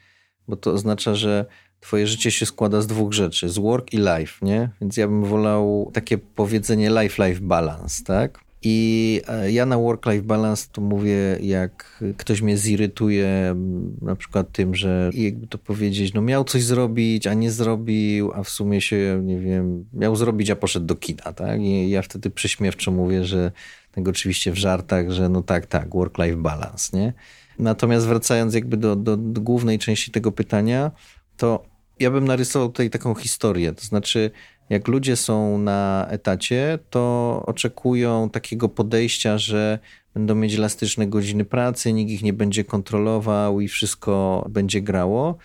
bo 0.49 0.57
to 0.57 0.73
oznacza, 0.73 1.15
że 1.15 1.47
twoje 1.81 2.07
życie 2.07 2.31
się 2.31 2.47
składa 2.47 2.81
z 2.81 2.87
dwóch 2.87 3.13
rzeczy, 3.13 3.49
z 3.49 3.59
work 3.59 3.93
i 3.93 3.97
life, 3.97 4.47
nie? 4.47 4.71
Więc 4.81 4.97
ja 4.97 5.09
bym 5.09 5.25
wolał 5.25 5.91
takie 5.95 6.19
powiedzenie 6.19 6.91
life-life 6.91 7.41
balance, 7.41 8.05
tak? 8.05 8.50
I 8.63 9.21
e, 9.29 9.53
ja 9.53 9.67
na 9.67 9.79
work-life 9.79 10.23
balance 10.23 10.69
to 10.73 10.81
mówię, 10.81 11.39
jak 11.41 12.03
ktoś 12.17 12.43
mnie 12.43 12.57
zirytuje, 12.57 13.57
na 14.03 14.17
przykład 14.17 14.53
tym, 14.53 14.75
że 14.75 15.11
jakby 15.15 15.47
to 15.47 15.59
powiedzieć, 15.59 16.15
no 16.15 16.23
miał 16.23 16.45
coś 16.45 16.65
zrobić, 16.65 17.27
a 17.27 17.35
nie 17.35 17.51
zrobił, 17.51 18.33
a 18.35 18.43
w 18.43 18.49
sumie 18.49 18.81
się, 18.81 19.21
nie 19.25 19.39
wiem, 19.39 19.85
miał 19.93 20.17
zrobić, 20.17 20.51
a 20.51 20.57
poszedł 20.57 20.87
do 20.87 20.95
kina, 20.95 21.33
tak? 21.33 21.61
I 21.61 21.91
ja 21.91 22.03
wtedy 22.03 22.31
prześmiewczo 22.31 22.91
mówię, 22.91 23.25
że 23.25 23.53
tego 23.93 24.11
oczywiście 24.11 24.53
w 24.53 24.57
żartach, 24.57 25.11
że 25.11 25.29
no 25.29 25.43
tak, 25.43 25.67
tak, 25.67 25.89
work-life 25.91 26.37
balance, 26.37 26.97
nie? 26.97 27.13
Natomiast 27.59 28.07
wracając 28.07 28.55
jakby 28.55 28.77
do, 28.77 28.97
do, 28.97 29.17
do 29.17 29.41
głównej 29.41 29.79
części 29.79 30.11
tego 30.11 30.33
pytania, 30.33 30.91
to 31.37 31.65
ja 32.01 32.11
bym 32.11 32.25
narysował 32.25 32.69
tutaj 32.69 32.91
taką 32.91 33.15
historię, 33.15 33.73
to 33.73 33.85
znaczy 33.85 34.31
jak 34.71 34.89
ludzie 34.89 35.17
są 35.17 35.59
na 35.59 36.07
etacie, 36.11 36.79
to 36.91 37.43
oczekują 37.47 38.31
takiego 38.31 38.69
podejścia, 38.69 39.39
że 39.39 39.79
będą 40.15 40.35
mieć 40.35 40.55
elastyczne 40.55 41.07
godziny 41.07 41.45
pracy, 41.45 41.93
nikt 41.93 42.13
ich 42.13 42.23
nie 42.23 42.33
będzie 42.33 42.65
kontrolował 42.65 43.61
i 43.61 43.69
wszystko 43.69 44.45
będzie 44.51 44.81
grało. 44.81 45.39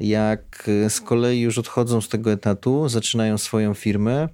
Jak 0.00 0.70
z 0.88 1.00
kolei 1.00 1.40
już 1.40 1.58
odchodzą 1.58 2.00
z 2.00 2.08
tego 2.08 2.32
etatu, 2.32 2.88
zaczynają 2.88 3.38
swoją 3.38 3.74
firmę, 3.74 4.28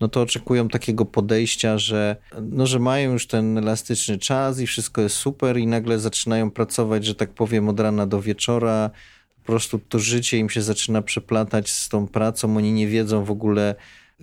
no 0.00 0.08
to 0.08 0.20
oczekują 0.20 0.68
takiego 0.68 1.04
podejścia, 1.04 1.78
że, 1.78 2.16
no, 2.42 2.66
że 2.66 2.78
mają 2.78 3.12
już 3.12 3.26
ten 3.26 3.58
elastyczny 3.58 4.18
czas 4.18 4.60
i 4.60 4.66
wszystko 4.66 5.00
jest 5.00 5.16
super 5.16 5.58
i 5.58 5.66
nagle 5.66 5.98
zaczynają 5.98 6.50
pracować, 6.50 7.04
że 7.04 7.14
tak 7.14 7.30
powiem, 7.30 7.68
od 7.68 7.80
rana 7.80 8.06
do 8.06 8.22
wieczora, 8.22 8.90
po 9.42 9.46
prostu 9.46 9.78
to 9.78 9.98
życie 9.98 10.38
im 10.38 10.50
się 10.50 10.62
zaczyna 10.62 11.02
przeplatać 11.02 11.70
z 11.70 11.88
tą 11.88 12.08
pracą, 12.08 12.56
oni 12.56 12.72
nie 12.72 12.86
wiedzą 12.86 13.24
w 13.24 13.30
ogóle, 13.30 13.74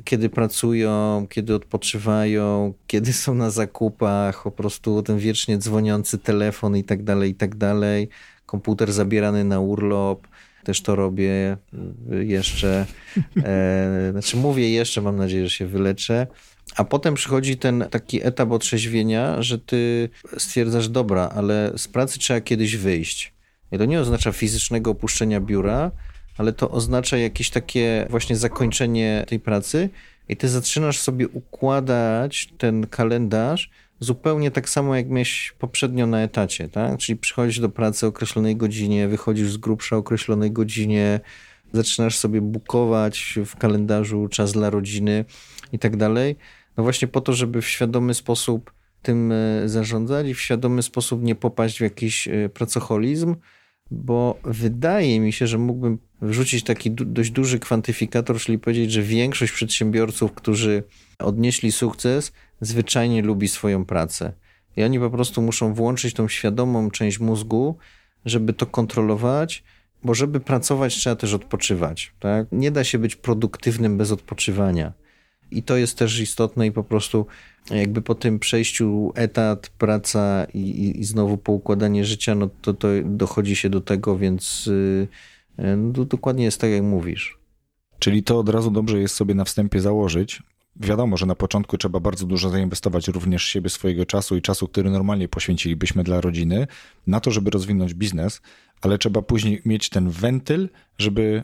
kiedy 0.03 0.29
pracują, 0.29 1.27
kiedy 1.29 1.55
odpoczywają, 1.55 2.73
kiedy 2.87 3.13
są 3.13 3.33
na 3.33 3.49
zakupach, 3.49 4.43
po 4.43 4.51
prostu 4.51 5.03
ten 5.03 5.19
wiecznie 5.19 5.57
dzwoniący 5.57 6.17
telefon 6.17 6.77
i 6.77 6.83
tak 6.83 7.03
dalej, 7.03 7.31
i 7.31 7.35
tak 7.35 7.55
dalej. 7.55 8.09
Komputer 8.45 8.91
zabierany 8.91 9.43
na 9.43 9.59
urlop. 9.59 10.27
Też 10.63 10.81
to 10.81 10.95
robię 10.95 11.57
jeszcze. 12.21 12.85
E, 13.43 14.09
znaczy 14.11 14.37
mówię 14.37 14.69
jeszcze, 14.69 15.01
mam 15.01 15.17
nadzieję, 15.17 15.43
że 15.43 15.49
się 15.49 15.67
wyleczę. 15.67 16.27
A 16.75 16.83
potem 16.83 17.13
przychodzi 17.13 17.57
ten 17.57 17.85
taki 17.91 18.25
etap 18.27 18.51
otrzeźwienia, 18.51 19.41
że 19.41 19.59
ty 19.59 20.09
stwierdzasz, 20.37 20.89
dobra, 20.89 21.29
ale 21.35 21.73
z 21.77 21.87
pracy 21.87 22.19
trzeba 22.19 22.41
kiedyś 22.41 22.77
wyjść. 22.77 23.33
I 23.71 23.77
to 23.77 23.85
nie 23.85 23.99
oznacza 23.99 24.31
fizycznego 24.31 24.91
opuszczenia 24.91 25.41
biura, 25.41 25.91
ale 26.37 26.53
to 26.53 26.71
oznacza 26.71 27.17
jakieś 27.17 27.49
takie 27.49 28.07
właśnie 28.09 28.35
zakończenie 28.35 29.25
tej 29.27 29.39
pracy 29.39 29.89
i 30.29 30.37
ty 30.37 30.49
zaczynasz 30.49 30.97
sobie 30.97 31.27
układać 31.27 32.49
ten 32.57 32.87
kalendarz 32.87 33.69
zupełnie 33.99 34.51
tak 34.51 34.69
samo, 34.69 34.95
jak 34.95 35.09
miałeś 35.09 35.53
poprzednio 35.59 36.07
na 36.07 36.21
etacie, 36.21 36.69
tak? 36.69 36.97
Czyli 36.97 37.17
przychodzisz 37.17 37.59
do 37.59 37.69
pracy 37.69 38.05
o 38.05 38.09
określonej 38.09 38.55
godzinie, 38.55 39.07
wychodzisz 39.07 39.51
z 39.51 39.57
grubsza 39.57 39.95
o 39.95 39.99
określonej 39.99 40.51
godzinie, 40.51 41.19
zaczynasz 41.73 42.17
sobie 42.17 42.41
bukować 42.41 43.39
w 43.45 43.55
kalendarzu 43.55 44.27
czas 44.27 44.51
dla 44.51 44.69
rodziny 44.69 45.25
i 45.71 45.79
tak 45.79 45.97
dalej. 45.97 46.35
No 46.77 46.83
właśnie 46.83 47.07
po 47.07 47.21
to, 47.21 47.33
żeby 47.33 47.61
w 47.61 47.67
świadomy 47.67 48.13
sposób 48.13 48.73
tym 49.01 49.31
e, 49.31 49.69
zarządzać 49.69 50.27
i 50.27 50.33
w 50.33 50.41
świadomy 50.41 50.83
sposób 50.83 51.23
nie 51.23 51.35
popaść 51.35 51.77
w 51.77 51.81
jakiś 51.81 52.27
e, 52.27 52.49
pracoholizm, 52.49 53.35
bo 53.91 54.39
wydaje 54.43 55.19
mi 55.19 55.33
się, 55.33 55.47
że 55.47 55.57
mógłbym 55.57 55.97
wrzucić 56.21 56.63
taki 56.63 56.91
dość 56.91 57.31
duży 57.31 57.59
kwantyfikator, 57.59 58.37
czyli 58.37 58.59
powiedzieć, 58.59 58.91
że 58.91 59.01
większość 59.01 59.51
przedsiębiorców, 59.51 60.33
którzy 60.33 60.83
odnieśli 61.19 61.71
sukces, 61.71 62.31
zwyczajnie 62.61 63.21
lubi 63.21 63.47
swoją 63.47 63.85
pracę. 63.85 64.33
I 64.77 64.83
oni 64.83 64.99
po 64.99 65.09
prostu 65.09 65.41
muszą 65.41 65.73
włączyć 65.73 66.13
tą 66.13 66.27
świadomą 66.27 66.91
część 66.91 67.19
mózgu, 67.19 67.77
żeby 68.25 68.53
to 68.53 68.65
kontrolować, 68.65 69.63
bo 70.03 70.13
żeby 70.13 70.39
pracować, 70.39 70.95
trzeba 70.95 71.15
też 71.15 71.33
odpoczywać. 71.33 72.13
Tak? 72.19 72.47
Nie 72.51 72.71
da 72.71 72.83
się 72.83 72.99
być 72.99 73.15
produktywnym 73.15 73.97
bez 73.97 74.11
odpoczywania. 74.11 74.93
I 75.51 75.63
to 75.63 75.77
jest 75.77 75.97
też 75.97 76.19
istotne 76.19 76.67
i 76.67 76.71
po 76.71 76.83
prostu 76.83 77.25
jakby 77.71 78.01
po 78.01 78.15
tym 78.15 78.39
przejściu 78.39 79.11
etat, 79.15 79.69
praca 79.77 80.45
i, 80.53 80.59
i, 80.59 80.99
i 80.99 81.03
znowu 81.03 81.37
poukładanie 81.37 82.05
życia, 82.05 82.35
no 82.35 82.49
to, 82.61 82.73
to 82.73 82.87
dochodzi 83.05 83.55
się 83.55 83.69
do 83.69 83.81
tego, 83.81 84.17
więc 84.17 84.65
yy, 84.65 85.77
no, 85.77 86.05
dokładnie 86.05 86.43
jest 86.43 86.61
tak, 86.61 86.69
jak 86.69 86.83
mówisz. 86.83 87.39
Czyli 87.99 88.23
to 88.23 88.39
od 88.39 88.49
razu 88.49 88.71
dobrze 88.71 88.99
jest 88.99 89.15
sobie 89.15 89.35
na 89.35 89.45
wstępie 89.45 89.81
założyć. 89.81 90.43
Wiadomo, 90.75 91.17
że 91.17 91.25
na 91.25 91.35
początku 91.35 91.77
trzeba 91.77 91.99
bardzo 91.99 92.25
dużo 92.25 92.49
zainwestować 92.49 93.07
również 93.07 93.43
siebie, 93.43 93.69
swojego 93.69 94.05
czasu 94.05 94.37
i 94.37 94.41
czasu, 94.41 94.67
który 94.67 94.89
normalnie 94.89 95.27
poświęcilibyśmy 95.27 96.03
dla 96.03 96.21
rodziny, 96.21 96.67
na 97.07 97.19
to, 97.19 97.31
żeby 97.31 97.49
rozwinąć 97.49 97.93
biznes, 97.93 98.41
ale 98.81 98.97
trzeba 98.97 99.21
później 99.21 99.61
mieć 99.65 99.89
ten 99.89 100.09
wentyl, 100.09 100.69
żeby 100.97 101.43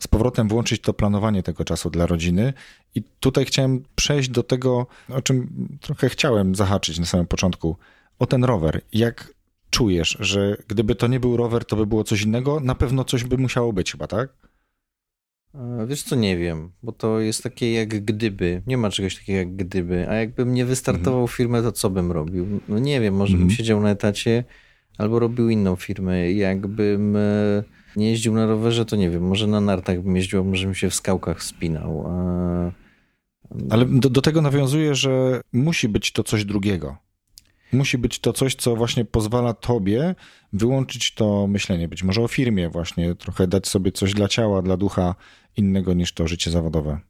z 0.00 0.08
powrotem 0.08 0.48
włączyć 0.48 0.82
to 0.82 0.94
planowanie 0.94 1.42
tego 1.42 1.64
czasu 1.64 1.90
dla 1.90 2.06
rodziny. 2.06 2.52
I 2.94 3.02
tutaj 3.20 3.44
chciałem 3.44 3.82
przejść 3.94 4.28
do 4.28 4.42
tego, 4.42 4.86
o 5.08 5.22
czym 5.22 5.68
trochę 5.80 6.08
chciałem 6.08 6.54
zahaczyć 6.54 6.98
na 6.98 7.06
samym 7.06 7.26
początku, 7.26 7.76
o 8.18 8.26
ten 8.26 8.44
rower. 8.44 8.80
Jak 8.92 9.34
czujesz, 9.70 10.16
że 10.20 10.56
gdyby 10.68 10.94
to 10.94 11.06
nie 11.06 11.20
był 11.20 11.36
rower, 11.36 11.64
to 11.64 11.76
by 11.76 11.86
było 11.86 12.04
coś 12.04 12.22
innego? 12.22 12.60
Na 12.60 12.74
pewno 12.74 13.04
coś 13.04 13.24
by 13.24 13.38
musiało 13.38 13.72
być 13.72 13.92
chyba, 13.92 14.06
tak? 14.06 14.30
E, 15.54 15.86
wiesz 15.86 16.02
co, 16.02 16.16
nie 16.16 16.36
wiem, 16.36 16.70
bo 16.82 16.92
to 16.92 17.20
jest 17.20 17.42
takie 17.42 17.72
jak 17.72 17.88
gdyby. 17.88 18.62
Nie 18.66 18.76
ma 18.76 18.90
czegoś 18.90 19.16
takiego 19.16 19.38
jak 19.38 19.56
gdyby. 19.56 20.08
A 20.08 20.14
jakbym 20.14 20.54
nie 20.54 20.64
wystartował 20.64 21.20
mhm. 21.20 21.36
firmę, 21.36 21.62
to 21.62 21.72
co 21.72 21.90
bym 21.90 22.12
robił? 22.12 22.60
No 22.68 22.78
nie 22.78 23.00
wiem, 23.00 23.14
może 23.14 23.32
mhm. 23.32 23.48
bym 23.48 23.56
siedział 23.56 23.80
na 23.80 23.90
etacie 23.90 24.44
albo 24.98 25.18
robił 25.18 25.50
inną 25.50 25.76
firmę. 25.76 26.32
Jakbym 26.32 27.16
e, 27.16 27.64
nie 27.98 28.10
jeździł 28.10 28.34
na 28.34 28.46
rowerze, 28.46 28.84
to 28.84 28.96
nie 28.96 29.10
wiem, 29.10 29.22
może 29.22 29.46
na 29.46 29.60
nartach 29.60 30.02
bym 30.02 30.16
jeździł, 30.16 30.44
może 30.44 30.66
bym 30.66 30.74
się 30.74 30.90
w 30.90 30.94
skałkach 30.94 31.42
spinał. 31.42 32.10
Ale 33.70 33.84
do, 33.84 34.10
do 34.10 34.22
tego 34.22 34.42
nawiązuje, 34.42 34.94
że 34.94 35.40
musi 35.52 35.88
być 35.88 36.12
to 36.12 36.24
coś 36.24 36.44
drugiego. 36.44 36.96
Musi 37.72 37.98
być 37.98 38.18
to 38.18 38.32
coś, 38.32 38.54
co 38.54 38.76
właśnie 38.76 39.04
pozwala 39.04 39.54
tobie 39.54 40.14
wyłączyć 40.52 41.14
to 41.14 41.46
myślenie. 41.46 41.88
Być 41.88 42.02
może 42.02 42.22
o 42.22 42.28
firmie 42.28 42.68
właśnie, 42.68 43.14
trochę 43.14 43.46
dać 43.46 43.68
sobie 43.68 43.92
coś 43.92 44.14
dla 44.14 44.28
ciała, 44.28 44.62
dla 44.62 44.76
ducha 44.76 45.14
innego 45.56 45.94
niż 45.94 46.12
to 46.12 46.28
życie 46.28 46.50
zawodowe. 46.50 47.00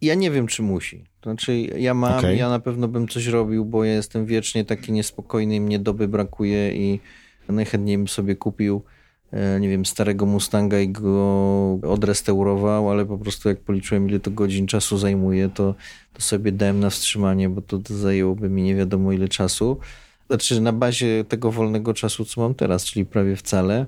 Ja 0.00 0.14
nie 0.14 0.30
wiem, 0.30 0.46
czy 0.46 0.62
musi. 0.62 1.04
To 1.20 1.30
znaczy, 1.30 1.56
ja 1.60 1.94
mam, 1.94 2.18
okay. 2.18 2.36
ja 2.36 2.48
na 2.48 2.60
pewno 2.60 2.88
bym 2.88 3.08
coś 3.08 3.26
robił, 3.26 3.64
bo 3.64 3.84
ja 3.84 3.92
jestem 3.92 4.26
wiecznie 4.26 4.64
taki 4.64 4.92
niespokojny 4.92 5.60
mnie 5.60 5.78
doby 5.78 6.08
brakuje 6.08 6.74
i 6.74 7.00
najchętniej 7.48 7.98
bym 7.98 8.08
sobie 8.08 8.36
kupił 8.36 8.82
nie 9.60 9.68
wiem, 9.68 9.84
starego 9.84 10.26
Mustanga 10.26 10.80
i 10.80 10.88
go 10.88 11.78
odrestaurował, 11.82 12.90
ale 12.90 13.06
po 13.06 13.18
prostu 13.18 13.48
jak 13.48 13.60
policzyłem, 13.60 14.08
ile 14.08 14.20
to 14.20 14.30
godzin 14.30 14.66
czasu 14.66 14.98
zajmuje, 14.98 15.48
to, 15.48 15.74
to 16.12 16.22
sobie 16.22 16.52
dałem 16.52 16.80
na 16.80 16.90
wstrzymanie, 16.90 17.48
bo 17.48 17.62
to, 17.62 17.78
to 17.78 17.94
zajęłoby 17.94 18.48
mi 18.48 18.62
nie 18.62 18.74
wiadomo 18.74 19.12
ile 19.12 19.28
czasu. 19.28 19.78
Znaczy 20.26 20.60
na 20.60 20.72
bazie 20.72 21.24
tego 21.24 21.52
wolnego 21.52 21.94
czasu, 21.94 22.24
co 22.24 22.40
mam 22.40 22.54
teraz, 22.54 22.84
czyli 22.84 23.06
prawie 23.06 23.36
wcale. 23.36 23.86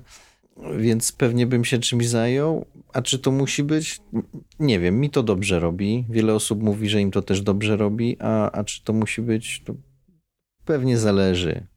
Więc 0.77 1.11
pewnie 1.11 1.47
bym 1.47 1.65
się 1.65 1.79
czymś 1.79 2.07
zajął. 2.07 2.65
A 2.93 3.01
czy 3.01 3.19
to 3.19 3.31
musi 3.31 3.63
być? 3.63 4.01
Nie 4.59 4.79
wiem, 4.79 4.99
mi 4.99 5.09
to 5.09 5.23
dobrze 5.23 5.59
robi. 5.59 6.05
Wiele 6.09 6.33
osób 6.33 6.63
mówi, 6.63 6.89
że 6.89 7.01
im 7.01 7.11
to 7.11 7.21
też 7.21 7.41
dobrze 7.41 7.77
robi, 7.77 8.17
a, 8.19 8.51
a 8.51 8.63
czy 8.63 8.83
to 8.83 8.93
musi 8.93 9.21
być? 9.21 9.61
To 9.65 9.73
pewnie 10.65 10.97
zależy. 10.97 11.67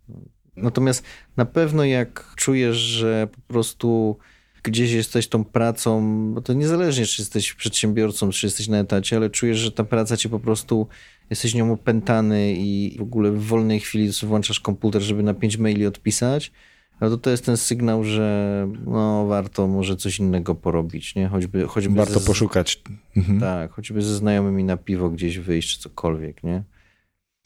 Natomiast 0.62 1.04
na 1.36 1.44
pewno 1.44 1.84
jak 1.84 2.34
czujesz, 2.36 2.76
że 2.76 3.28
po 3.32 3.40
prostu 3.52 4.18
gdzieś 4.62 4.92
jesteś 4.92 5.28
tą 5.28 5.44
pracą, 5.44 6.02
bo 6.34 6.40
to 6.40 6.52
niezależnie, 6.52 7.06
czy 7.06 7.22
jesteś 7.22 7.54
przedsiębiorcą, 7.54 8.30
czy 8.30 8.46
jesteś 8.46 8.68
na 8.68 8.78
etacie, 8.78 9.16
ale 9.16 9.30
czujesz, 9.30 9.58
że 9.58 9.72
ta 9.72 9.84
praca 9.84 10.16
cię 10.16 10.28
po 10.28 10.40
prostu, 10.40 10.86
jesteś 11.30 11.54
nią 11.54 11.72
opętany 11.72 12.54
i 12.58 12.96
w 12.98 13.02
ogóle 13.02 13.30
w 13.30 13.42
wolnej 13.42 13.80
chwili 13.80 14.10
włączasz 14.22 14.60
komputer, 14.60 15.02
żeby 15.02 15.22
na 15.22 15.34
pięć 15.34 15.56
maili 15.56 15.86
odpisać, 15.86 16.52
no 17.00 17.10
to 17.10 17.18
to 17.18 17.30
jest 17.30 17.44
ten 17.44 17.56
sygnał, 17.56 18.04
że 18.04 18.68
no 18.86 19.26
warto 19.26 19.66
może 19.66 19.96
coś 19.96 20.18
innego 20.18 20.54
porobić, 20.54 21.14
nie? 21.14 21.28
Choćby, 21.28 21.66
choćby 21.66 21.94
warto 21.94 22.20
ze, 22.20 22.26
poszukać. 22.26 22.82
Mhm. 23.16 23.40
Tak, 23.40 23.72
choćby 23.72 24.02
ze 24.02 24.16
znajomymi 24.16 24.64
na 24.64 24.76
piwo 24.76 25.10
gdzieś 25.10 25.38
wyjść, 25.38 25.74
czy 25.74 25.82
cokolwiek, 25.82 26.44
nie? 26.44 26.62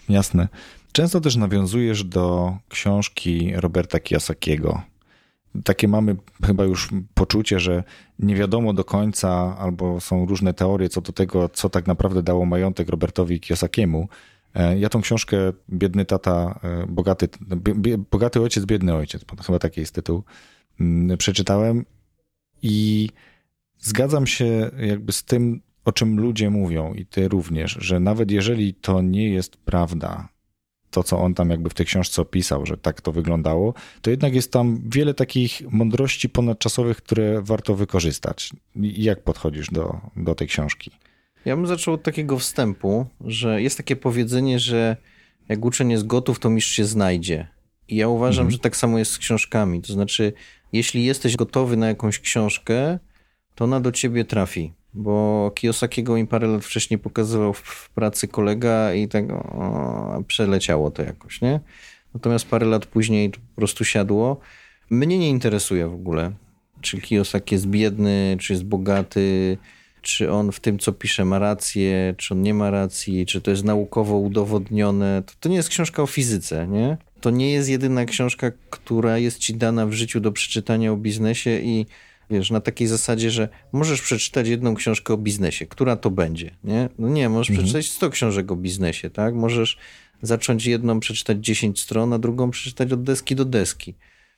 Jasne. 0.09 0.49
Często 0.93 1.21
też 1.21 1.37
nawiązujesz 1.37 2.05
do 2.05 2.57
książki 2.69 3.53
Roberta 3.57 4.01
Kiyosakiego. 4.01 4.83
Takie 5.65 5.89
mamy 5.89 6.17
chyba 6.45 6.65
już 6.65 6.89
poczucie, 7.15 7.61
że 7.61 7.85
nie 8.19 8.35
wiadomo 8.37 8.73
do 8.73 8.85
końca, 8.85 9.57
albo 9.59 10.01
są 10.01 10.27
różne 10.27 10.55
teorie 10.55 10.89
co 10.89 11.01
do 11.01 11.13
tego, 11.13 11.49
co 11.49 11.71
tak 11.71 11.87
naprawdę 11.87 12.23
dało 12.23 12.47
majątek 12.47 12.89
Robertowi 12.89 13.41
Kiyosakiemu. 13.41 14.09
E, 14.55 14.79
ja 14.79 14.89
tą 14.89 15.01
książkę 15.01 15.37
Biedny 15.71 16.05
tata, 16.05 16.61
e, 16.63 16.87
bogaty, 16.87 17.29
bogaty 18.11 18.41
ojciec, 18.41 18.65
biedny 18.65 18.95
ojciec, 18.95 19.25
chyba 19.47 19.59
taki 19.59 19.81
jest 19.81 19.95
tytuł, 19.95 20.23
mm, 20.81 21.19
przeczytałem 21.19 21.85
i 22.63 23.09
zgadzam 23.79 24.27
się 24.27 24.71
jakby 24.79 25.13
z 25.13 25.25
tym, 25.25 25.61
o 25.85 25.93
czym 25.93 26.21
ludzie 26.21 26.51
mówią 26.51 26.95
i 26.95 27.07
ty 27.07 27.29
również, 27.29 27.77
że 27.81 28.01
nawet 28.01 28.31
jeżeli 28.31 28.75
to 28.75 29.03
nie 29.03 29.31
jest 29.31 29.57
prawda, 29.57 30.32
to 30.93 31.03
co 31.03 31.19
on 31.19 31.35
tam 31.35 31.51
jakby 31.51 31.71
w 31.71 31.75
tej 31.75 31.87
książce 31.87 32.23
opisał, 32.23 32.67
że 32.67 32.77
tak 32.77 33.01
to 33.01 33.13
wyglądało, 33.13 33.75
to 34.03 34.11
jednak 34.11 34.35
jest 34.35 34.53
tam 34.53 34.81
wiele 34.87 35.15
takich 35.15 35.63
mądrości 35.71 36.29
ponadczasowych, 36.29 36.97
które 36.97 37.43
warto 37.43 37.75
wykorzystać. 37.75 38.51
Jak 38.77 39.23
podchodzisz 39.23 39.71
do, 39.71 40.01
do 40.17 40.35
tej 40.35 40.49
książki? 40.49 40.91
Ja 41.45 41.57
bym 41.57 41.67
zaczął 41.67 41.95
od 41.95 42.03
takiego 42.03 42.39
wstępu, 42.39 43.07
że 43.21 43.63
jest 43.63 43.77
takie 43.77 43.97
powiedzenie, 43.97 44.59
że 44.59 44.97
jak 45.49 45.65
uczeń 45.65 45.91
jest 45.91 46.07
gotów, 46.07 46.39
to 46.39 46.51
mistrz 46.51 46.73
się 46.73 46.85
znajdzie. 46.85 47.49
I 47.89 47.97
ja 47.97 48.09
uważam, 48.09 48.43
mhm. 48.43 48.51
że 48.51 48.59
tak 48.59 48.77
samo 48.77 48.99
jest 48.99 49.13
z 49.13 49.19
książkami. 49.19 49.83
To 49.83 49.93
znaczy, 49.93 50.33
jeśli 50.73 51.05
jesteś 51.05 51.37
gotowy 51.37 51.77
na 51.77 51.89
jakąś 51.89 52.19
książkę, 52.19 52.99
to 53.55 53.65
ona 53.65 53.81
do 53.81 53.93
ciebie 53.93 54.25
trafi. 54.25 54.73
Bo 54.95 55.51
Kiyosakiego 55.55 56.17
im 56.17 56.27
parę 56.27 56.47
lat 56.47 56.65
wcześniej 56.65 56.99
pokazywał 56.99 57.53
w 57.53 57.91
pracy 57.95 58.29
kolega 58.29 58.95
i 58.95 59.09
tak 59.09 59.31
o, 59.31 60.23
przeleciało 60.27 60.91
to 60.91 61.03
jakoś, 61.03 61.41
nie? 61.41 61.61
Natomiast 62.15 62.49
parę 62.49 62.67
lat 62.67 62.87
później 62.87 63.31
to 63.31 63.39
po 63.39 63.57
prostu 63.57 63.85
siadło. 63.85 64.41
Mnie 64.91 65.19
nie 65.19 65.29
interesuje 65.29 65.89
w 65.89 65.95
ogóle, 65.95 66.33
czy 66.81 67.01
Kiyosaki 67.01 67.55
jest 67.55 67.67
biedny, 67.67 68.37
czy 68.41 68.53
jest 68.53 68.65
bogaty, 68.65 69.59
czy 70.03 70.33
on 70.33 70.53
w 70.53 70.61
tym, 70.61 70.79
co 70.79 70.93
pisze, 70.93 71.25
ma 71.25 71.39
rację, 71.39 72.15
czy 72.17 72.35
on 72.35 72.43
nie 72.43 72.55
ma 72.55 72.71
racji, 72.71 73.27
czy 73.27 73.41
to 73.41 73.51
jest 73.51 73.65
naukowo 73.65 74.17
udowodnione. 74.19 75.23
To, 75.27 75.33
to 75.41 75.49
nie 75.49 75.57
jest 75.57 75.69
książka 75.69 76.03
o 76.03 76.07
fizyce, 76.07 76.67
nie? 76.69 76.97
To 77.21 77.31
nie 77.31 77.53
jest 77.53 77.69
jedyna 77.69 78.05
książka, 78.05 78.51
która 78.71 79.19
jest 79.19 79.39
ci 79.39 79.55
dana 79.55 79.87
w 79.87 79.93
życiu 79.93 80.21
do 80.21 80.33
przeczytania 80.33 80.93
o 80.93 80.97
biznesie 80.97 81.61
i 81.63 81.87
wiesz, 82.31 82.51
na 82.51 82.61
takiej 82.61 82.87
zasadzie, 82.87 83.31
że 83.31 83.49
możesz 83.73 84.03
przeczytać 84.03 84.49
jedną 84.49 84.75
książkę 84.75 85.15
o 85.15 85.17
biznesie, 85.17 85.67
która 85.67 85.97
to 85.97 86.11
będzie, 86.11 86.51
nie? 86.65 86.89
No 86.99 87.09
nie, 87.09 87.29
możesz 87.29 87.51
mhm. 87.51 87.65
przeczytać 87.67 87.91
100 87.91 88.11
książek 88.11 88.53
o 88.53 88.57
biznesie, 88.57 89.11
tak? 89.11 89.35
Możesz 89.35 89.79
zacząć 90.23 90.67
jedną 90.67 91.01
przeczytać 91.01 91.39
10 91.39 91.81
stron, 91.81 92.13
a 92.13 92.19
drugą 92.19 92.51
przeczytać 92.51 92.93
od 92.93 93.03
deski 93.03 93.37
do 93.37 93.45
deski. 93.45 93.95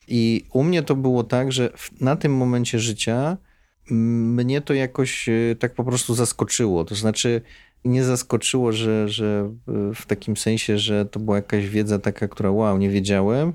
I 0.08 0.44
u 0.52 0.64
mnie 0.64 0.82
to 0.82 0.96
było 0.96 1.24
tak, 1.24 1.52
że 1.52 1.72
na 2.00 2.16
tym 2.16 2.36
momencie 2.36 2.78
życia 2.78 3.36
mnie 3.90 4.60
to 4.60 4.74
jakoś 4.74 5.28
e, 5.28 5.56
tak 5.58 5.74
po 5.74 5.84
prostu 5.84 6.14
zaskoczyło. 6.14 6.84
To 6.84 6.94
znaczy, 6.94 7.40
nie 7.84 8.04
zaskoczyło, 8.04 8.72
że, 8.72 9.08
że 9.08 9.54
w 9.94 10.06
takim 10.06 10.36
sensie, 10.36 10.78
że 10.78 11.06
to 11.06 11.20
była 11.20 11.36
jakaś 11.36 11.68
wiedza 11.68 11.98
taka, 11.98 12.28
która 12.28 12.50
wow, 12.50 12.78
nie 12.78 12.90
wiedziałem, 12.90 13.52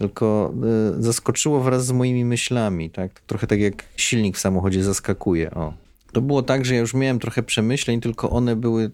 tylko 0.00 0.54
y, 0.98 1.02
zaskoczyło 1.02 1.60
wraz 1.60 1.86
z 1.86 1.92
moimi 1.92 2.24
myślami, 2.24 2.90
tak? 2.90 3.20
Trochę 3.20 3.46
tak 3.46 3.60
jak 3.60 3.84
silnik 3.96 4.36
w 4.36 4.40
samochodzie 4.40 4.84
zaskakuje, 4.84 5.50
o. 5.50 5.72
To 6.12 6.20
było 6.20 6.42
tak, 6.42 6.64
że 6.64 6.74
ja 6.74 6.80
już 6.80 6.94
miałem 6.94 7.18
trochę 7.18 7.42
przemyśleń, 7.42 8.00
tylko 8.00 8.30
one 8.30 8.56
były 8.56 8.90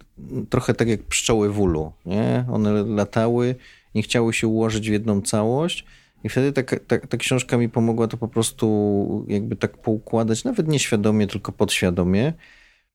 trochę 0.50 0.74
tak 0.74 0.88
jak 0.88 1.02
pszczoły 1.02 1.52
w 1.52 1.61
ulu, 1.61 1.92
nie? 2.07 2.44
One 2.52 2.72
latały, 2.72 3.54
nie 3.94 4.02
chciały 4.02 4.32
się 4.32 4.46
ułożyć 4.46 4.88
w 4.88 4.92
jedną 4.92 5.20
całość 5.20 5.84
i 6.24 6.28
wtedy 6.28 6.52
ta, 6.52 6.76
ta, 6.86 6.98
ta 6.98 7.16
książka 7.16 7.57
mi 7.57 7.68
pomogła 7.68 8.09
to 8.09 8.16
po 8.16 8.28
prostu 8.28 9.26
jakby 9.28 9.57
tak 9.57 9.78
poukładać, 9.78 10.44
nawet 10.44 10.68
nieświadomie, 10.68 11.26
tylko 11.26 11.52
podświadomie. 11.52 12.32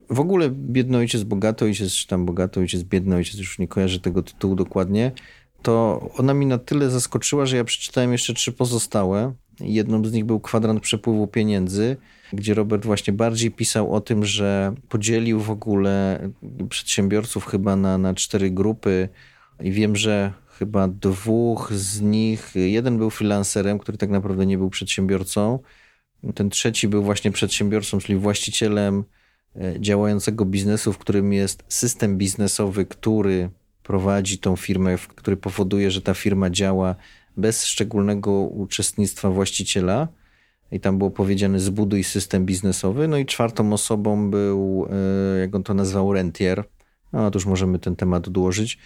W 0.09 0.19
ogóle 0.19 0.49
Biedny 0.49 0.97
Ojciec, 0.97 1.23
Bogaty 1.23 1.65
Ojciec, 1.65 1.93
czy 1.93 2.07
tam 2.07 2.25
Bogaty 2.25 2.59
Ojciec, 2.59 2.83
Biedny 2.83 3.15
Ojciec, 3.15 3.39
już 3.39 3.59
nie 3.59 3.67
kojarzę 3.67 3.99
tego 3.99 4.23
tytułu 4.23 4.55
dokładnie, 4.55 5.11
to 5.61 6.09
ona 6.17 6.33
mi 6.33 6.45
na 6.45 6.57
tyle 6.57 6.89
zaskoczyła, 6.89 7.45
że 7.45 7.57
ja 7.57 7.63
przeczytałem 7.63 8.11
jeszcze 8.11 8.33
trzy 8.33 8.51
pozostałe. 8.51 9.33
Jedną 9.59 10.05
z 10.05 10.13
nich 10.13 10.25
był 10.25 10.39
kwadrant 10.39 10.81
przepływu 10.81 11.27
pieniędzy, 11.27 11.97
gdzie 12.33 12.53
Robert 12.53 12.85
właśnie 12.85 13.13
bardziej 13.13 13.51
pisał 13.51 13.93
o 13.93 14.01
tym, 14.01 14.25
że 14.25 14.73
podzielił 14.89 15.39
w 15.39 15.49
ogóle 15.49 16.19
przedsiębiorców 16.69 17.45
chyba 17.45 17.75
na, 17.75 17.97
na 17.97 18.13
cztery 18.13 18.51
grupy 18.51 19.09
i 19.59 19.71
wiem, 19.71 19.95
że 19.95 20.33
chyba 20.47 20.87
dwóch 20.87 21.73
z 21.73 22.01
nich, 22.01 22.51
jeden 22.55 22.97
był 22.97 23.09
freelancerem, 23.09 23.79
który 23.79 23.97
tak 23.97 24.09
naprawdę 24.09 24.45
nie 24.45 24.57
był 24.57 24.69
przedsiębiorcą, 24.69 25.59
ten 26.35 26.49
trzeci 26.49 26.87
był 26.87 27.03
właśnie 27.03 27.31
przedsiębiorcą, 27.31 27.99
czyli 27.99 28.19
właścicielem 28.19 29.03
e, 29.55 29.79
działającego 29.79 30.45
biznesu, 30.45 30.93
w 30.93 30.97
którym 30.97 31.33
jest 31.33 31.63
system 31.67 32.17
biznesowy, 32.17 32.85
który 32.85 33.49
prowadzi 33.83 34.37
tą 34.37 34.55
firmę, 34.55 34.97
który 35.15 35.37
powoduje, 35.37 35.91
że 35.91 36.01
ta 36.01 36.13
firma 36.13 36.49
działa 36.49 36.95
bez 37.37 37.65
szczególnego 37.65 38.31
uczestnictwa 38.31 39.29
właściciela. 39.29 40.07
I 40.71 40.79
tam 40.79 40.97
było 40.97 41.11
powiedziane 41.11 41.59
zbuduj 41.59 42.03
system 42.03 42.45
biznesowy. 42.45 43.07
No 43.07 43.17
i 43.17 43.25
czwartą 43.25 43.73
osobą 43.73 44.31
był, 44.31 44.87
e, 45.35 45.39
jak 45.39 45.55
on 45.55 45.63
to 45.63 45.73
nazwał, 45.73 46.13
rentier. 46.13 46.63
No 47.13 47.31
już 47.33 47.45
możemy 47.45 47.79
ten 47.79 47.95
temat 47.95 48.27
odłożyć. 48.27 48.77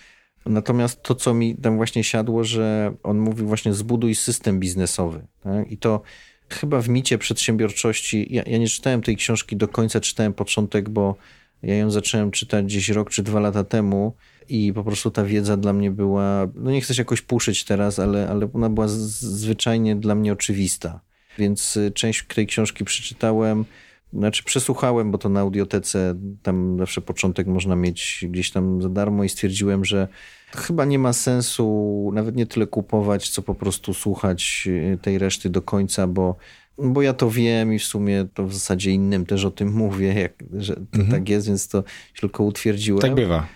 Natomiast 0.45 1.03
to, 1.03 1.15
co 1.15 1.33
mi 1.33 1.55
tam 1.55 1.77
właśnie 1.77 2.03
siadło, 2.03 2.43
że 2.43 2.93
on 3.03 3.19
mówi 3.19 3.43
właśnie 3.43 3.73
zbuduj 3.73 4.15
system 4.15 4.59
biznesowy. 4.59 5.27
Tak? 5.43 5.71
I 5.71 5.77
to 5.77 6.01
chyba 6.49 6.81
w 6.81 6.89
micie 6.89 7.17
przedsiębiorczości, 7.17 8.27
ja, 8.29 8.43
ja 8.47 8.57
nie 8.57 8.67
czytałem 8.67 9.01
tej 9.01 9.15
książki 9.15 9.55
do 9.55 9.67
końca, 9.67 9.99
czytałem 9.99 10.33
początek, 10.33 10.89
bo 10.89 11.15
ja 11.63 11.75
ją 11.75 11.91
zacząłem 11.91 12.31
czytać 12.31 12.65
gdzieś 12.65 12.89
rok 12.89 13.09
czy 13.09 13.23
dwa 13.23 13.39
lata 13.39 13.63
temu 13.63 14.15
i 14.49 14.73
po 14.73 14.83
prostu 14.83 15.11
ta 15.11 15.23
wiedza 15.23 15.57
dla 15.57 15.73
mnie 15.73 15.91
była, 15.91 16.47
no 16.55 16.71
nie 16.71 16.81
chcę 16.81 16.93
się 16.93 17.01
jakoś 17.01 17.21
puszyć 17.21 17.63
teraz, 17.63 17.99
ale, 17.99 18.29
ale 18.29 18.49
ona 18.53 18.69
była 18.69 18.87
zwyczajnie 18.87 19.95
dla 19.95 20.15
mnie 20.15 20.33
oczywista. 20.33 20.99
Więc 21.37 21.77
y, 21.77 21.91
część 21.91 22.25
tej 22.35 22.47
książki 22.47 22.85
przeczytałem, 22.85 23.65
znaczy 24.13 24.43
przesłuchałem, 24.43 25.11
bo 25.11 25.17
to 25.17 25.29
na 25.29 25.39
audiotece 25.39 26.15
tam 26.43 26.77
zawsze 26.79 27.01
początek 27.01 27.47
można 27.47 27.75
mieć 27.75 28.25
gdzieś 28.29 28.51
tam 28.51 28.81
za 28.81 28.89
darmo 28.89 29.23
i 29.23 29.29
stwierdziłem, 29.29 29.85
że 29.85 30.07
chyba 30.55 30.85
nie 30.85 30.99
ma 30.99 31.13
sensu 31.13 32.11
nawet 32.13 32.35
nie 32.35 32.45
tyle 32.45 32.67
kupować, 32.67 33.29
co 33.29 33.41
po 33.41 33.55
prostu 33.55 33.93
słuchać 33.93 34.63
y, 34.67 34.97
tej 35.01 35.17
reszty 35.17 35.49
do 35.49 35.61
końca, 35.61 36.07
bo 36.07 36.35
bo 36.77 37.01
ja 37.01 37.13
to 37.13 37.31
wiem 37.31 37.73
i 37.73 37.79
w 37.79 37.83
sumie 37.83 38.27
to 38.33 38.47
w 38.47 38.53
zasadzie 38.53 38.91
innym 38.91 39.25
też 39.25 39.45
o 39.45 39.51
tym 39.51 39.73
mówię, 39.83 40.13
jak, 40.13 40.33
że 40.53 40.75
mhm. 40.75 41.11
tak 41.11 41.29
jest, 41.29 41.47
więc 41.47 41.67
to 41.67 41.83
się 42.13 42.21
tylko 42.21 42.43
utwierdziłem. 42.43 43.01
Tak 43.01 43.15
bywa. 43.15 43.47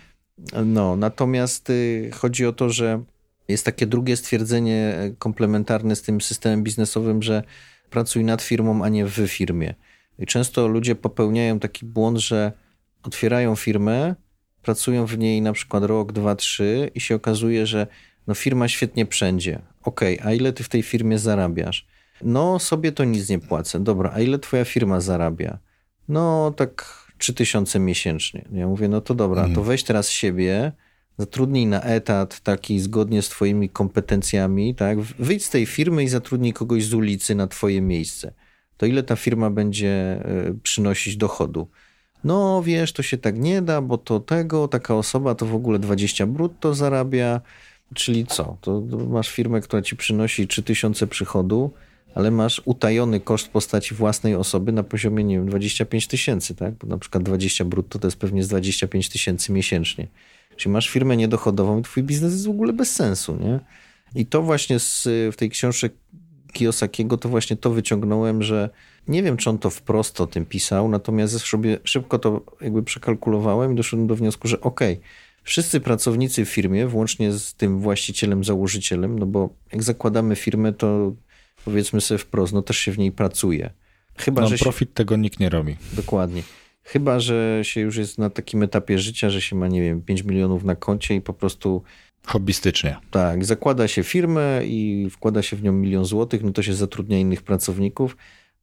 No, 0.66 0.96
natomiast 0.96 1.70
y, 1.70 2.12
chodzi 2.14 2.46
o 2.46 2.54
to, 2.54 2.70
że 2.70 3.04
jest 3.48 3.66
takie 3.66 3.88
drugie 3.88 4.18
stwierdzenie 4.18 4.96
e, 4.98 5.12
komplementarne 5.20 5.96
z 5.96 6.02
tym 6.02 6.22
systemem 6.22 6.64
biznesowym, 6.64 7.24
że 7.24 7.44
pracuj 7.90 8.24
nad 8.24 8.42
firmą, 8.42 8.84
a 8.84 8.90
nie 8.90 9.06
w 9.06 9.28
firmie. 9.28 9.76
I 10.20 10.26
często 10.26 10.68
ludzie 10.68 10.96
popełniają 10.96 11.60
taki 11.60 11.86
błąd, 11.86 12.18
że 12.18 12.52
otwierają 13.04 13.56
firmę, 13.56 14.16
pracują 14.62 15.06
w 15.06 15.18
niej 15.18 15.42
na 15.42 15.54
przykład 15.54 15.84
rok, 15.84 16.12
dwa, 16.12 16.36
trzy 16.36 16.92
i 16.96 17.02
się 17.02 17.16
okazuje, 17.16 17.66
że 17.66 17.88
no 18.28 18.34
firma 18.34 18.68
świetnie 18.68 19.06
przędzie. 19.06 19.62
Okej, 19.84 20.20
okay, 20.20 20.32
a 20.32 20.34
ile 20.34 20.54
ty 20.54 20.64
w 20.64 20.70
tej 20.70 20.84
firmie 20.84 21.20
zarabiasz? 21.20 21.88
No 22.22 22.60
sobie 22.60 22.92
to 22.92 23.04
nic 23.04 23.30
nie 23.30 23.40
płacę. 23.40 23.80
Dobra, 23.80 24.12
a 24.14 24.20
ile 24.20 24.40
twoja 24.40 24.66
firma 24.66 25.02
zarabia? 25.02 25.58
No 26.08 26.52
tak 26.52 27.06
3000 27.20 27.80
miesięcznie. 27.80 28.46
Ja 28.52 28.68
mówię, 28.68 28.88
no 28.88 29.02
to 29.02 29.16
dobra, 29.16 29.42
to 29.42 29.48
mhm. 29.48 29.68
weź 29.68 29.84
teraz 29.84 30.10
siebie, 30.10 30.72
zatrudnij 31.18 31.66
na 31.68 31.82
etat 31.82 32.40
taki 32.40 32.80
zgodnie 32.80 33.22
z 33.22 33.30
twoimi 33.30 33.70
kompetencjami, 33.70 34.76
tak? 34.76 35.00
Wyjdź 35.00 35.46
z 35.46 35.50
tej 35.50 35.66
firmy 35.66 36.04
i 36.04 36.08
zatrudnij 36.08 36.54
kogoś 36.54 36.86
z 36.86 36.94
ulicy 36.94 37.36
na 37.36 37.48
twoje 37.48 37.82
miejsce. 37.82 38.34
To 38.78 38.86
ile 38.86 39.04
ta 39.04 39.16
firma 39.16 39.50
będzie 39.50 39.90
e, 39.90 40.54
przynosić 40.64 41.18
dochodu? 41.18 41.68
No 42.24 42.64
wiesz, 42.64 42.94
to 42.94 43.04
się 43.04 43.18
tak 43.18 43.40
nie 43.40 43.62
da, 43.62 43.82
bo 43.82 43.98
to 43.98 44.20
tego, 44.20 44.68
taka 44.68 44.96
osoba 44.96 45.36
to 45.36 45.46
w 45.46 45.56
ogóle 45.56 45.80
20 45.80 46.28
brutto 46.28 46.74
zarabia, 46.74 47.42
czyli 47.96 48.26
co? 48.26 48.58
To 48.62 48.82
masz 49.10 49.30
firmę, 49.30 49.62
która 49.62 49.82
ci 49.82 49.96
przynosi 49.96 50.48
3000 50.48 51.08
przychodu, 51.08 51.72
ale 52.16 52.32
masz 52.32 52.62
utajony 52.66 53.20
koszt 53.20 53.48
postaci 53.48 53.96
własnej 53.96 54.36
osoby 54.36 54.72
na 54.72 54.84
poziomie, 54.84 55.24
nie 55.24 55.36
wiem, 55.36 55.50
25 55.50 56.08
tysięcy, 56.08 56.56
tak? 56.56 56.74
Bo 56.74 56.88
na 56.88 56.98
przykład 56.98 57.24
20 57.24 57.66
brutto 57.66 58.00
to 58.00 58.08
jest 58.08 58.18
pewnie 58.18 58.44
z 58.44 58.48
25 58.48 59.10
tysięcy 59.10 59.52
miesięcznie. 59.52 60.08
Czyli 60.56 60.74
masz 60.74 60.90
firmę 60.90 61.18
niedochodową 61.18 61.80
i 61.80 61.82
twój 61.82 62.04
biznes 62.04 62.34
jest 62.34 62.48
w 62.48 62.50
ogóle 62.50 62.74
bez 62.74 62.92
sensu, 62.92 63.36
nie? 63.36 63.60
I 64.16 64.26
to 64.26 64.42
właśnie 64.42 64.80
z, 64.80 65.08
w 65.34 65.36
tej 65.36 65.50
książce 65.50 65.90
Kiyosakiego 66.54 67.18
to 67.18 67.30
właśnie 67.30 67.56
to 67.56 67.70
wyciągnąłem, 67.70 68.44
że 68.44 68.70
nie 69.08 69.24
wiem, 69.24 69.38
czy 69.38 69.50
on 69.50 69.58
to 69.58 69.70
wprost 69.70 70.22
o 70.22 70.28
tym 70.28 70.46
pisał, 70.46 70.90
natomiast 70.90 71.40
sobie 71.40 71.78
szybko 71.84 72.20
to 72.20 72.42
jakby 72.62 72.84
przekalkulowałem 72.84 73.74
i 73.74 73.76
doszedłem 73.76 74.08
do 74.08 74.16
wniosku, 74.16 74.48
że 74.48 74.62
okej, 74.62 74.94
okay, 74.94 75.06
wszyscy 75.44 75.80
pracownicy 75.80 76.46
w 76.46 76.50
firmie, 76.50 76.88
włącznie 76.88 77.32
z 77.32 77.54
tym 77.54 77.80
właścicielem, 77.80 78.44
założycielem, 78.44 79.20
no 79.20 79.26
bo 79.26 79.50
jak 79.72 79.84
zakładamy 79.84 80.36
firmę, 80.36 80.74
to 80.74 81.14
powiedzmy 81.70 82.02
sobie 82.02 82.18
wprost, 82.18 82.54
no 82.54 82.62
też 82.62 82.78
się 82.78 82.92
w 82.92 82.98
niej 82.98 83.12
pracuje. 83.12 83.70
Chyba, 84.18 84.42
no, 84.42 84.48
że 84.48 84.58
profit 84.58 84.90
się... 84.90 84.94
tego 84.96 85.16
nikt 85.16 85.40
nie 85.40 85.50
robi. 85.50 85.76
Dokładnie. 85.94 86.44
Chyba, 86.84 87.20
że 87.20 87.60
się 87.64 87.82
już 87.82 87.98
jest 87.98 88.18
na 88.18 88.30
takim 88.30 88.64
etapie 88.64 89.00
życia, 89.00 89.30
że 89.30 89.42
się 89.42 89.56
ma, 89.56 89.68
nie 89.68 89.82
wiem, 89.82 90.02
5 90.02 90.24
milionów 90.24 90.64
na 90.64 90.76
koncie 90.76 91.16
i 91.16 91.22
po 91.22 91.34
prostu. 91.34 91.84
Hobbystycznie. 92.26 92.98
Tak, 93.12 93.46
zakłada 93.46 93.88
się 93.88 94.04
firmę 94.04 94.62
i 94.66 95.08
wkłada 95.12 95.42
się 95.42 95.56
w 95.56 95.64
nią 95.64 95.72
milion 95.72 96.06
złotych, 96.06 96.44
no 96.44 96.52
to 96.52 96.64
się 96.64 96.74
zatrudnia 96.74 97.20
innych 97.20 97.42
pracowników. 97.42 98.18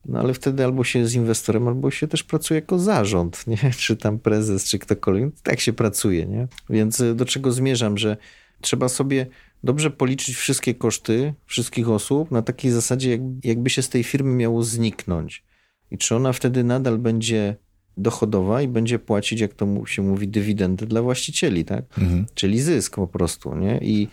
No 0.05 0.19
ale 0.19 0.35
wtedy 0.35 0.65
albo 0.65 0.85
się 0.85 0.99
jest 0.99 1.15
inwestorem, 1.15 1.69
albo 1.69 1.91
się 1.91 2.09
też 2.09 2.23
pracuje 2.23 2.61
jako 2.61 2.79
zarząd, 2.79 3.45
nie? 3.47 3.71
Czy 3.77 3.97
tam 3.97 4.19
prezes, 4.19 4.65
czy 4.65 4.79
ktokolwiek. 4.79 5.31
Tak 5.43 5.61
się 5.61 5.73
pracuje, 5.73 6.27
nie? 6.27 6.49
Więc 6.71 7.01
y, 7.01 7.15
do 7.15 7.25
czego 7.25 7.53
zmierzam, 7.53 7.99
że 7.99 8.17
trzeba 8.61 8.89
sobie 8.89 9.27
dobrze 9.65 9.91
policzyć 9.91 10.37
wszystkie 10.37 10.75
koszty 10.75 11.35
wszystkich 11.47 11.89
osób 11.89 12.31
na 12.31 12.43
takiej 12.43 12.71
zasadzie, 12.71 13.19
jakby 13.45 13.71
się 13.71 13.83
z 13.83 13.89
tej 13.89 14.05
firmy 14.05 14.35
miało 14.35 14.63
zniknąć. 14.63 15.45
I 15.91 15.99
czy 15.99 16.17
ona 16.17 16.33
wtedy 16.33 16.65
nadal 16.65 16.99
będzie 16.99 17.57
dochodowa 17.97 18.63
i 18.63 18.69
będzie 18.69 18.99
płacić, 18.99 19.41
jak 19.41 19.55
to 19.55 19.87
się 19.87 20.03
mówi, 20.03 20.29
dywidendy 20.29 20.87
dla 20.87 21.03
właścicieli, 21.03 21.65
tak? 21.65 21.85
Mhm. 21.99 22.27
Czyli 22.35 22.61
zysk 22.61 22.95
po 22.95 23.07
prostu, 23.07 23.55
nie? 23.55 23.79
I, 23.79 24.09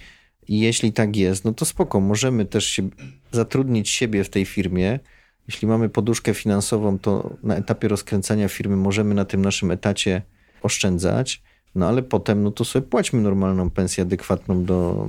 I 0.47 0.59
jeśli 0.59 0.93
tak 0.93 1.15
jest, 1.15 1.45
no 1.45 1.53
to 1.53 1.65
spoko, 1.65 1.99
możemy 1.99 2.45
też 2.45 2.65
się 2.65 2.89
zatrudnić 3.31 3.89
siebie 3.89 4.23
w 4.23 4.29
tej 4.29 4.45
firmie. 4.45 4.99
Jeśli 5.47 5.67
mamy 5.67 5.89
poduszkę 5.89 6.33
finansową, 6.33 6.99
to 6.99 7.37
na 7.43 7.55
etapie 7.55 7.87
rozkręcania 7.87 8.47
firmy 8.47 8.75
możemy 8.75 9.15
na 9.15 9.25
tym 9.25 9.41
naszym 9.41 9.71
etacie 9.71 10.21
oszczędzać, 10.61 11.41
no 11.75 11.87
ale 11.87 12.03
potem, 12.03 12.43
no 12.43 12.51
to 12.51 12.65
sobie 12.65 12.87
płaćmy 12.87 13.21
normalną 13.21 13.69
pensję 13.69 14.01
adekwatną 14.01 14.65
do, 14.65 15.07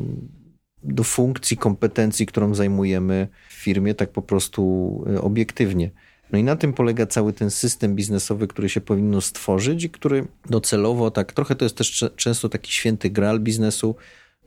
do 0.83 1.05
funkcji, 1.05 1.57
kompetencji, 1.57 2.27
którą 2.27 2.55
zajmujemy 2.55 3.29
w 3.49 3.53
firmie, 3.53 3.95
tak 3.95 4.11
po 4.11 4.23
prostu 4.23 5.05
e, 5.15 5.21
obiektywnie. 5.21 5.91
No 6.33 6.39
i 6.39 6.45
na 6.45 6.57
tym 6.57 6.73
polega 6.73 7.07
cały 7.07 7.33
ten 7.33 7.51
system 7.51 7.95
biznesowy, 7.95 8.47
który 8.47 8.69
się 8.69 8.81
powinno 8.81 9.21
stworzyć 9.21 9.85
i 9.85 9.91
który 9.91 10.27
docelowo, 10.51 11.11
tak 11.11 11.33
trochę 11.33 11.55
to 11.55 11.65
jest 11.65 11.77
też 11.77 12.05
często 12.17 12.49
taki 12.49 12.73
święty 12.73 13.11
graal 13.11 13.41
biznesu, 13.41 13.97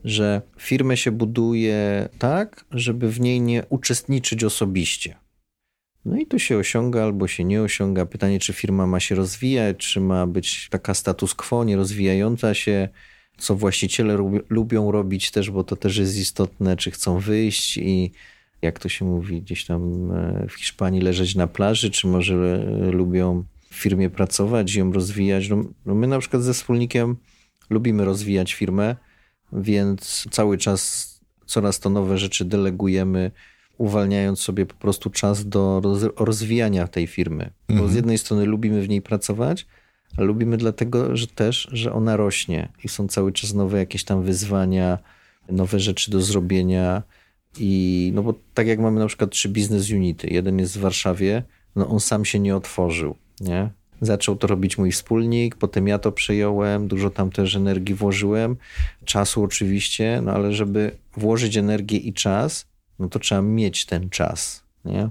że 0.04 0.42
firmę 0.60 0.98
się 0.98 1.12
buduje 1.12 2.10
tak, 2.20 2.66
żeby 2.72 3.12
w 3.12 3.20
niej 3.20 3.42
nie 3.42 3.64
uczestniczyć 3.70 4.44
osobiście. 4.44 5.16
No 6.08 6.18
i 6.18 6.26
to 6.26 6.40
się 6.40 6.58
osiąga 6.58 7.04
albo 7.04 7.28
się 7.28 7.44
nie 7.44 7.62
osiąga. 7.62 8.06
Pytanie, 8.06 8.40
czy 8.40 8.54
firma 8.54 8.88
ma 8.88 9.00
się 9.00 9.16
rozwijać, 9.16 9.78
czy 9.78 10.02
ma 10.02 10.28
być 10.28 10.68
taka 10.70 10.94
status 10.94 11.34
quo, 11.34 11.64
nierozwijająca 11.64 12.54
się, 12.54 12.90
co 13.38 13.56
właściciele 13.56 14.18
lubią 14.50 14.92
robić 14.92 15.32
też, 15.32 15.52
bo 15.52 15.64
to 15.64 15.76
też 15.76 15.98
jest 15.98 16.18
istotne, 16.18 16.78
czy 16.78 16.92
chcą 16.92 17.20
wyjść 17.20 17.78
i 17.78 18.12
jak 18.62 18.80
to 18.80 18.90
się 18.90 19.06
mówi, 19.06 19.42
gdzieś 19.42 19.66
tam 19.66 20.12
e, 20.12 20.46
w 20.50 20.54
Hiszpanii 20.54 21.02
leżeć 21.02 21.36
na 21.36 21.48
plaży, 21.48 21.92
czy 21.92 22.08
może 22.08 22.36
e, 22.36 22.92
lubią 22.92 23.44
w 23.70 23.76
firmie 23.76 24.10
pracować 24.10 24.76
i 24.76 24.80
ją 24.80 24.94
rozwijać. 24.94 25.50
No, 25.50 25.64
no 25.86 25.96
my 25.96 26.08
na 26.08 26.20
przykład 26.20 26.44
ze 26.44 26.54
wspólnikiem 26.54 27.16
lubimy 27.70 28.06
rozwijać 28.06 28.54
firmę, 28.54 28.96
więc 29.54 30.28
cały 30.32 30.58
czas 30.58 31.14
coraz 31.46 31.80
to 31.80 31.90
nowe 31.90 32.18
rzeczy 32.18 32.46
delegujemy, 32.46 33.32
uwalniając 33.78 34.40
sobie 34.40 34.66
po 34.66 34.76
prostu 34.76 35.10
czas 35.10 35.50
do 35.50 35.82
rozwijania 36.18 36.88
tej 36.88 37.08
firmy. 37.08 37.44
Mhm. 37.44 37.54
Bo 37.70 37.76
z 37.76 37.80
mhm. 37.80 37.96
jednej 37.96 38.18
strony 38.18 38.46
lubimy 38.46 38.82
w 38.82 38.90
niej 38.90 39.02
pracować, 39.02 39.66
a 40.18 40.22
lubimy 40.22 40.58
dlatego, 40.58 41.16
że 41.18 41.28
też, 41.28 41.68
że 41.72 41.94
ona 41.94 42.18
rośnie 42.18 42.70
i 42.84 42.90
są 42.90 43.08
cały 43.08 43.32
czas 43.32 43.54
nowe 43.54 43.78
jakieś 43.78 44.04
tam 44.04 44.24
wyzwania, 44.24 44.98
nowe 45.50 45.80
rzeczy 45.80 46.12
do 46.12 46.22
zrobienia, 46.22 47.04
i 47.60 48.12
no 48.16 48.24
bo 48.24 48.34
tak 48.54 48.68
jak 48.68 48.80
mamy 48.80 49.00
na 49.00 49.08
przykład 49.08 49.32
trzy 49.32 49.50
biznes 49.50 49.92
unity, 49.92 50.28
jeden 50.28 50.60
jest 50.60 50.78
w 50.78 50.82
Warszawie, 50.82 51.44
no 51.76 51.88
on 51.88 52.00
sam 52.00 52.26
się 52.26 52.40
nie 52.40 52.56
otworzył, 52.56 53.16
nie? 53.40 53.70
Zaczął 54.02 54.36
to 54.36 54.48
robić 54.48 54.78
mój 54.78 54.92
wspólnik, 54.92 55.56
potem 55.56 55.88
ja 55.88 56.00
to 56.00 56.12
przejąłem, 56.12 56.88
dużo 56.88 57.10
tam 57.10 57.32
też 57.32 57.56
energii 57.56 57.96
włożyłem, 57.96 58.56
czasu 59.06 59.44
oczywiście, 59.44 60.22
no 60.24 60.32
ale 60.32 60.54
żeby 60.54 60.92
włożyć 61.18 61.58
energię 61.58 61.98
i 61.98 62.14
czas, 62.14 62.66
no 63.00 63.10
to 63.10 63.20
trzeba 63.20 63.42
mieć 63.42 63.86
ten 63.86 64.10
czas, 64.10 64.64
nie? 64.86 65.10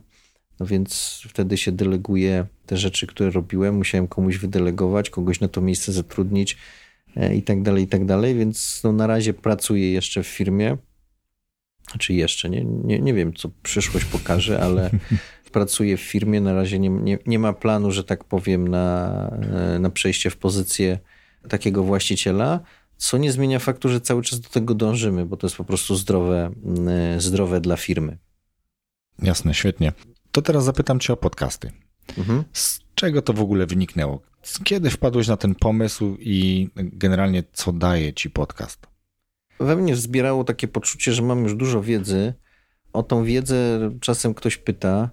No 0.60 0.66
więc 0.66 1.22
wtedy 1.28 1.56
się 1.56 1.72
deleguje 1.72 2.46
te 2.66 2.76
rzeczy, 2.76 3.06
które 3.06 3.30
robiłem, 3.30 3.76
musiałem 3.76 4.08
komuś 4.08 4.36
wydelegować, 4.38 5.10
kogoś 5.10 5.40
na 5.40 5.48
to 5.48 5.60
miejsce 5.60 5.92
zatrudnić 5.92 6.56
e, 7.16 7.36
i 7.36 7.42
tak 7.42 7.62
dalej, 7.62 7.84
i 7.84 7.86
tak 7.86 8.04
dalej, 8.04 8.34
więc 8.34 8.80
no 8.84 8.92
na 8.92 9.06
razie 9.06 9.34
pracuję 9.34 9.92
jeszcze 9.92 10.22
w 10.22 10.26
firmie, 10.26 10.76
czy 11.98 12.14
jeszcze, 12.14 12.50
nie, 12.50 12.64
nie, 12.64 12.98
nie 12.98 13.14
wiem, 13.14 13.34
co 13.34 13.50
przyszłość 13.62 14.06
pokaże, 14.06 14.60
ale 14.60 14.90
pracuję 15.52 15.96
w 15.96 16.00
firmie, 16.00 16.40
na 16.40 16.54
razie 16.54 16.78
nie, 16.78 16.90
nie, 16.90 17.18
nie 17.26 17.38
ma 17.38 17.52
planu, 17.52 17.92
że 17.92 18.04
tak 18.04 18.24
powiem, 18.24 18.68
na, 18.68 19.28
e, 19.74 19.78
na 19.78 19.90
przejście 19.90 20.30
w 20.30 20.36
pozycję 20.36 20.98
takiego 21.48 21.82
właściciela, 21.82 22.60
co 22.96 23.18
nie 23.18 23.32
zmienia 23.32 23.58
faktu, 23.58 23.88
że 23.88 24.00
cały 24.00 24.22
czas 24.22 24.40
do 24.40 24.48
tego 24.48 24.74
dążymy, 24.74 25.26
bo 25.26 25.36
to 25.36 25.46
jest 25.46 25.56
po 25.56 25.64
prostu 25.64 25.96
zdrowe, 25.96 26.50
e, 26.88 27.20
zdrowe 27.20 27.60
dla 27.60 27.76
firmy. 27.76 28.18
Jasne, 29.22 29.54
świetnie. 29.54 29.92
To 30.32 30.42
teraz 30.42 30.64
zapytam 30.64 31.00
Cię 31.00 31.12
o 31.12 31.16
podcasty. 31.16 31.72
Mhm. 32.18 32.44
Z 32.52 32.80
czego 32.94 33.22
to 33.22 33.32
w 33.32 33.40
ogóle 33.40 33.66
wyniknęło? 33.66 34.20
Kiedy 34.64 34.90
wpadłeś 34.90 35.28
na 35.28 35.36
ten 35.36 35.54
pomysł 35.54 36.16
i 36.20 36.68
generalnie 36.76 37.42
co 37.52 37.72
daje 37.72 38.14
Ci 38.14 38.30
podcast? 38.30 38.86
we 39.60 39.76
mnie 39.76 39.94
wzbierało 39.94 40.44
takie 40.44 40.68
poczucie, 40.68 41.12
że 41.12 41.22
mam 41.22 41.42
już 41.42 41.54
dużo 41.54 41.82
wiedzy. 41.82 42.34
O 42.92 43.02
tą 43.02 43.24
wiedzę 43.24 43.90
czasem 44.00 44.34
ktoś 44.34 44.56
pyta. 44.56 45.10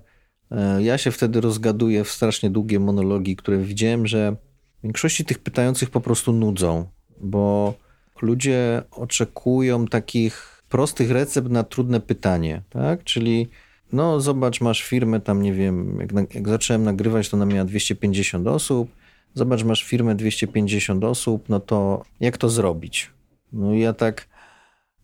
E, 0.52 0.84
ja 0.84 0.98
się 0.98 1.12
wtedy 1.12 1.42
rozgaduję 1.42 2.04
w 2.04 2.12
strasznie 2.12 2.50
długie 2.50 2.80
monologi, 2.80 3.36
które 3.36 3.58
widziałem, 3.58 4.08
że 4.08 4.36
większości 4.84 5.26
tych 5.26 5.40
pytających 5.40 5.90
po 5.90 6.02
prostu 6.02 6.34
nudzą, 6.34 6.90
bo 7.24 7.74
ludzie 8.22 8.84
oczekują 8.92 9.88
takich 9.88 10.64
prostych 10.70 11.12
recept 11.12 11.50
na 11.50 11.64
trudne 11.64 12.00
pytanie, 12.00 12.62
tak? 12.70 13.04
Czyli 13.04 13.50
no 13.94 14.22
zobacz, 14.22 14.62
masz 14.62 14.84
firmę 14.84 15.20
tam, 15.20 15.42
nie 15.42 15.54
wiem, 15.54 16.00
jak, 16.00 16.36
jak 16.36 16.50
zacząłem 16.50 16.84
nagrywać, 16.84 17.30
to 17.30 17.38
ona 17.38 17.46
miała 17.46 17.66
250 17.66 18.48
osób, 18.48 18.92
zobacz, 19.34 19.64
masz 19.64 19.84
firmę 19.84 20.16
250 20.16 21.04
osób, 21.04 21.50
no 21.50 21.60
to 21.60 22.04
jak 22.20 22.38
to 22.38 22.50
zrobić? 22.50 23.12
No 23.54 23.74
ja 23.74 23.94
tak 23.94 24.28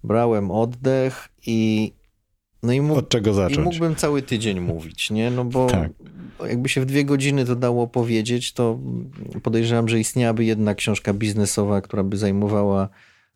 brałem 0.04 0.52
oddech 0.52 1.30
i 1.46 1.92
no 2.64 2.74
i, 2.74 2.82
mógł, 2.82 3.00
Od 3.00 3.10
czego 3.10 3.34
zacząć? 3.34 3.58
I 3.58 3.62
mógłbym 3.62 3.96
cały 3.96 4.22
tydzień 4.22 4.60
mówić, 4.72 5.12
nie? 5.12 5.32
No 5.32 5.46
bo 5.46 5.68
tak. 5.68 5.92
jakby 6.48 6.70
się 6.70 6.82
w 6.82 6.86
dwie 6.86 7.06
godziny 7.06 7.46
to 7.46 7.56
dało 7.56 7.88
powiedzieć, 7.88 8.54
to 8.54 8.80
podejrzewam, 9.44 9.90
że 9.90 10.00
istniałaby 10.00 10.46
jedna 10.46 10.76
książka 10.76 11.14
biznesowa, 11.14 11.82
która 11.82 12.04
by 12.04 12.18
zajmowała, 12.18 12.90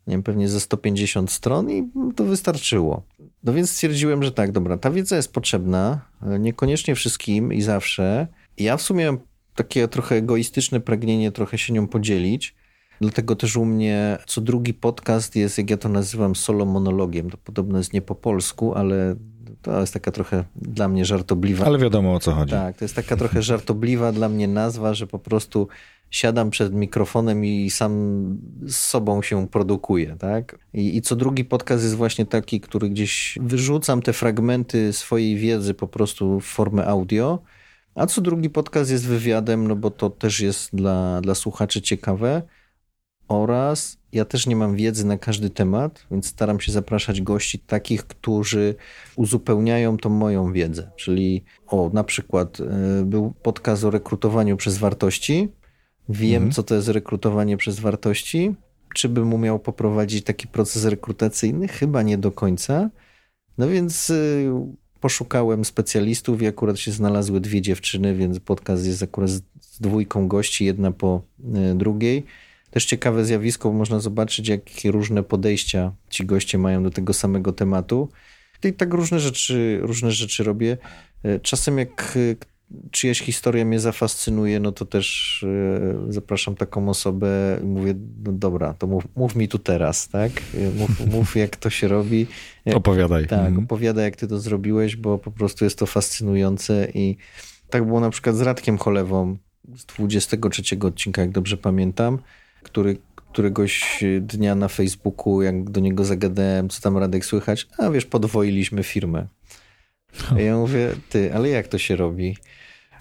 nie 0.07 0.11
wiem, 0.11 0.23
pewnie 0.23 0.49
ze 0.49 0.59
150 0.59 1.31
stron 1.31 1.71
i 1.71 1.89
to 2.15 2.23
wystarczyło. 2.23 3.03
No 3.43 3.53
więc 3.53 3.69
stwierdziłem, 3.71 4.23
że 4.23 4.31
tak, 4.31 4.51
dobra, 4.51 4.77
ta 4.77 4.91
wiedza 4.91 5.15
jest 5.15 5.33
potrzebna, 5.33 6.01
niekoniecznie 6.39 6.95
wszystkim 6.95 7.53
i 7.53 7.61
zawsze. 7.61 8.27
Ja 8.57 8.77
w 8.77 8.81
sumie 8.81 9.05
mam 9.05 9.19
takie 9.55 9.87
trochę 9.87 10.15
egoistyczne 10.15 10.79
pragnienie 10.79 11.31
trochę 11.31 11.57
się 11.57 11.73
nią 11.73 11.87
podzielić, 11.87 12.55
Dlatego 13.01 13.35
też 13.35 13.55
u 13.55 13.65
mnie 13.65 14.17
co 14.27 14.41
drugi 14.41 14.73
podcast 14.73 15.35
jest, 15.35 15.57
jak 15.57 15.69
ja 15.69 15.77
to 15.77 15.89
nazywam, 15.89 16.35
solo 16.35 16.65
monologiem. 16.65 17.29
To 17.29 17.37
podobno 17.37 17.77
jest 17.77 17.93
nie 17.93 18.01
po 18.01 18.15
polsku, 18.15 18.73
ale 18.73 19.15
to 19.61 19.79
jest 19.79 19.93
taka 19.93 20.11
trochę 20.11 20.43
dla 20.55 20.87
mnie 20.87 21.05
żartobliwa. 21.05 21.65
Ale 21.65 21.79
wiadomo 21.79 22.13
o 22.13 22.19
co 22.19 22.31
chodzi. 22.31 22.51
Tak, 22.51 22.77
to 22.77 22.85
jest 22.85 22.95
taka 22.95 23.17
trochę 23.17 23.41
żartobliwa 23.41 24.11
dla 24.11 24.29
mnie 24.29 24.47
nazwa, 24.47 24.93
że 24.93 25.07
po 25.07 25.19
prostu 25.19 25.67
siadam 26.09 26.49
przed 26.49 26.73
mikrofonem 26.73 27.45
i 27.45 27.69
sam 27.69 27.93
z 28.65 28.75
sobą 28.75 29.21
się 29.21 29.47
produkuję, 29.47 30.15
tak? 30.19 30.59
I, 30.73 30.97
I, 30.97 31.01
co 31.01 31.15
drugi 31.15 31.45
podcast 31.45 31.83
jest 31.83 31.95
właśnie 31.95 32.25
taki, 32.25 32.61
który 32.61 32.89
gdzieś 32.89 33.37
wyrzucam 33.41 34.01
te 34.01 34.13
fragmenty 34.13 34.93
swojej 34.93 35.35
wiedzy 35.35 35.73
po 35.73 35.87
prostu 35.87 36.39
w 36.39 36.45
formę 36.45 36.85
audio, 36.85 37.39
a 37.95 38.05
co 38.05 38.21
drugi 38.21 38.49
podcast 38.49 38.91
jest 38.91 39.07
wywiadem, 39.07 39.67
no 39.67 39.75
bo 39.75 39.91
to 39.91 40.09
też 40.09 40.39
jest 40.39 40.75
dla, 40.75 41.21
dla 41.21 41.35
słuchaczy 41.35 41.81
ciekawe 41.81 42.41
oraz 43.27 43.97
ja 44.11 44.25
też 44.25 44.47
nie 44.47 44.55
mam 44.55 44.75
wiedzy 44.75 45.05
na 45.05 45.17
każdy 45.17 45.49
temat, 45.49 46.05
więc 46.11 46.27
staram 46.27 46.59
się 46.59 46.71
zapraszać 46.71 47.21
gości 47.21 47.59
takich, 47.59 48.07
którzy 48.07 48.75
uzupełniają 49.15 49.97
tą 49.97 50.09
moją 50.09 50.53
wiedzę. 50.53 50.91
Czyli 50.95 51.43
o, 51.67 51.89
na 51.93 52.03
przykład 52.03 52.59
y, 52.59 53.05
był 53.05 53.33
podcast 53.43 53.83
o 53.83 53.91
rekrutowaniu 53.91 54.57
przez 54.57 54.77
wartości. 54.77 55.49
Wiem, 56.09 56.35
mhm. 56.35 56.51
co 56.51 56.63
to 56.63 56.75
jest 56.75 56.87
rekrutowanie 56.87 57.57
przez 57.57 57.79
wartości. 57.79 58.55
Czy 58.95 59.09
bym 59.09 59.33
umiał 59.33 59.59
poprowadzić 59.59 60.23
taki 60.23 60.47
proces 60.47 60.85
rekrutacyjny? 60.85 61.67
Chyba 61.67 62.01
nie 62.01 62.17
do 62.17 62.31
końca. 62.31 62.89
No 63.57 63.67
więc 63.67 64.09
y, 64.09 64.51
poszukałem 64.99 65.65
specjalistów 65.65 66.41
i 66.41 66.47
akurat 66.47 66.79
się 66.79 66.91
znalazły 66.91 67.41
dwie 67.41 67.61
dziewczyny, 67.61 68.15
więc 68.15 68.39
podcast 68.39 68.85
jest 68.85 69.03
akurat 69.03 69.29
z 69.29 69.79
dwójką 69.81 70.27
gości, 70.27 70.65
jedna 70.65 70.91
po 70.91 71.21
y, 71.71 71.75
drugiej 71.75 72.25
też 72.73 72.85
ciekawe 72.85 73.25
zjawisko, 73.25 73.69
bo 73.69 73.75
można 73.75 73.99
zobaczyć, 73.99 74.47
jakie 74.47 74.91
różne 74.91 75.23
podejścia 75.23 75.91
ci 76.09 76.25
goście 76.25 76.57
mają 76.57 76.83
do 76.83 76.89
tego 76.89 77.13
samego 77.13 77.53
tematu. 77.53 78.09
I 78.63 78.73
tak 78.73 78.93
różne 78.93 79.19
rzeczy, 79.19 79.79
różne 79.81 80.11
rzeczy 80.11 80.43
robię. 80.43 80.77
E, 81.23 81.39
czasem 81.39 81.77
jak 81.77 82.17
czyjaś 82.91 83.19
historia 83.19 83.65
mnie 83.65 83.79
zafascynuje, 83.79 84.59
no 84.59 84.71
to 84.71 84.85
też 84.85 85.45
e, 86.09 86.11
zapraszam 86.13 86.55
taką 86.55 86.89
osobę 86.89 87.59
i 87.63 87.65
mówię, 87.65 87.93
no 88.25 88.31
dobra, 88.31 88.73
to 88.73 88.87
mów, 88.87 89.03
mów 89.15 89.35
mi 89.35 89.47
tu 89.47 89.59
teraz, 89.59 90.07
tak? 90.09 90.31
Mów, 90.77 90.89
mów, 91.13 91.35
jak 91.35 91.55
to 91.55 91.69
się 91.69 91.87
robi. 91.87 92.27
Opowiadaj. 92.73 93.27
Tak, 93.27 93.39
mhm. 93.39 93.63
opowiadaj, 93.63 94.03
jak 94.03 94.15
ty 94.15 94.27
to 94.27 94.39
zrobiłeś, 94.39 94.95
bo 94.95 95.17
po 95.17 95.31
prostu 95.31 95.65
jest 95.65 95.79
to 95.79 95.85
fascynujące 95.85 96.87
i 96.93 97.17
tak 97.69 97.85
było 97.85 97.99
na 97.99 98.09
przykład 98.09 98.35
z 98.35 98.41
Radkiem 98.41 98.77
Cholewą 98.77 99.37
z 99.75 99.85
23 99.85 100.79
odcinka, 100.79 101.21
jak 101.21 101.31
dobrze 101.31 101.57
pamiętam, 101.57 102.19
który 102.63 102.97
któregoś 103.15 104.03
dnia 104.21 104.55
na 104.55 104.67
Facebooku, 104.67 105.41
jak 105.41 105.69
do 105.69 105.81
niego 105.81 106.05
zagadałem, 106.05 106.69
co 106.69 106.81
tam 106.81 106.97
Radek 106.97 107.25
słychać, 107.25 107.67
a 107.77 107.89
wiesz, 107.89 108.05
podwoiliśmy 108.05 108.83
firmę. 108.83 109.27
A 110.35 110.39
ja 110.39 110.57
mówię, 110.57 110.95
ty, 111.09 111.33
ale 111.33 111.49
jak 111.49 111.67
to 111.67 111.77
się 111.77 111.95
robi? 111.95 112.37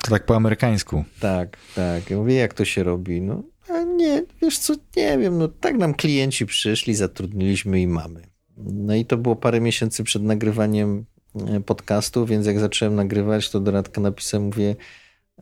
To 0.04 0.10
tak 0.10 0.26
po 0.26 0.36
amerykańsku. 0.36 1.04
Tak, 1.20 1.56
tak. 1.74 2.10
Ja 2.10 2.16
mówię, 2.16 2.34
jak 2.34 2.54
to 2.54 2.64
się 2.64 2.82
robi? 2.82 3.22
No, 3.22 3.42
a 3.68 3.82
nie, 3.82 4.24
wiesz 4.42 4.58
co, 4.58 4.74
nie 4.96 5.18
wiem, 5.18 5.38
no 5.38 5.48
tak 5.48 5.76
nam 5.76 5.94
klienci 5.94 6.46
przyszli, 6.46 6.94
zatrudniliśmy 6.94 7.80
i 7.80 7.86
mamy. 7.86 8.22
No 8.56 8.94
i 8.94 9.04
to 9.04 9.16
było 9.16 9.36
parę 9.36 9.60
miesięcy 9.60 10.04
przed 10.04 10.22
nagrywaniem 10.22 11.04
e, 11.48 11.60
podcastu, 11.60 12.26
więc 12.26 12.46
jak 12.46 12.60
zacząłem 12.60 12.94
nagrywać, 12.94 13.50
to 13.50 13.60
do 13.60 13.70
Radka 13.70 14.00
napisałem, 14.00 14.46
mówię, 14.46 14.76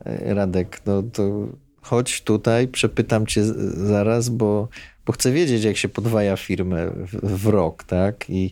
e, 0.05 0.33
Radek, 0.33 0.81
no 0.85 1.03
to 1.03 1.47
chodź 1.81 2.21
tutaj, 2.21 2.67
przepytam 2.67 3.27
cię 3.27 3.43
zaraz, 3.73 4.29
bo, 4.29 4.67
bo 5.05 5.13
chcę 5.13 5.31
wiedzieć, 5.31 5.63
jak 5.63 5.77
się 5.77 5.89
podwaja 5.89 6.37
firmę 6.37 6.91
w, 6.91 7.41
w 7.43 7.47
rok, 7.47 7.83
tak? 7.83 8.25
I 8.29 8.51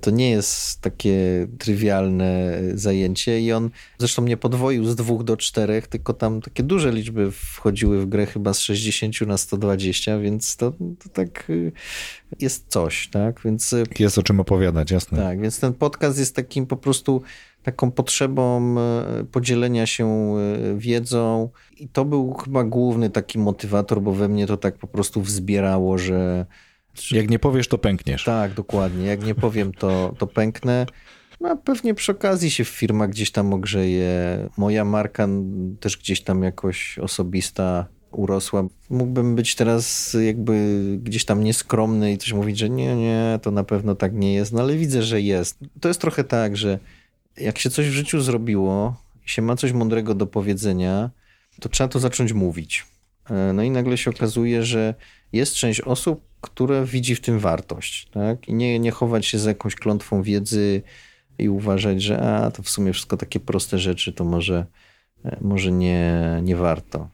to 0.00 0.10
nie 0.10 0.30
jest 0.30 0.80
takie 0.80 1.46
trywialne 1.58 2.60
zajęcie 2.74 3.40
i 3.40 3.52
on 3.52 3.70
zresztą 3.98 4.24
nie 4.24 4.36
podwoił 4.36 4.84
z 4.84 4.96
dwóch 4.96 5.24
do 5.24 5.36
czterech, 5.36 5.86
tylko 5.86 6.12
tam 6.12 6.40
takie 6.40 6.62
duże 6.62 6.92
liczby 6.92 7.30
wchodziły 7.30 8.00
w 8.00 8.06
grę 8.06 8.26
chyba 8.26 8.54
z 8.54 8.58
60 8.58 9.20
na 9.20 9.38
120, 9.38 10.18
więc 10.18 10.56
to, 10.56 10.70
to 10.70 11.08
tak 11.12 11.50
y, 11.50 11.72
jest 12.40 12.64
coś, 12.68 13.08
tak? 13.08 13.40
Więc 13.44 13.72
y, 13.72 13.84
jest 13.98 14.18
o 14.18 14.22
czym 14.22 14.40
opowiadać, 14.40 14.90
jasne. 14.90 15.18
Tak, 15.18 15.40
więc 15.40 15.60
ten 15.60 15.74
podcast 15.74 16.18
jest 16.18 16.36
takim 16.36 16.66
po 16.66 16.76
prostu 16.76 17.22
taką 17.62 17.90
potrzebą 17.90 18.76
y, 19.20 19.24
podzielenia 19.24 19.86
się 19.86 20.34
wiedzą 20.76 21.48
i 21.76 21.88
to 21.88 22.04
był 22.04 22.34
chyba 22.34 22.64
główny 22.64 23.10
taki 23.10 23.38
motywator, 23.38 24.02
bo 24.02 24.12
we 24.12 24.28
mnie 24.28 24.46
to 24.46 24.56
tak 24.56 24.78
po 24.78 24.86
prostu 24.86 25.22
wzbierało, 25.22 25.98
że 25.98 26.46
jak 27.10 27.30
nie 27.30 27.38
powiesz, 27.38 27.68
to 27.68 27.78
pękniesz. 27.78 28.24
Tak, 28.24 28.54
dokładnie. 28.54 29.06
Jak 29.06 29.24
nie 29.24 29.34
powiem, 29.34 29.72
to, 29.72 30.14
to 30.18 30.26
pęknę. 30.26 30.86
No 31.40 31.48
a 31.48 31.56
pewnie 31.56 31.94
przy 31.94 32.12
okazji 32.12 32.50
się 32.50 32.64
firma 32.64 33.08
gdzieś 33.08 33.30
tam 33.30 33.54
ogrzeje. 33.54 34.48
Moja 34.56 34.84
marka 34.84 35.28
też 35.80 35.96
gdzieś 35.96 36.20
tam 36.20 36.42
jakoś 36.42 36.98
osobista 36.98 37.86
urosła. 38.10 38.64
Mógłbym 38.90 39.34
być 39.34 39.54
teraz 39.54 40.16
jakby 40.26 40.80
gdzieś 41.02 41.24
tam 41.24 41.44
nieskromny 41.44 42.12
i 42.12 42.18
coś 42.18 42.32
mówić, 42.32 42.58
że 42.58 42.70
nie, 42.70 42.96
nie, 42.96 43.38
to 43.42 43.50
na 43.50 43.64
pewno 43.64 43.94
tak 43.94 44.14
nie 44.14 44.34
jest, 44.34 44.52
no 44.52 44.60
ale 44.60 44.76
widzę, 44.76 45.02
że 45.02 45.20
jest. 45.20 45.58
To 45.80 45.88
jest 45.88 46.00
trochę 46.00 46.24
tak, 46.24 46.56
że 46.56 46.78
jak 47.36 47.58
się 47.58 47.70
coś 47.70 47.88
w 47.88 47.92
życiu 47.92 48.20
zrobiło 48.20 48.96
i 49.26 49.30
się 49.30 49.42
ma 49.42 49.56
coś 49.56 49.72
mądrego 49.72 50.14
do 50.14 50.26
powiedzenia, 50.26 51.10
to 51.60 51.68
trzeba 51.68 51.88
to 51.88 51.98
zacząć 51.98 52.32
mówić. 52.32 52.86
E, 53.30 53.52
no 53.52 53.62
i 53.62 53.70
nagle 53.70 53.98
się 53.98 54.10
okazuje, 54.10 54.62
że 54.62 54.94
jest 55.32 55.54
część 55.54 55.80
osób, 55.80 56.24
które 56.40 56.84
widzi 56.84 57.14
w 57.14 57.20
tym 57.20 57.38
wartość, 57.38 58.08
tak? 58.10 58.48
I 58.48 58.54
nie, 58.54 58.78
nie 58.78 58.90
chować 58.90 59.26
się 59.26 59.38
za 59.38 59.50
jakąś 59.50 59.74
klątwą 59.74 60.22
wiedzy 60.22 60.82
i 61.38 61.48
uważać, 61.48 62.02
że 62.02 62.20
a, 62.20 62.50
to 62.50 62.62
w 62.62 62.68
sumie 62.68 62.92
wszystko 62.92 63.16
takie 63.16 63.40
proste 63.40 63.78
rzeczy, 63.78 64.12
to 64.12 64.24
może, 64.24 64.66
e, 65.24 65.36
może 65.40 65.72
nie, 65.72 66.40
nie 66.42 66.56
warto. 66.56 67.08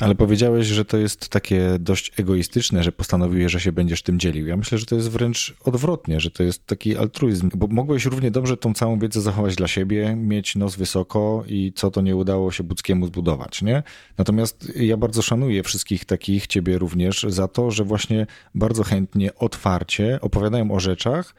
Ale 0.00 0.14
powiedziałeś, 0.14 0.66
że 0.66 0.84
to 0.84 0.96
jest 0.96 1.28
takie 1.28 1.76
dość 1.80 2.12
egoistyczne, 2.20 2.82
że 2.82 2.92
postanowiłeś, 2.92 3.52
że 3.52 3.60
się 3.60 3.72
będziesz 3.72 4.02
tym 4.02 4.18
dzielił. 4.18 4.46
Ja 4.46 4.56
myślę, 4.56 4.78
że 4.78 4.86
to 4.86 4.94
jest 4.94 5.10
wręcz 5.10 5.54
odwrotnie, 5.64 6.20
że 6.20 6.30
to 6.30 6.42
jest 6.42 6.66
taki 6.66 6.96
altruizm, 6.96 7.50
bo 7.54 7.66
mogłeś 7.66 8.04
równie 8.04 8.30
dobrze 8.30 8.56
tą 8.56 8.74
całą 8.74 8.98
wiedzę 8.98 9.20
zachować 9.20 9.56
dla 9.56 9.68
siebie, 9.68 10.16
mieć 10.16 10.56
nos 10.56 10.76
wysoko 10.76 11.44
i 11.48 11.72
co 11.74 11.90
to 11.90 12.00
nie 12.00 12.16
udało 12.16 12.52
się 12.52 12.64
Buckiemu 12.64 13.06
zbudować, 13.06 13.62
nie? 13.62 13.82
Natomiast 14.18 14.72
ja 14.76 14.96
bardzo 14.96 15.22
szanuję 15.22 15.62
wszystkich 15.62 16.04
takich, 16.04 16.46
ciebie 16.46 16.78
również, 16.78 17.26
za 17.28 17.48
to, 17.48 17.70
że 17.70 17.84
właśnie 17.84 18.26
bardzo 18.54 18.84
chętnie, 18.84 19.34
otwarcie 19.34 20.18
opowiadają 20.20 20.70
o 20.70 20.80
rzeczach, 20.80 21.34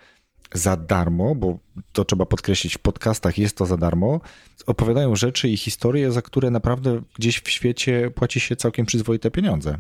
za 0.54 0.76
darmo, 0.76 1.36
bo 1.36 1.60
to 1.93 2.06
trzeba 2.06 2.26
podkreślić, 2.26 2.76
w 2.76 2.80
podcastach 2.80 3.38
jest 3.38 3.58
to 3.58 3.66
za 3.66 3.78
darmo, 3.78 4.22
opowiadają 4.66 5.16
rzeczy 5.16 5.50
i 5.50 5.58
historie, 5.58 6.12
za 6.12 6.22
które 6.22 6.52
naprawdę 6.52 7.02
gdzieś 7.16 7.41
w 7.41 7.50
świecie 7.50 8.12
płaci 8.12 8.39
się 8.39 8.56
całkiem 8.56 8.86
przyzwoite 8.86 9.32
pieniądze. 9.32 9.78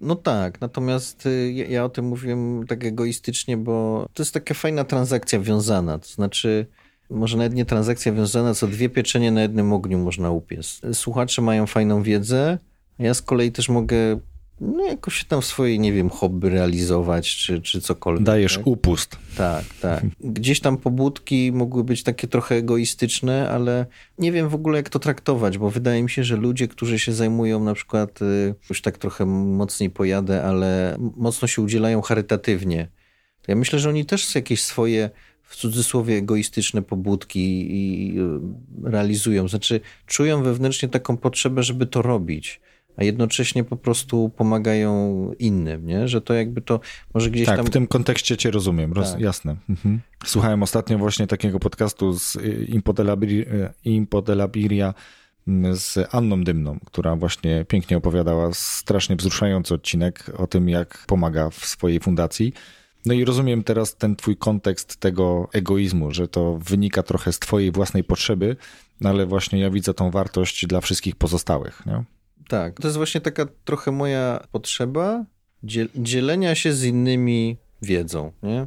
No 0.00 0.16
tak, 0.16 0.60
natomiast 0.60 1.26
y, 1.26 1.52
ja, 1.52 1.66
ja 1.66 1.84
o 1.84 1.88
tym 1.88 2.04
mówiłem 2.04 2.64
tak 2.68 2.84
egoistycznie, 2.84 3.56
bo 3.56 4.06
to 4.14 4.22
jest 4.22 4.34
taka 4.34 4.54
fajna 4.54 4.84
transakcja 4.84 5.40
wiązana, 5.40 5.98
to 5.98 6.08
znaczy 6.08 6.66
może 7.10 7.36
nawet 7.36 7.54
nie 7.54 7.64
transakcja 7.64 8.12
wiązana, 8.12 8.54
co 8.54 8.66
dwie 8.66 8.88
pieczenie 8.88 9.30
na 9.30 9.42
jednym 9.42 9.72
ogniu 9.72 9.98
można 9.98 10.30
upiec. 10.30 10.80
Słuchacze 10.92 11.42
mają 11.42 11.66
fajną 11.66 12.02
wiedzę, 12.02 12.58
ja 12.98 13.14
z 13.14 13.22
kolei 13.22 13.52
też 13.52 13.68
mogę 13.68 13.96
no 14.60 14.84
jakoś 14.84 15.14
się 15.14 15.24
tam 15.24 15.42
swoje, 15.42 15.78
nie 15.78 15.92
wiem, 15.92 16.10
hobby 16.10 16.48
realizować, 16.48 17.36
czy, 17.36 17.60
czy 17.60 17.80
cokolwiek. 17.80 18.24
Dajesz 18.24 18.56
tak? 18.56 18.66
upust. 18.66 19.16
Tak, 19.36 19.64
tak. 19.80 20.04
Gdzieś 20.20 20.60
tam 20.60 20.76
pobudki 20.76 21.52
mogły 21.52 21.84
być 21.84 22.02
takie 22.02 22.28
trochę 22.28 22.54
egoistyczne, 22.54 23.50
ale 23.50 23.86
nie 24.18 24.32
wiem 24.32 24.48
w 24.48 24.54
ogóle 24.54 24.76
jak 24.76 24.88
to 24.88 24.98
traktować, 24.98 25.58
bo 25.58 25.70
wydaje 25.70 26.02
mi 26.02 26.10
się, 26.10 26.24
że 26.24 26.36
ludzie, 26.36 26.68
którzy 26.68 26.98
się 26.98 27.12
zajmują 27.12 27.64
na 27.64 27.74
przykład, 27.74 28.22
y, 28.22 28.54
już 28.70 28.82
tak 28.82 28.98
trochę 28.98 29.26
mocniej 29.26 29.90
pojadę, 29.90 30.44
ale 30.44 30.96
mocno 31.16 31.48
się 31.48 31.62
udzielają 31.62 32.02
charytatywnie. 32.02 32.88
Ja 33.48 33.56
myślę, 33.56 33.78
że 33.78 33.88
oni 33.88 34.04
też 34.04 34.34
jakieś 34.34 34.62
swoje 34.62 35.10
w 35.42 35.56
cudzysłowie 35.56 36.16
egoistyczne 36.16 36.82
pobudki 36.82 37.66
i 37.70 38.14
y, 38.20 38.90
realizują. 38.90 39.48
Znaczy, 39.48 39.80
czują 40.06 40.42
wewnętrznie 40.42 40.88
taką 40.88 41.16
potrzebę, 41.16 41.62
żeby 41.62 41.86
to 41.86 42.02
robić 42.02 42.60
a 42.98 43.04
jednocześnie 43.04 43.64
po 43.64 43.76
prostu 43.76 44.28
pomagają 44.28 45.32
innym, 45.38 45.86
nie? 45.86 46.08
Że 46.08 46.20
to 46.20 46.34
jakby 46.34 46.60
to 46.60 46.80
może 47.14 47.30
gdzieś 47.30 47.46
tak, 47.46 47.56
tam... 47.56 47.66
w 47.66 47.70
tym 47.70 47.86
kontekście 47.86 48.36
cię 48.36 48.50
rozumiem, 48.50 48.92
roz... 48.92 49.12
tak. 49.12 49.20
jasne. 49.20 49.56
Mhm. 49.68 50.00
Słuchałem 50.24 50.62
ostatnio 50.62 50.98
właśnie 50.98 51.26
takiego 51.26 51.58
podcastu 51.58 52.18
z 52.18 52.36
Impodelabiria 53.84 54.94
mm, 55.48 55.76
z 55.76 56.14
Anną 56.14 56.44
Dymną, 56.44 56.78
która 56.84 57.16
właśnie 57.16 57.64
pięknie 57.68 57.96
opowiadała 57.96 58.50
strasznie 58.52 59.16
wzruszający 59.16 59.74
odcinek 59.74 60.30
o 60.36 60.46
tym, 60.46 60.68
jak 60.68 61.04
pomaga 61.06 61.50
w 61.50 61.66
swojej 61.66 62.00
fundacji. 62.00 62.52
No 63.06 63.14
i 63.14 63.24
rozumiem 63.24 63.64
teraz 63.64 63.96
ten 63.96 64.16
twój 64.16 64.36
kontekst 64.36 64.96
tego 64.96 65.48
egoizmu, 65.52 66.10
że 66.10 66.28
to 66.28 66.58
wynika 66.58 67.02
trochę 67.02 67.32
z 67.32 67.38
twojej 67.38 67.72
własnej 67.72 68.04
potrzeby, 68.04 68.56
no 69.00 69.10
ale 69.10 69.26
właśnie 69.26 69.60
ja 69.60 69.70
widzę 69.70 69.94
tą 69.94 70.10
wartość 70.10 70.66
dla 70.66 70.80
wszystkich 70.80 71.16
pozostałych. 71.16 71.86
Nie? 71.86 72.04
Tak, 72.48 72.80
to 72.80 72.88
jest 72.88 72.96
właśnie 72.96 73.20
taka 73.20 73.46
trochę 73.64 73.90
moja 73.90 74.40
potrzeba 74.52 75.24
dzielenia 75.94 76.54
się 76.54 76.72
z 76.72 76.84
innymi 76.84 77.56
wiedzą, 77.82 78.32
nie? 78.42 78.66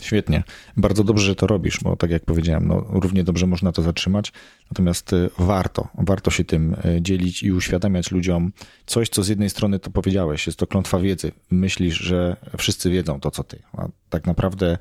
Świetnie. 0.00 0.42
Bardzo 0.76 1.04
dobrze, 1.04 1.26
że 1.26 1.34
to 1.34 1.46
robisz, 1.46 1.80
bo 1.82 1.96
tak 1.96 2.10
jak 2.10 2.24
powiedziałem, 2.24 2.68
no, 2.68 2.86
równie 2.88 3.24
dobrze 3.24 3.46
można 3.46 3.72
to 3.72 3.82
zatrzymać. 3.82 4.32
Natomiast 4.70 5.12
y, 5.12 5.30
warto, 5.38 5.88
warto 5.98 6.30
się 6.30 6.44
tym 6.44 6.76
y, 6.84 7.02
dzielić 7.02 7.42
i 7.42 7.52
uświadamiać 7.52 8.10
ludziom 8.10 8.52
coś, 8.86 9.08
co 9.08 9.22
z 9.22 9.28
jednej 9.28 9.50
strony 9.50 9.78
to 9.78 9.90
powiedziałeś, 9.90 10.46
jest 10.46 10.58
to 10.58 10.66
klątwa 10.66 10.98
wiedzy. 10.98 11.32
Myślisz, 11.50 11.94
że 11.94 12.36
wszyscy 12.58 12.90
wiedzą 12.90 13.20
to, 13.20 13.30
co 13.30 13.44
ty. 13.44 13.62
A 13.72 13.88
tak 14.10 14.26
naprawdę 14.26 14.78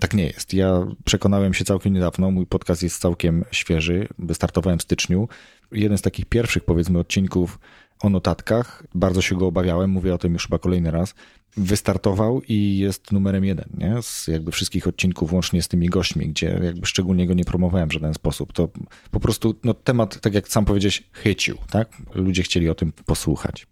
tak 0.00 0.14
nie 0.14 0.26
jest. 0.26 0.54
Ja 0.54 0.86
przekonałem 1.04 1.54
się 1.54 1.64
całkiem 1.64 1.92
niedawno, 1.92 2.30
mój 2.30 2.46
podcast 2.46 2.82
jest 2.82 3.00
całkiem 3.00 3.44
świeży, 3.50 4.08
wystartowałem 4.18 4.78
w 4.78 4.82
styczniu. 4.82 5.28
Jeden 5.72 5.98
z 5.98 6.02
takich 6.02 6.26
pierwszych, 6.26 6.64
powiedzmy, 6.64 6.98
odcinków 6.98 7.58
o 8.02 8.10
notatkach, 8.10 8.84
bardzo 8.94 9.22
się 9.22 9.36
go 9.36 9.46
obawiałem, 9.46 9.90
mówię 9.90 10.14
o 10.14 10.18
tym 10.18 10.32
już 10.32 10.42
chyba 10.42 10.58
kolejny 10.58 10.90
raz, 10.90 11.14
wystartował 11.56 12.42
i 12.48 12.78
jest 12.78 13.12
numerem 13.12 13.44
jeden, 13.44 13.68
nie? 13.78 14.02
Z 14.02 14.28
jakby 14.28 14.52
wszystkich 14.52 14.86
odcinków, 14.86 15.32
łącznie 15.32 15.62
z 15.62 15.68
tymi 15.68 15.88
gośćmi, 15.88 16.28
gdzie 16.28 16.60
jakby 16.62 16.86
szczególnie 16.86 17.26
go 17.26 17.34
nie 17.34 17.44
promowałem 17.44 17.88
w 17.88 17.92
żaden 17.92 18.14
sposób. 18.14 18.52
To 18.52 18.68
po 19.10 19.20
prostu 19.20 19.54
no, 19.64 19.74
temat, 19.74 20.20
tak 20.20 20.34
jak 20.34 20.48
sam 20.48 20.64
powiedziałeś, 20.64 21.02
chycił, 21.12 21.56
tak? 21.70 22.02
Ludzie 22.14 22.42
chcieli 22.42 22.68
o 22.68 22.74
tym 22.74 22.92
posłuchać. 23.06 23.66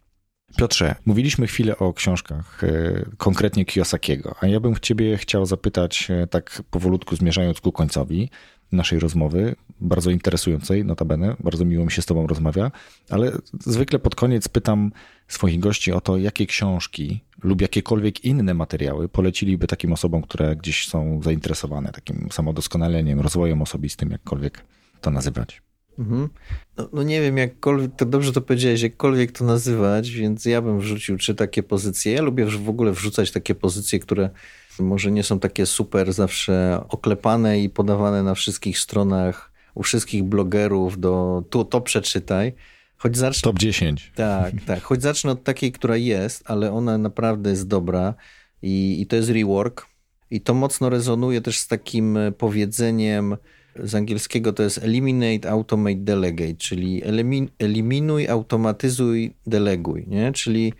Piotrze, 0.56 0.94
mówiliśmy 1.06 1.46
chwilę 1.46 1.76
o 1.78 1.92
książkach, 1.92 2.64
e, 2.64 3.04
konkretnie 3.16 3.64
Kiyosakiego, 3.64 4.34
a 4.40 4.46
ja 4.46 4.60
bym 4.60 4.74
ciebie 4.80 5.16
chciał 5.16 5.46
zapytać, 5.46 6.10
e, 6.10 6.26
tak 6.26 6.62
powolutku 6.70 7.16
zmierzając 7.16 7.60
ku 7.60 7.72
końcowi 7.72 8.30
naszej 8.72 8.98
rozmowy, 8.98 9.56
bardzo 9.80 10.10
interesującej, 10.10 10.84
notabene, 10.84 11.36
bardzo 11.40 11.64
miło 11.64 11.84
mi 11.84 11.92
się 11.92 12.02
z 12.02 12.06
tobą 12.06 12.26
rozmawia, 12.26 12.70
ale 13.10 13.32
zwykle 13.60 13.98
pod 13.98 14.14
koniec 14.14 14.48
pytam 14.48 14.92
swoich 15.28 15.60
gości 15.60 15.92
o 15.92 16.00
to, 16.00 16.16
jakie 16.16 16.46
książki 16.46 17.20
lub 17.42 17.60
jakiekolwiek 17.60 18.24
inne 18.24 18.54
materiały 18.54 19.08
poleciliby 19.08 19.66
takim 19.66 19.92
osobom, 19.92 20.22
które 20.22 20.56
gdzieś 20.56 20.88
są 20.88 21.20
zainteresowane 21.22 21.92
takim 21.92 22.28
samodoskonaleniem, 22.32 23.20
rozwojem 23.20 23.62
osobistym, 23.62 24.10
jakkolwiek 24.10 24.64
to 25.00 25.10
nazywać. 25.10 25.62
Mhm. 26.00 26.28
No, 26.76 26.88
no, 26.92 27.02
nie 27.02 27.20
wiem, 27.20 27.36
jakkolwiek, 27.36 27.90
to 27.96 28.06
dobrze 28.06 28.32
to 28.32 28.40
powiedziałeś, 28.40 28.82
jakkolwiek 28.82 29.32
to 29.32 29.44
nazywać, 29.44 30.10
więc 30.10 30.44
ja 30.44 30.62
bym 30.62 30.80
wrzucił 30.80 31.18
trzy 31.18 31.34
takie 31.34 31.62
pozycje. 31.62 32.12
Ja 32.12 32.22
lubię 32.22 32.46
w 32.46 32.68
ogóle 32.68 32.92
wrzucać 32.92 33.30
takie 33.30 33.54
pozycje, 33.54 33.98
które 33.98 34.30
może 34.78 35.10
nie 35.10 35.22
są 35.22 35.40
takie 35.40 35.66
super 35.66 36.12
zawsze 36.12 36.84
oklepane 36.88 37.60
i 37.60 37.70
podawane 37.70 38.22
na 38.22 38.34
wszystkich 38.34 38.78
stronach, 38.78 39.52
u 39.74 39.82
wszystkich 39.82 40.24
blogerów 40.24 41.00
do 41.00 41.44
tu 41.50 41.64
to 41.64 41.80
przeczytaj. 41.80 42.52
Choć 42.96 43.16
zacznę, 43.16 43.42
Top 43.42 43.58
10. 43.58 44.12
Tak, 44.14 44.54
tak. 44.66 44.82
Choć 44.82 45.02
zacznę 45.02 45.30
od 45.30 45.44
takiej, 45.44 45.72
która 45.72 45.96
jest, 45.96 46.42
ale 46.46 46.72
ona 46.72 46.98
naprawdę 46.98 47.50
jest 47.50 47.68
dobra 47.68 48.14
i, 48.62 49.00
i 49.00 49.06
to 49.06 49.16
jest 49.16 49.30
rework. 49.30 49.86
I 50.30 50.40
to 50.40 50.54
mocno 50.54 50.90
rezonuje 50.90 51.40
też 51.40 51.58
z 51.58 51.66
takim 51.68 52.18
powiedzeniem, 52.38 53.36
z 53.76 53.94
angielskiego 53.94 54.52
to 54.52 54.62
jest 54.62 54.78
eliminate, 54.78 55.50
automate, 55.50 55.96
delegate, 55.96 56.54
czyli 56.54 57.04
elimin, 57.04 57.48
eliminuj, 57.58 58.28
automatyzuj, 58.28 59.34
deleguj, 59.46 60.04
nie? 60.08 60.32
Czyli, 60.32 60.72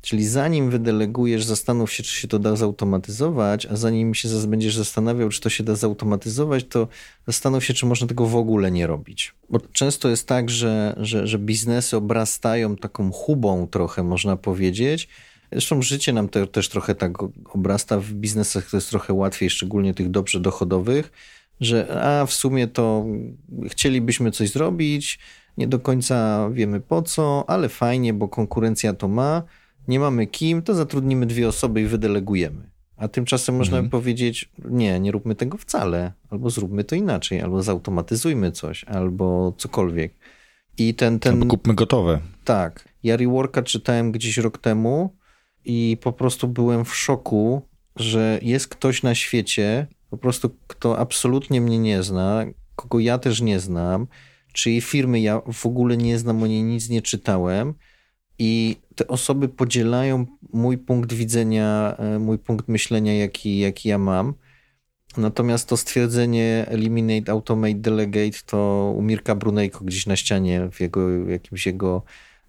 czyli 0.00 0.26
zanim 0.26 0.70
wydelegujesz, 0.70 1.44
zastanów 1.44 1.92
się, 1.92 2.02
czy 2.02 2.14
się 2.20 2.28
to 2.28 2.38
da 2.38 2.56
zautomatyzować, 2.56 3.66
a 3.66 3.76
zanim 3.76 4.14
się 4.14 4.28
będziesz 4.46 4.76
zastanawiał, 4.76 5.28
czy 5.28 5.40
to 5.40 5.50
się 5.50 5.64
da 5.64 5.74
zautomatyzować, 5.74 6.64
to 6.64 6.88
zastanów 7.26 7.64
się, 7.64 7.74
czy 7.74 7.86
można 7.86 8.06
tego 8.06 8.26
w 8.26 8.36
ogóle 8.36 8.70
nie 8.70 8.86
robić. 8.86 9.34
Bo 9.50 9.60
często 9.72 10.08
jest 10.08 10.28
tak, 10.28 10.50
że, 10.50 10.96
że, 11.00 11.26
że 11.26 11.38
biznesy 11.38 11.96
obrastają 11.96 12.76
taką 12.76 13.12
hubą 13.12 13.66
trochę, 13.66 14.02
można 14.02 14.36
powiedzieć, 14.36 15.08
Zresztą 15.52 15.82
życie 15.82 16.12
nam 16.12 16.28
te, 16.28 16.46
też 16.46 16.68
trochę 16.68 16.94
tak 16.94 17.12
obrasta. 17.54 18.00
W 18.00 18.12
biznesach 18.12 18.70
to 18.70 18.76
jest 18.76 18.90
trochę 18.90 19.12
łatwiej, 19.12 19.50
szczególnie 19.50 19.94
tych 19.94 20.10
dobrze 20.10 20.40
dochodowych, 20.40 21.12
że 21.60 22.02
a 22.02 22.26
w 22.26 22.32
sumie 22.32 22.68
to 22.68 23.06
chcielibyśmy 23.68 24.30
coś 24.30 24.50
zrobić, 24.50 25.18
nie 25.56 25.68
do 25.68 25.78
końca 25.78 26.48
wiemy 26.50 26.80
po 26.80 27.02
co, 27.02 27.44
ale 27.46 27.68
fajnie, 27.68 28.12
bo 28.12 28.28
konkurencja 28.28 28.92
to 28.92 29.08
ma, 29.08 29.42
nie 29.88 30.00
mamy 30.00 30.26
kim, 30.26 30.62
to 30.62 30.74
zatrudnimy 30.74 31.26
dwie 31.26 31.48
osoby 31.48 31.82
i 31.82 31.86
wydelegujemy. 31.86 32.70
A 32.96 33.08
tymczasem 33.08 33.56
można 33.56 33.76
mhm. 33.76 33.84
by 33.84 33.90
powiedzieć, 33.90 34.52
nie, 34.64 35.00
nie 35.00 35.12
róbmy 35.12 35.34
tego 35.34 35.58
wcale, 35.58 36.12
albo 36.30 36.50
zróbmy 36.50 36.84
to 36.84 36.96
inaczej, 36.96 37.40
albo 37.40 37.62
zautomatyzujmy 37.62 38.52
coś, 38.52 38.84
albo 38.84 39.54
cokolwiek. 39.58 40.14
I 40.78 40.94
ten, 40.94 41.18
ten... 41.18 41.32
Albo 41.32 41.46
kupmy 41.46 41.74
gotowe. 41.74 42.20
Tak. 42.44 42.88
Ja 43.02 43.16
Reworka 43.16 43.62
czytałem 43.62 44.12
gdzieś 44.12 44.36
rok 44.36 44.58
temu 44.58 45.16
i 45.64 45.96
po 46.02 46.12
prostu 46.12 46.48
byłem 46.48 46.84
w 46.84 46.96
szoku, 46.96 47.62
że 47.96 48.38
jest 48.42 48.68
ktoś 48.68 49.02
na 49.02 49.14
świecie, 49.14 49.86
po 50.14 50.18
prostu 50.18 50.56
kto 50.66 50.98
absolutnie 50.98 51.60
mnie 51.60 51.78
nie 51.78 52.02
zna, 52.02 52.44
kogo 52.76 53.00
ja 53.00 53.18
też 53.18 53.40
nie 53.40 53.60
znam, 53.60 54.06
czyjej 54.52 54.80
firmy 54.80 55.20
ja 55.20 55.40
w 55.52 55.66
ogóle 55.66 55.96
nie 55.96 56.18
znam, 56.18 56.42
o 56.42 56.46
niej 56.46 56.62
nic 56.62 56.88
nie 56.88 57.02
czytałem 57.02 57.74
i 58.38 58.76
te 58.94 59.08
osoby 59.08 59.48
podzielają 59.48 60.26
mój 60.52 60.78
punkt 60.78 61.12
widzenia, 61.12 61.96
e, 61.98 62.18
mój 62.18 62.38
punkt 62.38 62.68
myślenia, 62.68 63.14
jaki, 63.14 63.58
jaki 63.58 63.88
ja 63.88 63.98
mam. 63.98 64.34
Natomiast 65.16 65.68
to 65.68 65.76
stwierdzenie 65.76 66.64
eliminate, 66.68 67.32
automate, 67.32 67.74
delegate 67.74 68.38
to 68.46 68.92
u 68.96 69.02
Mirka 69.02 69.34
Brunejko 69.34 69.84
gdzieś 69.84 70.06
na 70.06 70.16
ścianie 70.16 70.68
w 70.72 70.80
jego, 70.80 71.28
jakimś 71.28 71.66
jego 71.66 72.02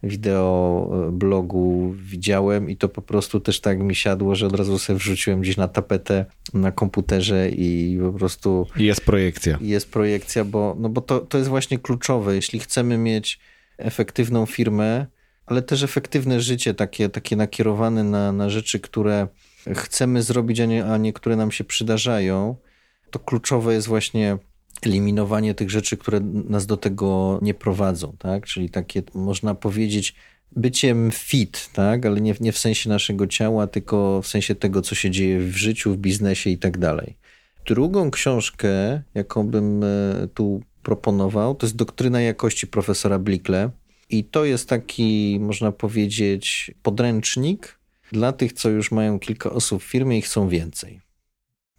wideo 0.08 0.89
e, 1.08 1.12
blogu 1.12 1.95
widziałem 1.97 2.70
i 2.70 2.78
to 2.78 2.89
po 2.89 3.01
prostu 3.01 3.39
też 3.39 3.62
tak 3.62 3.80
mi 3.80 3.95
siadło, 3.95 4.36
że 4.36 4.47
od 4.47 4.56
razu 4.56 4.80
sobie 4.80 4.99
wrzuciłem 4.99 5.41
gdzieś 5.41 5.58
na 5.58 5.68
tapetę 5.68 6.26
na 6.53 6.72
komputerze 6.72 7.49
i 7.49 7.99
po 8.01 8.14
prostu... 8.14 8.68
Jest 8.78 9.01
projekcja. 9.01 9.58
Jest 9.62 9.91
projekcja, 9.91 10.45
bo, 10.45 10.76
no 10.80 10.89
bo 10.89 11.01
to, 11.01 11.20
to 11.20 11.38
jest 11.38 11.49
właśnie 11.49 11.80
kluczowe. 11.80 12.36
Jeśli 12.36 12.60
chcemy 12.60 12.97
mieć 12.97 13.39
efektywną 13.78 14.45
firmę, 14.45 15.06
ale 15.45 15.62
też 15.62 15.84
efektywne 15.84 16.39
życie, 16.39 16.74
takie, 16.74 17.10
takie 17.10 17.36
nakierowane 17.36 18.03
na, 18.03 18.32
na 18.32 18.49
rzeczy, 18.49 18.80
które 18.80 19.28
chcemy 19.76 20.24
zrobić, 20.24 20.60
a 20.60 20.66
nie, 20.66 20.86
a 20.86 20.97
nie 20.97 21.14
które 21.14 21.36
nam 21.36 21.51
się 21.51 21.64
przydarzają, 21.64 22.56
to 23.12 23.20
kluczowe 23.20 23.74
jest 23.74 23.88
właśnie 23.88 24.38
eliminowanie 24.82 25.55
tych 25.55 25.69
rzeczy, 25.69 25.97
które 25.97 26.19
nas 26.49 26.65
do 26.65 26.78
tego 26.78 27.39
nie 27.41 27.53
prowadzą, 27.53 28.15
tak? 28.19 28.45
Czyli 28.45 28.69
takie, 28.69 29.03
można 29.13 29.55
powiedzieć, 29.55 30.15
byciem 30.51 31.11
fit, 31.13 31.69
tak? 31.73 32.05
Ale 32.05 32.21
nie, 32.21 32.36
nie 32.39 32.51
w 32.51 32.57
sensie 32.57 32.89
naszego 32.89 33.28
ciała, 33.28 33.67
tylko 33.67 34.21
w 34.21 34.28
sensie 34.28 34.55
tego, 34.55 34.82
co 34.82 34.95
się 34.95 35.11
dzieje 35.11 35.39
w 35.39 35.57
życiu, 35.57 35.93
w 35.93 35.97
biznesie 35.97 36.49
i 36.49 36.57
tak 36.57 36.78
dalej. 36.78 37.17
Drugą 37.65 38.11
książkę, 38.11 39.01
jaką 39.13 39.47
bym 39.47 39.84
e, 39.84 39.88
tu 40.34 40.61
proponował, 40.84 41.55
to 41.55 41.65
jest 41.65 41.76
Doktryna 41.76 42.21
Jakości 42.21 42.67
profesora 42.67 43.19
Blickle. 43.19 43.69
I 44.09 44.23
to 44.23 44.45
jest 44.45 44.69
taki, 44.69 45.38
można 45.41 45.71
powiedzieć, 45.71 46.71
podręcznik 46.84 47.80
dla 48.11 48.34
tych, 48.34 48.53
co 48.53 48.69
już 48.69 48.91
mają 48.91 49.19
kilka 49.19 49.49
osób 49.51 49.84
w 49.84 49.86
firmie 49.86 50.17
i 50.17 50.21
chcą 50.21 50.49
więcej. 50.49 51.01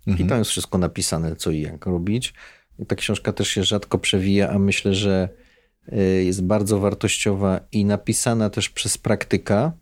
Mhm. 0.07 0.27
I 0.27 0.29
tam 0.29 0.39
jest 0.39 0.51
wszystko 0.51 0.79
napisane, 0.79 1.37
co 1.37 1.51
i 1.51 1.61
jak 1.61 1.87
robić. 1.87 2.35
Ta 2.89 2.97
książka 2.97 3.33
też 3.33 3.49
się 3.49 3.65
rzadko 3.65 3.99
przewija, 3.99 4.51
a 4.51 4.59
myślę, 4.59 4.95
że 4.95 5.29
y, 5.93 6.25
jest 6.25 6.45
bardzo 6.45 6.79
wartościowa 6.81 7.61
i 7.73 7.85
napisana 7.85 8.51
też 8.51 8.71
przez 8.71 8.99
praktyka 8.99 9.73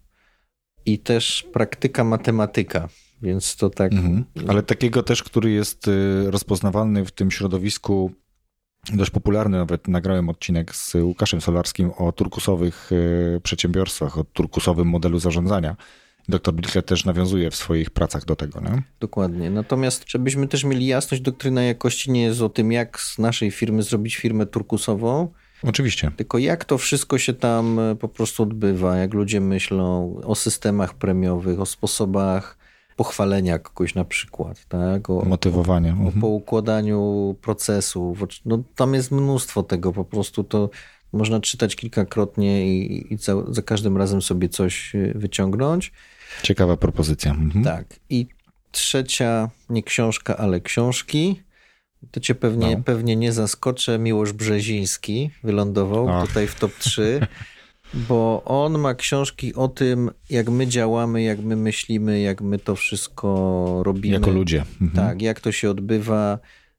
i 0.86 0.98
też 0.98 1.46
praktyka 1.52 2.04
matematyka. 2.04 2.88
Więc 3.22 3.56
to 3.56 3.70
tak. 3.70 3.92
Mhm. 3.92 4.24
Ale 4.48 4.62
takiego 4.62 5.02
też, 5.02 5.22
który 5.22 5.50
jest 5.50 5.88
y, 5.88 6.30
rozpoznawalny 6.30 7.04
w 7.04 7.12
tym 7.12 7.30
środowisku 7.30 8.12
dość 8.92 9.10
popularny, 9.10 9.58
nawet 9.58 9.88
nagrałem 9.88 10.28
odcinek 10.28 10.76
z 10.76 10.94
Łukaszem 10.94 11.40
Solarskim 11.40 11.90
o 11.98 12.12
turkusowych 12.12 12.92
y, 12.92 13.40
przedsiębiorstwach, 13.42 14.18
o 14.18 14.24
turkusowym 14.24 14.88
modelu 14.88 15.18
zarządzania. 15.18 15.76
Doktor 16.28 16.54
Blichler 16.54 16.84
też 16.84 17.04
nawiązuje 17.04 17.50
w 17.50 17.56
swoich 17.56 17.90
pracach 17.90 18.24
do 18.24 18.36
tego. 18.36 18.60
Nie? 18.60 18.82
Dokładnie. 19.00 19.50
Natomiast, 19.50 20.04
żebyśmy 20.06 20.48
też 20.48 20.64
mieli 20.64 20.86
jasność, 20.86 21.22
doktryna 21.22 21.62
jakości 21.62 22.10
nie 22.10 22.22
jest 22.22 22.40
o 22.40 22.48
tym, 22.48 22.72
jak 22.72 23.00
z 23.00 23.18
naszej 23.18 23.50
firmy 23.50 23.82
zrobić 23.82 24.16
firmę 24.16 24.46
turkusową. 24.46 25.28
Oczywiście. 25.62 26.10
Tylko 26.16 26.38
jak 26.38 26.64
to 26.64 26.78
wszystko 26.78 27.18
się 27.18 27.34
tam 27.34 27.78
e, 27.78 27.96
po 27.96 28.08
prostu 28.08 28.42
odbywa, 28.42 28.96
jak 28.96 29.14
ludzie 29.14 29.40
myślą 29.40 30.16
o 30.24 30.34
systemach 30.34 30.94
premiowych, 30.94 31.60
o 31.60 31.66
sposobach 31.66 32.58
pochwalenia 32.96 33.58
kogoś 33.58 33.94
na 33.94 34.04
przykład, 34.04 34.64
tak? 34.68 35.10
O, 35.10 35.24
Motywowania. 35.24 35.90
O, 35.90 35.96
o 35.96 36.04
mhm. 36.04 36.20
poukładaniu 36.20 37.34
procesów. 37.42 38.18
No, 38.44 38.62
tam 38.74 38.94
jest 38.94 39.10
mnóstwo 39.10 39.62
tego, 39.62 39.92
po 39.92 40.04
prostu 40.04 40.44
to 40.44 40.70
można 41.12 41.40
czytać 41.40 41.76
kilkakrotnie 41.76 42.66
i, 42.68 43.14
i 43.14 43.16
za, 43.16 43.34
za 43.48 43.62
każdym 43.62 43.96
razem 43.96 44.22
sobie 44.22 44.48
coś 44.48 44.94
e, 44.94 45.12
wyciągnąć. 45.14 45.92
Ciekawa 46.42 46.76
propozycja. 46.76 47.30
Mhm. 47.30 47.64
Tak. 47.64 47.86
I 48.10 48.26
trzecia, 48.70 49.50
nie 49.68 49.82
książka, 49.82 50.36
ale 50.36 50.60
książki. 50.60 51.42
To 52.10 52.20
cię 52.20 52.34
pewnie, 52.34 52.76
no. 52.76 52.82
pewnie 52.82 53.16
nie 53.16 53.32
zaskoczę. 53.32 53.98
Miłosz 53.98 54.32
Brzeziński 54.32 55.30
wylądował 55.42 56.08
Ach. 56.08 56.28
tutaj 56.28 56.46
w 56.46 56.54
top 56.54 56.72
3, 56.78 57.20
bo 58.08 58.42
on 58.44 58.78
ma 58.78 58.94
książki 58.94 59.54
o 59.54 59.68
tym, 59.68 60.10
jak 60.30 60.50
my 60.50 60.66
działamy, 60.66 61.22
jak 61.22 61.38
my 61.38 61.56
myślimy, 61.56 62.20
jak 62.20 62.40
my 62.40 62.58
to 62.58 62.76
wszystko 62.76 63.82
robimy. 63.84 64.14
Jako 64.14 64.30
ludzie. 64.30 64.64
Mhm. 64.80 64.90
Tak, 64.90 65.22
jak 65.22 65.40
to 65.40 65.52
się 65.52 65.70
odbywa 65.70 66.38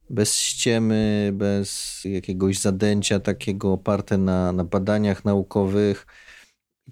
bez 0.09 0.39
ściemy, 0.39 1.31
bez 1.33 2.01
jakiegoś 2.05 2.59
zadęcia 2.59 3.19
takiego 3.19 3.73
oparte 3.73 4.17
na, 4.17 4.51
na 4.51 4.63
badaniach 4.63 5.25
naukowych 5.25 6.07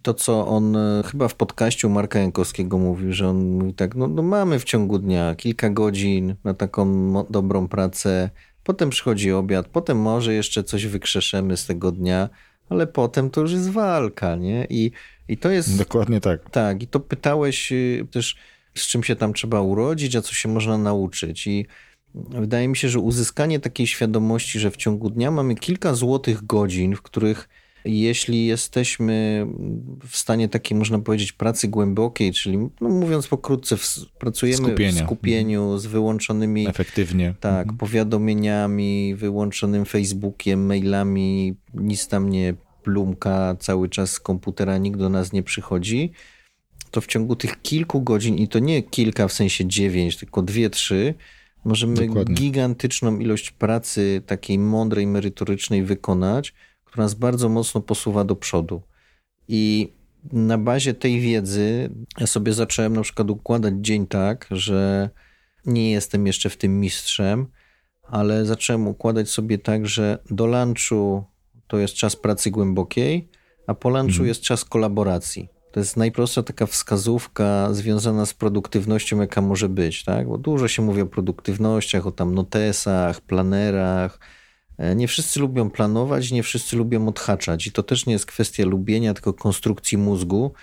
to, 0.03 0.13
co 0.13 0.47
on 0.47 0.75
e, 0.75 1.03
chyba 1.11 1.27
w 1.27 1.35
podcaście 1.35 1.89
Marka 1.89 2.19
Jankowskiego 2.19 2.77
mówił, 2.77 3.13
że 3.13 3.29
on 3.29 3.49
mówi 3.49 3.73
tak, 3.73 3.95
no, 3.95 4.07
no 4.07 4.21
mamy 4.21 4.59
w 4.59 4.63
ciągu 4.63 4.99
dnia 4.99 5.35
kilka 5.35 5.69
godzin 5.69 6.35
na 6.43 6.53
taką 6.53 7.13
dobrą 7.29 7.67
pracę, 7.67 8.29
potem 8.63 8.89
przychodzi 8.89 9.31
obiad, 9.31 9.67
potem 9.67 9.97
może 9.97 10.33
jeszcze 10.33 10.63
coś 10.63 10.85
wykrzeszemy 10.85 11.57
z 11.57 11.65
tego 11.65 11.91
dnia, 11.91 12.29
ale 12.69 12.87
potem 12.87 13.29
to 13.29 13.41
już 13.41 13.51
jest 13.51 13.69
walka, 13.69 14.35
nie? 14.35 14.67
I, 14.69 14.91
i 15.27 15.37
to 15.37 15.49
jest... 15.49 15.77
Dokładnie 15.77 16.21
tak. 16.21 16.49
Tak, 16.49 16.83
i 16.83 16.87
to 16.87 16.99
pytałeś 16.99 17.71
y, 17.71 18.07
też, 18.11 18.35
z 18.75 18.87
czym 18.87 19.03
się 19.03 19.15
tam 19.15 19.33
trzeba 19.33 19.61
urodzić, 19.61 20.15
a 20.15 20.21
co 20.21 20.33
się 20.33 20.49
można 20.49 20.77
nauczyć 20.77 21.47
i 21.47 21.65
wydaje 22.15 22.67
mi 22.67 22.77
się, 22.77 22.89
że 22.89 22.99
uzyskanie 22.99 23.59
takiej 23.59 23.87
świadomości, 23.87 24.59
że 24.59 24.71
w 24.71 24.77
ciągu 24.77 25.09
dnia 25.09 25.31
mamy 25.31 25.55
kilka 25.55 25.93
złotych 25.93 26.45
godzin, 26.45 26.95
w 26.95 27.01
których 27.01 27.49
Jeśli 27.85 28.45
jesteśmy 28.45 29.47
w 30.09 30.17
stanie 30.17 30.49
takiej, 30.49 30.77
można 30.77 30.99
powiedzieć, 30.99 31.31
pracy 31.31 31.67
głębokiej, 31.67 32.33
czyli 32.33 32.57
no 32.57 32.89
mówiąc 32.89 33.27
pokrótce, 33.27 33.77
w, 33.77 33.95
pracujemy 34.19 34.67
Skupienia. 34.67 35.01
w 35.01 35.05
skupieniu 35.05 35.77
z 35.77 35.85
wyłączonymi 35.85 36.67
efektywnie 36.67 37.35
tak, 37.39 37.61
mhm. 37.61 37.77
powiadomieniami, 37.77 39.15
wyłączonym 39.15 39.85
Facebookiem, 39.85 40.65
mailami, 40.65 41.55
nic 41.73 42.07
tam 42.07 42.29
nie 42.29 42.53
plumka, 42.83 43.55
cały 43.59 43.89
czas 43.89 44.11
z 44.11 44.19
komputera 44.19 44.77
nikt 44.77 44.99
do 44.99 45.09
nas 45.09 45.33
nie 45.33 45.43
przychodzi, 45.43 46.11
to 46.91 47.01
w 47.01 47.07
ciągu 47.07 47.35
tych 47.35 47.61
kilku 47.61 48.01
godzin, 48.01 48.35
i 48.35 48.47
to 48.47 48.59
nie 48.59 48.83
kilka 48.83 49.27
w 49.27 49.33
sensie 49.33 49.65
dziewięć, 49.65 50.17
tylko 50.17 50.41
dwie, 50.41 50.69
trzy, 50.69 51.13
możemy 51.65 52.07
Dokładnie. 52.07 52.35
gigantyczną 52.35 53.19
ilość 53.19 53.51
pracy 53.51 54.21
takiej 54.25 54.59
mądrej, 54.59 55.07
merytorycznej 55.07 55.83
wykonać, 55.83 56.53
która 56.93 57.05
nas 57.05 57.13
bardzo 57.13 57.49
mocno 57.49 57.81
posuwa 57.81 58.23
do 58.23 58.35
przodu. 58.35 58.81
I 59.47 59.93
na 60.33 60.57
bazie 60.57 60.93
tej 60.93 61.19
wiedzy 61.19 61.89
ja 62.19 62.27
sobie 62.27 62.53
zacząłem 62.53 62.95
na 62.95 63.01
przykład 63.01 63.29
układać 63.29 63.73
dzień 63.77 64.07
tak, 64.07 64.47
że 64.51 65.09
nie 65.65 65.91
jestem 65.91 66.27
jeszcze 66.27 66.49
w 66.49 66.57
tym 66.57 66.79
mistrzem, 66.79 67.47
ale 68.03 68.45
zacząłem 68.45 68.87
układać 68.87 69.29
sobie 69.29 69.57
tak, 69.57 69.87
że 69.87 70.17
do 70.31 70.45
lunchu 70.45 71.23
to 71.67 71.77
jest 71.77 71.93
czas 71.93 72.15
pracy 72.15 72.51
głębokiej, 72.51 73.29
a 73.67 73.73
po 73.73 73.89
lunchu 73.89 74.07
mhm. 74.07 74.27
jest 74.27 74.41
czas 74.41 74.65
kolaboracji. 74.65 75.49
To 75.71 75.79
jest 75.79 75.97
najprostsza 75.97 76.43
taka 76.43 76.65
wskazówka 76.65 77.73
związana 77.73 78.25
z 78.25 78.33
produktywnością, 78.33 79.21
jaka 79.21 79.41
może 79.41 79.69
być, 79.69 80.03
tak? 80.03 80.27
Bo 80.27 80.37
dużo 80.37 80.67
się 80.67 80.81
mówi 80.81 81.01
o 81.01 81.05
produktywnościach, 81.05 82.07
o 82.07 82.11
tam 82.11 82.35
notesach, 82.35 83.21
planerach. 83.21 84.19
E, 84.77 84.95
nie 84.95 85.07
wszyscy 85.07 85.39
lubią 85.39 85.69
planować, 85.69 86.31
nie 86.31 86.43
wszyscy 86.43 86.75
lubią 86.77 87.07
odhaczać 87.07 87.67
i 87.67 87.71
to 87.71 87.83
też 87.83 88.05
nie 88.05 88.13
jest 88.13 88.25
kwestia 88.25 88.65
lubienia, 88.65 89.13
tylko 89.13 89.33
konstrukcji 89.33 89.97
mózgu. 89.97 90.53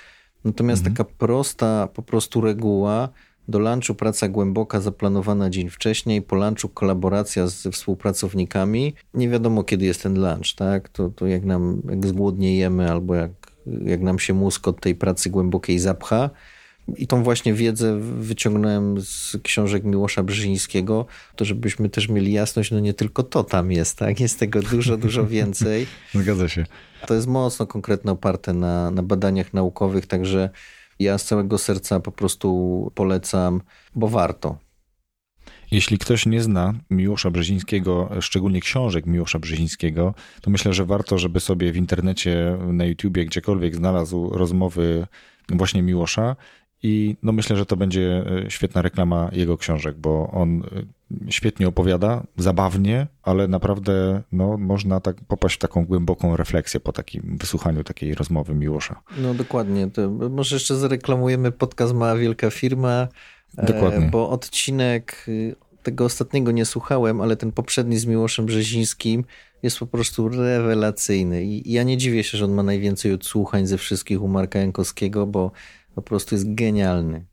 Natomiast 0.44 0.86
mhm. 0.86 0.96
taka 0.96 1.14
prosta 1.18 1.88
po 1.94 2.02
prostu 2.02 2.40
reguła, 2.40 3.08
do 3.48 3.58
lunchu 3.58 3.94
praca 3.94 4.28
głęboka 4.28 4.80
zaplanowana 4.80 5.50
dzień 5.50 5.70
wcześniej, 5.70 6.22
po 6.22 6.36
lunchu 6.36 6.68
kolaboracja 6.68 7.46
ze 7.46 7.70
współpracownikami. 7.70 8.94
Nie 9.14 9.28
wiadomo 9.28 9.64
kiedy 9.64 9.84
jest 9.84 10.02
ten 10.02 10.14
lunch, 10.14 10.54
tak? 10.56 10.88
To, 10.88 11.08
to 11.08 11.26
jak 11.26 11.44
nam, 11.44 11.82
jak 11.90 12.06
zgłodniejemy 12.06 12.90
albo 12.90 13.14
jak 13.14 13.30
jak 13.66 14.00
nam 14.00 14.18
się 14.18 14.34
mózg 14.34 14.68
od 14.68 14.80
tej 14.80 14.94
pracy 14.94 15.30
głębokiej 15.30 15.78
zapcha. 15.78 16.30
I 16.96 17.06
tą 17.06 17.22
właśnie 17.22 17.54
wiedzę 17.54 18.00
wyciągnąłem 18.00 19.00
z 19.00 19.36
książek 19.42 19.84
Miłosza 19.84 20.22
Brzezińskiego, 20.22 21.06
to 21.36 21.44
żebyśmy 21.44 21.88
też 21.88 22.08
mieli 22.08 22.32
jasność, 22.32 22.70
no 22.70 22.80
nie 22.80 22.94
tylko 22.94 23.22
to 23.22 23.44
tam 23.44 23.72
jest, 23.72 23.98
tak? 23.98 24.20
Jest 24.20 24.38
tego 24.38 24.62
dużo, 24.62 24.96
dużo 24.96 25.26
więcej. 25.36 25.86
Zgadza 26.14 26.48
się. 26.48 26.66
To 27.06 27.14
jest 27.14 27.26
mocno 27.26 27.66
konkretnie 27.66 28.12
oparte 28.12 28.52
na, 28.52 28.90
na 28.90 29.02
badaniach 29.02 29.54
naukowych, 29.54 30.06
także 30.06 30.50
ja 30.98 31.18
z 31.18 31.24
całego 31.24 31.58
serca 31.58 32.00
po 32.00 32.12
prostu 32.12 32.92
polecam, 32.94 33.60
bo 33.94 34.08
warto. 34.08 34.58
Jeśli 35.70 35.98
ktoś 35.98 36.26
nie 36.26 36.42
zna 36.42 36.74
Miłosza 36.90 37.30
Brzezińskiego, 37.30 38.10
szczególnie 38.20 38.60
książek 38.60 39.06
Miłosza 39.06 39.38
Brzezińskiego, 39.38 40.14
to 40.40 40.50
myślę, 40.50 40.72
że 40.72 40.84
warto, 40.84 41.18
żeby 41.18 41.40
sobie 41.40 41.72
w 41.72 41.76
internecie, 41.76 42.58
na 42.72 42.84
YouTubie, 42.84 43.24
gdziekolwiek 43.24 43.76
znalazł 43.76 44.30
rozmowy 44.30 45.06
właśnie 45.48 45.82
Miłosza 45.82 46.36
i 46.82 47.16
no 47.22 47.32
myślę, 47.32 47.56
że 47.56 47.66
to 47.66 47.76
będzie 47.76 48.24
e, 48.46 48.50
świetna 48.50 48.82
reklama 48.82 49.30
jego 49.32 49.58
książek, 49.58 49.96
bo 49.98 50.30
on 50.32 50.62
e, 50.62 51.32
świetnie 51.32 51.68
opowiada, 51.68 52.22
zabawnie, 52.36 53.06
ale 53.22 53.48
naprawdę 53.48 54.22
no, 54.32 54.58
można 54.58 55.00
tak 55.00 55.16
popaść 55.28 55.56
w 55.56 55.58
taką 55.58 55.84
głęboką 55.84 56.36
refleksję 56.36 56.80
po 56.80 56.92
takim 56.92 57.36
wysłuchaniu 57.40 57.84
takiej 57.84 58.14
rozmowy 58.14 58.54
Miłosza. 58.54 59.02
No 59.18 59.34
dokładnie. 59.34 59.90
To 59.90 60.10
może 60.10 60.56
jeszcze 60.56 60.76
zareklamujemy 60.76 61.52
podcast 61.52 61.94
Mała 61.94 62.16
Wielka 62.16 62.50
Firma. 62.50 63.08
Dokładnie. 63.54 64.06
E, 64.06 64.10
bo 64.10 64.30
odcinek 64.30 65.24
y, 65.28 65.56
tego 65.82 66.04
ostatniego 66.04 66.50
nie 66.50 66.64
słuchałem, 66.64 67.20
ale 67.20 67.36
ten 67.36 67.52
poprzedni 67.52 67.98
z 67.98 68.06
Miłoszem 68.06 68.46
Brzezińskim 68.46 69.24
jest 69.62 69.78
po 69.78 69.86
prostu 69.86 70.28
rewelacyjny. 70.28 71.44
I 71.44 71.72
ja 71.72 71.82
nie 71.82 71.96
dziwię 71.96 72.24
się, 72.24 72.38
że 72.38 72.44
on 72.44 72.52
ma 72.52 72.62
najwięcej 72.62 73.12
odsłuchań 73.12 73.66
ze 73.66 73.78
wszystkich 73.78 74.22
u 74.22 74.28
Marka 74.28 74.58
Jankowskiego, 74.58 75.26
bo 75.26 75.52
po 75.94 76.02
prostu 76.02 76.34
jest 76.34 76.54
genialny. 76.54 77.26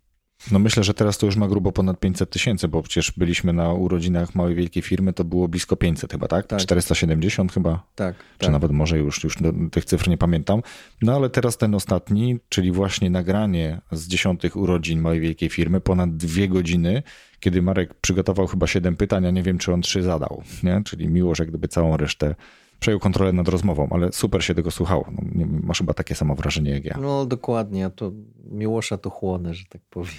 No 0.52 0.60
myślę, 0.60 0.84
że 0.84 0.94
teraz 0.94 1.18
to 1.18 1.26
już 1.26 1.36
ma 1.36 1.48
grubo 1.48 1.72
ponad 1.72 2.00
500 2.00 2.30
tysięcy, 2.30 2.68
bo 2.68 2.84
przecież 2.84 3.12
byliśmy 3.12 3.54
na 3.54 3.74
urodzinach 3.74 4.36
małej 4.36 4.56
wielkiej 4.56 4.84
firmy, 4.84 5.14
to 5.14 5.24
było 5.24 5.48
blisko 5.48 5.76
500 5.76 6.12
chyba, 6.12 6.28
tak? 6.28 6.48
tak. 6.48 6.60
470 6.60 7.52
chyba? 7.54 7.84
Tak. 7.96 8.16
Czy 8.38 8.46
tak. 8.46 8.52
nawet 8.52 8.72
może 8.72 8.98
już, 8.98 9.24
już 9.24 9.38
tych 9.72 9.86
cyfr 9.86 10.08
nie 10.08 10.18
pamiętam. 10.18 10.62
No 11.02 11.16
ale 11.16 11.30
teraz 11.30 11.58
ten 11.58 11.76
ostatni, 11.76 12.40
czyli 12.50 12.72
właśnie 12.72 13.10
nagranie 13.10 13.82
z 13.92 14.08
dziesiątych 14.08 14.56
urodzin 14.56 15.02
małej 15.02 15.20
wielkiej 15.20 15.50
firmy, 15.50 15.82
ponad 15.82 16.18
dwie 16.18 16.48
godziny, 16.48 17.04
kiedy 17.40 17.62
Marek 17.62 17.94
przygotował 17.94 18.48
chyba 18.48 18.68
7 18.68 18.96
pytań, 18.96 19.26
a 19.26 19.32
nie 19.32 19.44
wiem, 19.44 19.58
czy 19.58 19.74
on 19.74 19.82
trzy 19.82 20.04
zadał, 20.04 20.44
nie? 20.64 20.82
Czyli 20.86 21.08
miło, 21.08 21.36
że 21.36 21.46
gdyby 21.46 21.68
całą 21.68 21.98
resztę 21.98 22.36
przejął 22.80 23.00
kontrolę 23.00 23.34
nad 23.34 23.48
rozmową, 23.48 23.88
ale 23.92 24.12
super 24.12 24.44
się 24.44 24.56
tego 24.56 24.72
słuchało. 24.72 25.08
No, 25.12 25.24
nie, 25.36 25.46
masz 25.46 25.78
chyba 25.78 25.94
takie 25.94 26.16
samo 26.16 26.36
wrażenie 26.36 26.72
jak 26.72 26.86
ja. 26.86 26.98
No 27.02 27.26
dokładnie, 27.26 27.86
a 27.86 27.90
to 27.90 28.12
Miłosza 28.52 28.98
to 28.98 29.10
chłonę, 29.10 29.54
że 29.54 29.66
tak 29.70 29.82
powiem. 29.90 30.14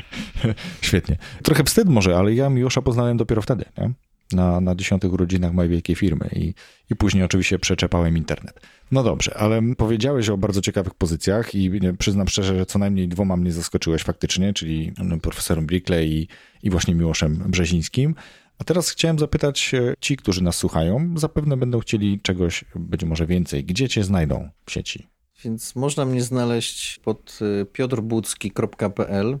Świetnie. 0.80 1.16
Trochę 1.42 1.64
wstyd 1.64 1.88
może, 1.88 2.16
ale 2.16 2.34
ja 2.34 2.50
Miłosza 2.50 2.82
poznałem 2.82 3.16
dopiero 3.16 3.42
wtedy, 3.42 3.64
nie? 3.78 3.90
Na, 4.32 4.60
na 4.60 4.74
dziesiątych 4.74 5.12
urodzinach 5.12 5.52
mojej 5.52 5.70
wielkiej 5.70 5.96
firmy 5.96 6.28
i, 6.32 6.54
i 6.90 6.96
później 6.96 7.24
oczywiście 7.24 7.58
przeczepałem 7.58 8.16
internet. 8.16 8.60
No 8.92 9.02
dobrze, 9.02 9.36
ale 9.36 9.62
powiedziałeś 9.78 10.28
o 10.28 10.36
bardzo 10.36 10.60
ciekawych 10.60 10.94
pozycjach 10.94 11.54
i 11.54 11.70
przyznam 11.98 12.28
szczerze, 12.28 12.58
że 12.58 12.66
co 12.66 12.78
najmniej 12.78 13.08
dwoma 13.08 13.36
mnie 13.36 13.52
zaskoczyłeś 13.52 14.02
faktycznie, 14.02 14.52
czyli 14.52 14.92
profesorem 15.22 15.66
Brickley 15.66 16.12
i, 16.12 16.28
i 16.62 16.70
właśnie 16.70 16.94
Miłoszem 16.94 17.44
Brzezińskim. 17.46 18.14
A 18.62 18.64
teraz 18.64 18.90
chciałem 18.90 19.18
zapytać 19.18 19.72
ci, 20.00 20.16
którzy 20.16 20.42
nas 20.42 20.56
słuchają, 20.56 21.14
zapewne 21.16 21.56
będą 21.56 21.80
chcieli 21.80 22.20
czegoś 22.20 22.64
być 22.74 23.04
może 23.04 23.26
więcej. 23.26 23.64
Gdzie 23.64 23.88
cię 23.88 24.04
znajdą 24.04 24.48
w 24.66 24.70
sieci? 24.70 25.08
Więc 25.44 25.76
można 25.76 26.04
mnie 26.04 26.22
znaleźć 26.22 26.98
pod 26.98 27.38
y, 27.62 27.66
piotrbucki.pl 27.66 29.38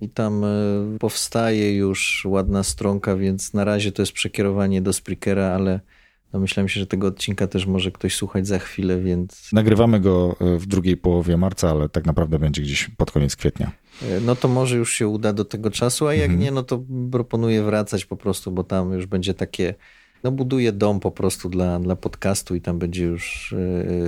i 0.00 0.08
tam 0.08 0.44
y, 0.44 0.98
powstaje 1.00 1.76
już 1.76 2.24
ładna 2.28 2.62
stronka, 2.62 3.16
więc 3.16 3.54
na 3.54 3.64
razie 3.64 3.92
to 3.92 4.02
jest 4.02 4.12
przekierowanie 4.12 4.82
do 4.82 4.92
Spreakera, 4.92 5.46
ale 5.46 5.80
Domyślam 6.32 6.68
się, 6.68 6.80
że 6.80 6.86
tego 6.86 7.06
odcinka 7.06 7.46
też 7.46 7.66
może 7.66 7.90
ktoś 7.90 8.16
słuchać 8.16 8.46
za 8.46 8.58
chwilę, 8.58 9.00
więc. 9.00 9.52
Nagrywamy 9.52 10.00
go 10.00 10.36
y, 10.54 10.58
w 10.58 10.66
drugiej 10.66 10.96
połowie 10.96 11.36
marca, 11.36 11.70
ale 11.70 11.88
tak 11.88 12.06
naprawdę 12.06 12.38
będzie 12.38 12.62
gdzieś 12.62 12.90
pod 12.96 13.10
koniec 13.10 13.36
kwietnia. 13.36 13.70
No 14.20 14.36
to 14.36 14.48
może 14.48 14.76
już 14.76 14.92
się 14.92 15.08
uda 15.08 15.32
do 15.32 15.44
tego 15.44 15.70
czasu, 15.70 16.06
a 16.06 16.14
jak 16.14 16.24
mhm. 16.24 16.40
nie, 16.40 16.50
no 16.50 16.62
to 16.62 16.84
proponuję 17.12 17.62
wracać 17.62 18.04
po 18.04 18.16
prostu, 18.16 18.52
bo 18.52 18.64
tam 18.64 18.92
już 18.92 19.06
będzie 19.06 19.34
takie. 19.34 19.74
No, 20.24 20.32
buduję 20.32 20.72
dom 20.72 21.00
po 21.00 21.10
prostu 21.10 21.48
dla, 21.48 21.80
dla 21.80 21.96
podcastu 21.96 22.54
i 22.54 22.60
tam 22.60 22.78
będzie 22.78 23.04
już 23.04 23.54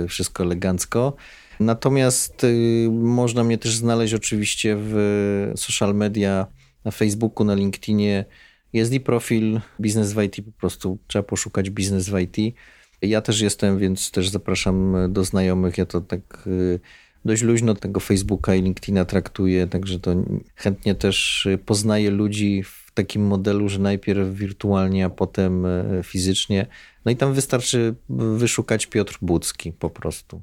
yy, 0.01 0.07
wszystko 0.07 0.43
elegancko. 0.43 1.15
Natomiast 1.59 2.43
yy, 2.43 2.91
można 2.91 3.43
mnie 3.43 3.57
też 3.57 3.75
znaleźć 3.75 4.13
oczywiście 4.13 4.75
w 4.79 5.51
social 5.55 5.95
media, 5.95 6.47
na 6.85 6.91
Facebooku, 6.91 7.45
na 7.45 7.55
LinkedInie. 7.55 8.25
Jest 8.73 8.93
i 8.93 8.99
profil 8.99 9.59
Biznes 9.81 10.13
w 10.13 10.21
IT, 10.21 10.45
po 10.45 10.51
prostu 10.51 10.97
trzeba 11.07 11.23
poszukać 11.23 11.69
Biznes 11.69 12.09
w 12.09 12.19
IT. 12.19 12.55
Ja 13.01 13.21
też 13.21 13.41
jestem, 13.41 13.79
więc 13.79 14.11
też 14.11 14.29
zapraszam 14.29 14.95
do 15.09 15.23
znajomych. 15.23 15.77
Ja 15.77 15.85
to 15.85 16.01
tak 16.01 16.43
yy, 16.45 16.79
dość 17.25 17.41
luźno 17.41 17.73
tego 17.73 17.99
Facebooka 17.99 18.55
i 18.55 18.61
LinkedIna 18.61 19.05
traktuję, 19.05 19.67
także 19.67 19.99
to 19.99 20.15
chętnie 20.55 20.95
też 20.95 21.47
poznaję 21.65 22.11
ludzi 22.11 22.63
w 22.63 22.91
takim 22.93 23.25
modelu, 23.25 23.69
że 23.69 23.79
najpierw 23.79 24.29
wirtualnie, 24.33 25.05
a 25.05 25.09
potem 25.09 25.65
e, 25.65 26.01
fizycznie. 26.03 26.67
No 27.05 27.11
i 27.11 27.15
tam 27.15 27.33
wystarczy 27.33 27.95
wyszukać 28.09 28.87
Piotr 28.87 29.17
Budzki 29.21 29.71
po 29.71 29.89
prostu. 29.89 30.41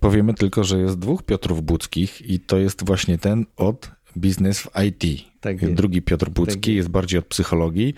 Powiemy 0.00 0.34
tylko, 0.34 0.64
że 0.64 0.78
jest 0.78 0.98
dwóch 0.98 1.22
Piotrów 1.22 1.62
Budzkich 1.62 2.30
i 2.30 2.40
to 2.40 2.58
jest 2.58 2.84
właśnie 2.84 3.18
ten 3.18 3.46
od 3.56 3.90
biznes 4.16 4.60
w 4.60 4.70
IT. 4.86 5.24
Tak 5.40 5.74
Drugi 5.74 6.02
Piotr 6.02 6.30
Budzki 6.30 6.60
tak 6.60 6.76
jest 6.76 6.88
bardziej 6.88 7.18
od 7.18 7.26
psychologii. 7.26 7.94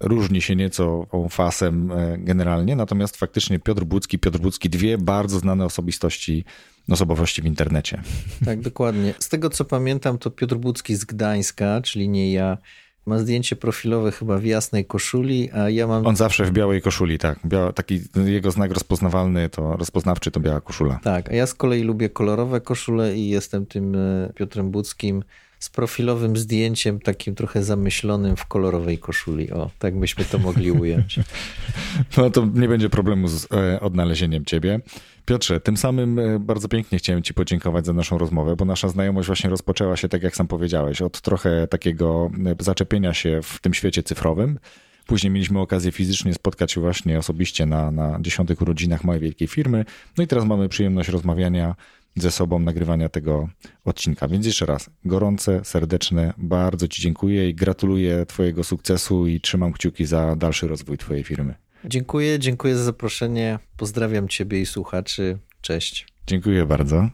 Różni 0.00 0.42
się 0.42 0.56
nieco 0.56 1.06
fasem 1.30 1.92
e, 1.92 2.18
generalnie, 2.18 2.76
natomiast 2.76 3.16
faktycznie 3.16 3.58
Piotr 3.58 3.84
Budzki, 3.84 4.18
Piotr 4.18 4.38
Budzki, 4.38 4.70
dwie 4.70 4.98
bardzo 4.98 5.38
znane 5.38 5.64
osobistości, 5.64 6.44
osobowości 6.90 7.42
w 7.42 7.44
internecie. 7.44 8.02
Tak, 8.44 8.60
dokładnie. 8.60 9.14
Z 9.18 9.28
tego 9.28 9.50
co 9.50 9.64
pamiętam, 9.64 10.18
to 10.18 10.30
Piotr 10.30 10.56
Budzki 10.56 10.96
z 10.96 11.04
Gdańska, 11.04 11.80
czyli 11.80 12.08
nie 12.08 12.32
ja, 12.32 12.58
ma 13.06 13.18
zdjęcie 13.18 13.56
profilowe 13.56 14.12
chyba 14.12 14.38
w 14.38 14.44
jasnej 14.44 14.84
koszuli, 14.84 15.50
a 15.52 15.70
ja 15.70 15.86
mam... 15.86 16.06
On 16.06 16.16
zawsze 16.16 16.44
w 16.44 16.50
białej 16.50 16.82
koszuli, 16.82 17.18
tak. 17.18 17.38
Bia... 17.46 17.72
Taki 17.72 18.00
jego 18.24 18.50
znak 18.50 18.70
rozpoznawalny, 18.70 19.48
to 19.48 19.76
rozpoznawczy 19.76 20.30
to 20.30 20.40
biała 20.40 20.60
koszula. 20.60 21.00
Tak, 21.02 21.30
a 21.30 21.34
ja 21.34 21.46
z 21.46 21.54
kolei 21.54 21.82
lubię 21.82 22.08
kolorowe 22.08 22.60
koszule 22.60 23.16
i 23.16 23.28
jestem 23.28 23.66
tym 23.66 23.94
e, 23.94 24.32
Piotrem 24.34 24.70
Budzkim 24.70 25.24
z 25.64 25.70
profilowym 25.70 26.36
zdjęciem, 26.36 27.00
takim 27.00 27.34
trochę 27.34 27.62
zamyślonym 27.62 28.36
w 28.36 28.46
kolorowej 28.46 28.98
koszuli. 28.98 29.52
O, 29.52 29.70
tak 29.78 29.98
byśmy 29.98 30.24
to 30.24 30.38
mogli 30.38 30.72
ująć. 30.72 31.18
No 32.16 32.30
to 32.30 32.46
nie 32.54 32.68
będzie 32.68 32.90
problemu 32.90 33.28
z 33.28 33.48
e, 33.52 33.80
odnalezieniem 33.80 34.44
ciebie. 34.44 34.80
Piotrze, 35.26 35.60
tym 35.60 35.76
samym 35.76 36.18
e, 36.18 36.38
bardzo 36.38 36.68
pięknie 36.68 36.98
chciałem 36.98 37.22
Ci 37.22 37.34
podziękować 37.34 37.86
za 37.86 37.92
naszą 37.92 38.18
rozmowę, 38.18 38.56
bo 38.56 38.64
nasza 38.64 38.88
znajomość 38.88 39.26
właśnie 39.26 39.50
rozpoczęła 39.50 39.96
się, 39.96 40.08
tak 40.08 40.22
jak 40.22 40.36
sam 40.36 40.46
powiedziałeś, 40.46 41.02
od 41.02 41.20
trochę 41.20 41.66
takiego 41.66 42.30
e, 42.46 42.64
zaczepienia 42.64 43.14
się 43.14 43.40
w 43.42 43.60
tym 43.60 43.74
świecie 43.74 44.02
cyfrowym. 44.02 44.58
Później 45.06 45.30
mieliśmy 45.30 45.60
okazję 45.60 45.92
fizycznie 45.92 46.34
spotkać 46.34 46.72
się 46.72 46.80
właśnie 46.80 47.18
osobiście 47.18 47.66
na, 47.66 47.90
na 47.90 48.18
dziesiątych 48.20 48.62
urodzinach 48.62 49.04
mojej 49.04 49.22
wielkiej 49.22 49.48
firmy. 49.48 49.84
No 50.18 50.24
i 50.24 50.26
teraz 50.26 50.44
mamy 50.44 50.68
przyjemność 50.68 51.08
rozmawiania 51.08 51.74
ze 52.16 52.30
sobą, 52.30 52.58
nagrywania 52.58 53.08
tego 53.08 53.48
odcinka. 53.84 54.28
Więc 54.28 54.46
jeszcze 54.46 54.66
raz, 54.66 54.90
gorące, 55.04 55.60
serdeczne, 55.64 56.34
bardzo 56.38 56.88
Ci 56.88 57.02
dziękuję 57.02 57.48
i 57.48 57.54
gratuluję 57.54 58.26
Twojego 58.26 58.64
sukcesu 58.64 59.26
i 59.26 59.40
trzymam 59.40 59.72
kciuki 59.72 60.06
za 60.06 60.36
dalszy 60.36 60.68
rozwój 60.68 60.98
Twojej 60.98 61.24
firmy. 61.24 61.54
Dziękuję, 61.84 62.38
dziękuję 62.38 62.76
za 62.76 62.84
zaproszenie. 62.84 63.58
Pozdrawiam 63.76 64.28
Ciebie 64.28 64.60
i 64.60 64.66
słuchaczy. 64.66 65.38
Cześć. 65.60 66.06
Dziękuję 66.26 66.66
bardzo. 66.66 67.08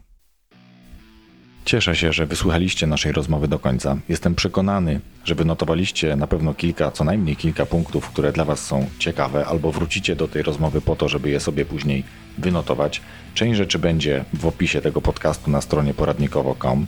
Cieszę 1.64 1.96
się, 1.96 2.12
że 2.12 2.26
wysłuchaliście 2.26 2.86
naszej 2.86 3.12
rozmowy 3.12 3.48
do 3.48 3.58
końca. 3.58 3.96
Jestem 4.08 4.34
przekonany, 4.34 5.00
że 5.24 5.34
wynotowaliście 5.34 6.16
na 6.16 6.26
pewno 6.26 6.54
kilka, 6.54 6.90
co 6.90 7.04
najmniej 7.04 7.36
kilka 7.36 7.66
punktów, 7.66 8.08
które 8.08 8.32
dla 8.32 8.44
Was 8.44 8.66
są 8.66 8.86
ciekawe, 8.98 9.46
albo 9.46 9.72
wrócicie 9.72 10.16
do 10.16 10.28
tej 10.28 10.42
rozmowy 10.42 10.80
po 10.80 10.96
to, 10.96 11.08
żeby 11.08 11.30
je 11.30 11.40
sobie 11.40 11.64
później 11.64 12.04
wynotować. 12.40 13.02
Część 13.34 13.56
rzeczy 13.56 13.78
będzie 13.78 14.24
w 14.34 14.46
opisie 14.46 14.80
tego 14.80 15.00
podcastu 15.00 15.50
na 15.50 15.60
stronie 15.60 15.94
poradnikowo.com, 15.94 16.86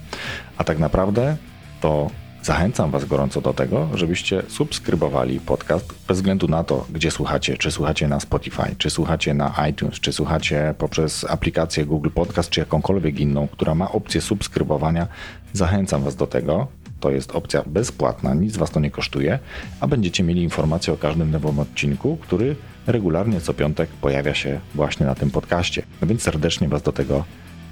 a 0.59 0.65
tak 0.65 0.79
naprawdę 0.79 1.37
to 1.81 2.11
Zachęcam 2.43 2.91
Was 2.91 3.05
gorąco 3.05 3.41
do 3.41 3.53
tego, 3.53 3.89
żebyście 3.95 4.43
subskrybowali 4.49 5.41
podcast 5.41 5.95
bez 6.09 6.17
względu 6.17 6.49
na 6.49 6.65
to, 6.65 6.87
gdzie 6.93 7.11
słuchacie. 7.11 7.57
Czy 7.57 7.71
słuchacie 7.71 8.09
na 8.09 8.21
Spotify, 8.21 8.75
czy 8.79 8.91
słuchacie 8.91 9.35
na 9.35 9.55
iTunes, 9.71 10.01
czy 10.01 10.13
słuchacie 10.13 10.75
poprzez 10.79 11.25
aplikację 11.25 11.87
Google 11.87 12.11
Podcast, 12.15 12.51
czy 12.51 12.61
jakąkolwiek 12.61 13.21
inną, 13.21 13.49
która 13.49 13.75
ma 13.75 13.93
opcję 13.93 14.21
subskrybowania. 14.21 15.07
Zachęcam 15.53 16.03
Was 16.03 16.17
do 16.17 16.27
tego. 16.27 16.82
To 17.03 17.11
jest 17.11 17.31
opcja 17.31 17.63
bezpłatna, 17.67 18.35
nic 18.35 18.57
Was 18.57 18.71
to 18.71 18.81
nie 18.81 18.91
kosztuje, 18.91 19.39
a 19.81 19.87
będziecie 19.87 20.25
mieli 20.25 20.43
informacje 20.43 20.93
o 20.93 20.97
każdym 20.97 21.31
nowym 21.31 21.59
odcinku, 21.59 22.17
który 22.17 22.57
regularnie 22.87 23.41
co 23.41 23.55
piątek 23.55 23.91
pojawia 23.91 24.35
się 24.35 24.61
właśnie 24.75 25.07
na 25.07 25.15
tym 25.15 25.31
podcaście. 25.31 25.83
No 26.01 26.07
więc 26.09 26.23
serdecznie 26.23 26.69
Was 26.69 26.83
do 26.83 26.93
tego 26.93 27.25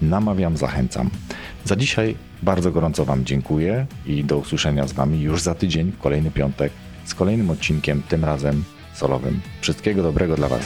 namawiam, 0.02 0.56
zachęcam. 0.56 1.10
Za 1.64 1.76
dzisiaj 1.76 2.16
bardzo 2.42 2.72
gorąco 2.72 3.04
Wam 3.04 3.24
dziękuję 3.24 3.86
i 4.06 4.24
do 4.24 4.38
usłyszenia 4.38 4.88
z 4.88 4.92
Wami 4.92 5.20
już 5.20 5.42
za 5.42 5.54
tydzień, 5.54 5.92
w 5.92 5.98
kolejny 5.98 6.30
piątek, 6.30 6.72
z 7.04 7.14
kolejnym 7.14 7.50
odcinkiem, 7.50 8.02
tym 8.08 8.24
razem 8.24 8.64
solowym. 8.94 9.40
Wszystkiego 9.60 10.02
dobrego 10.02 10.36
dla 10.36 10.48
Was. 10.48 10.62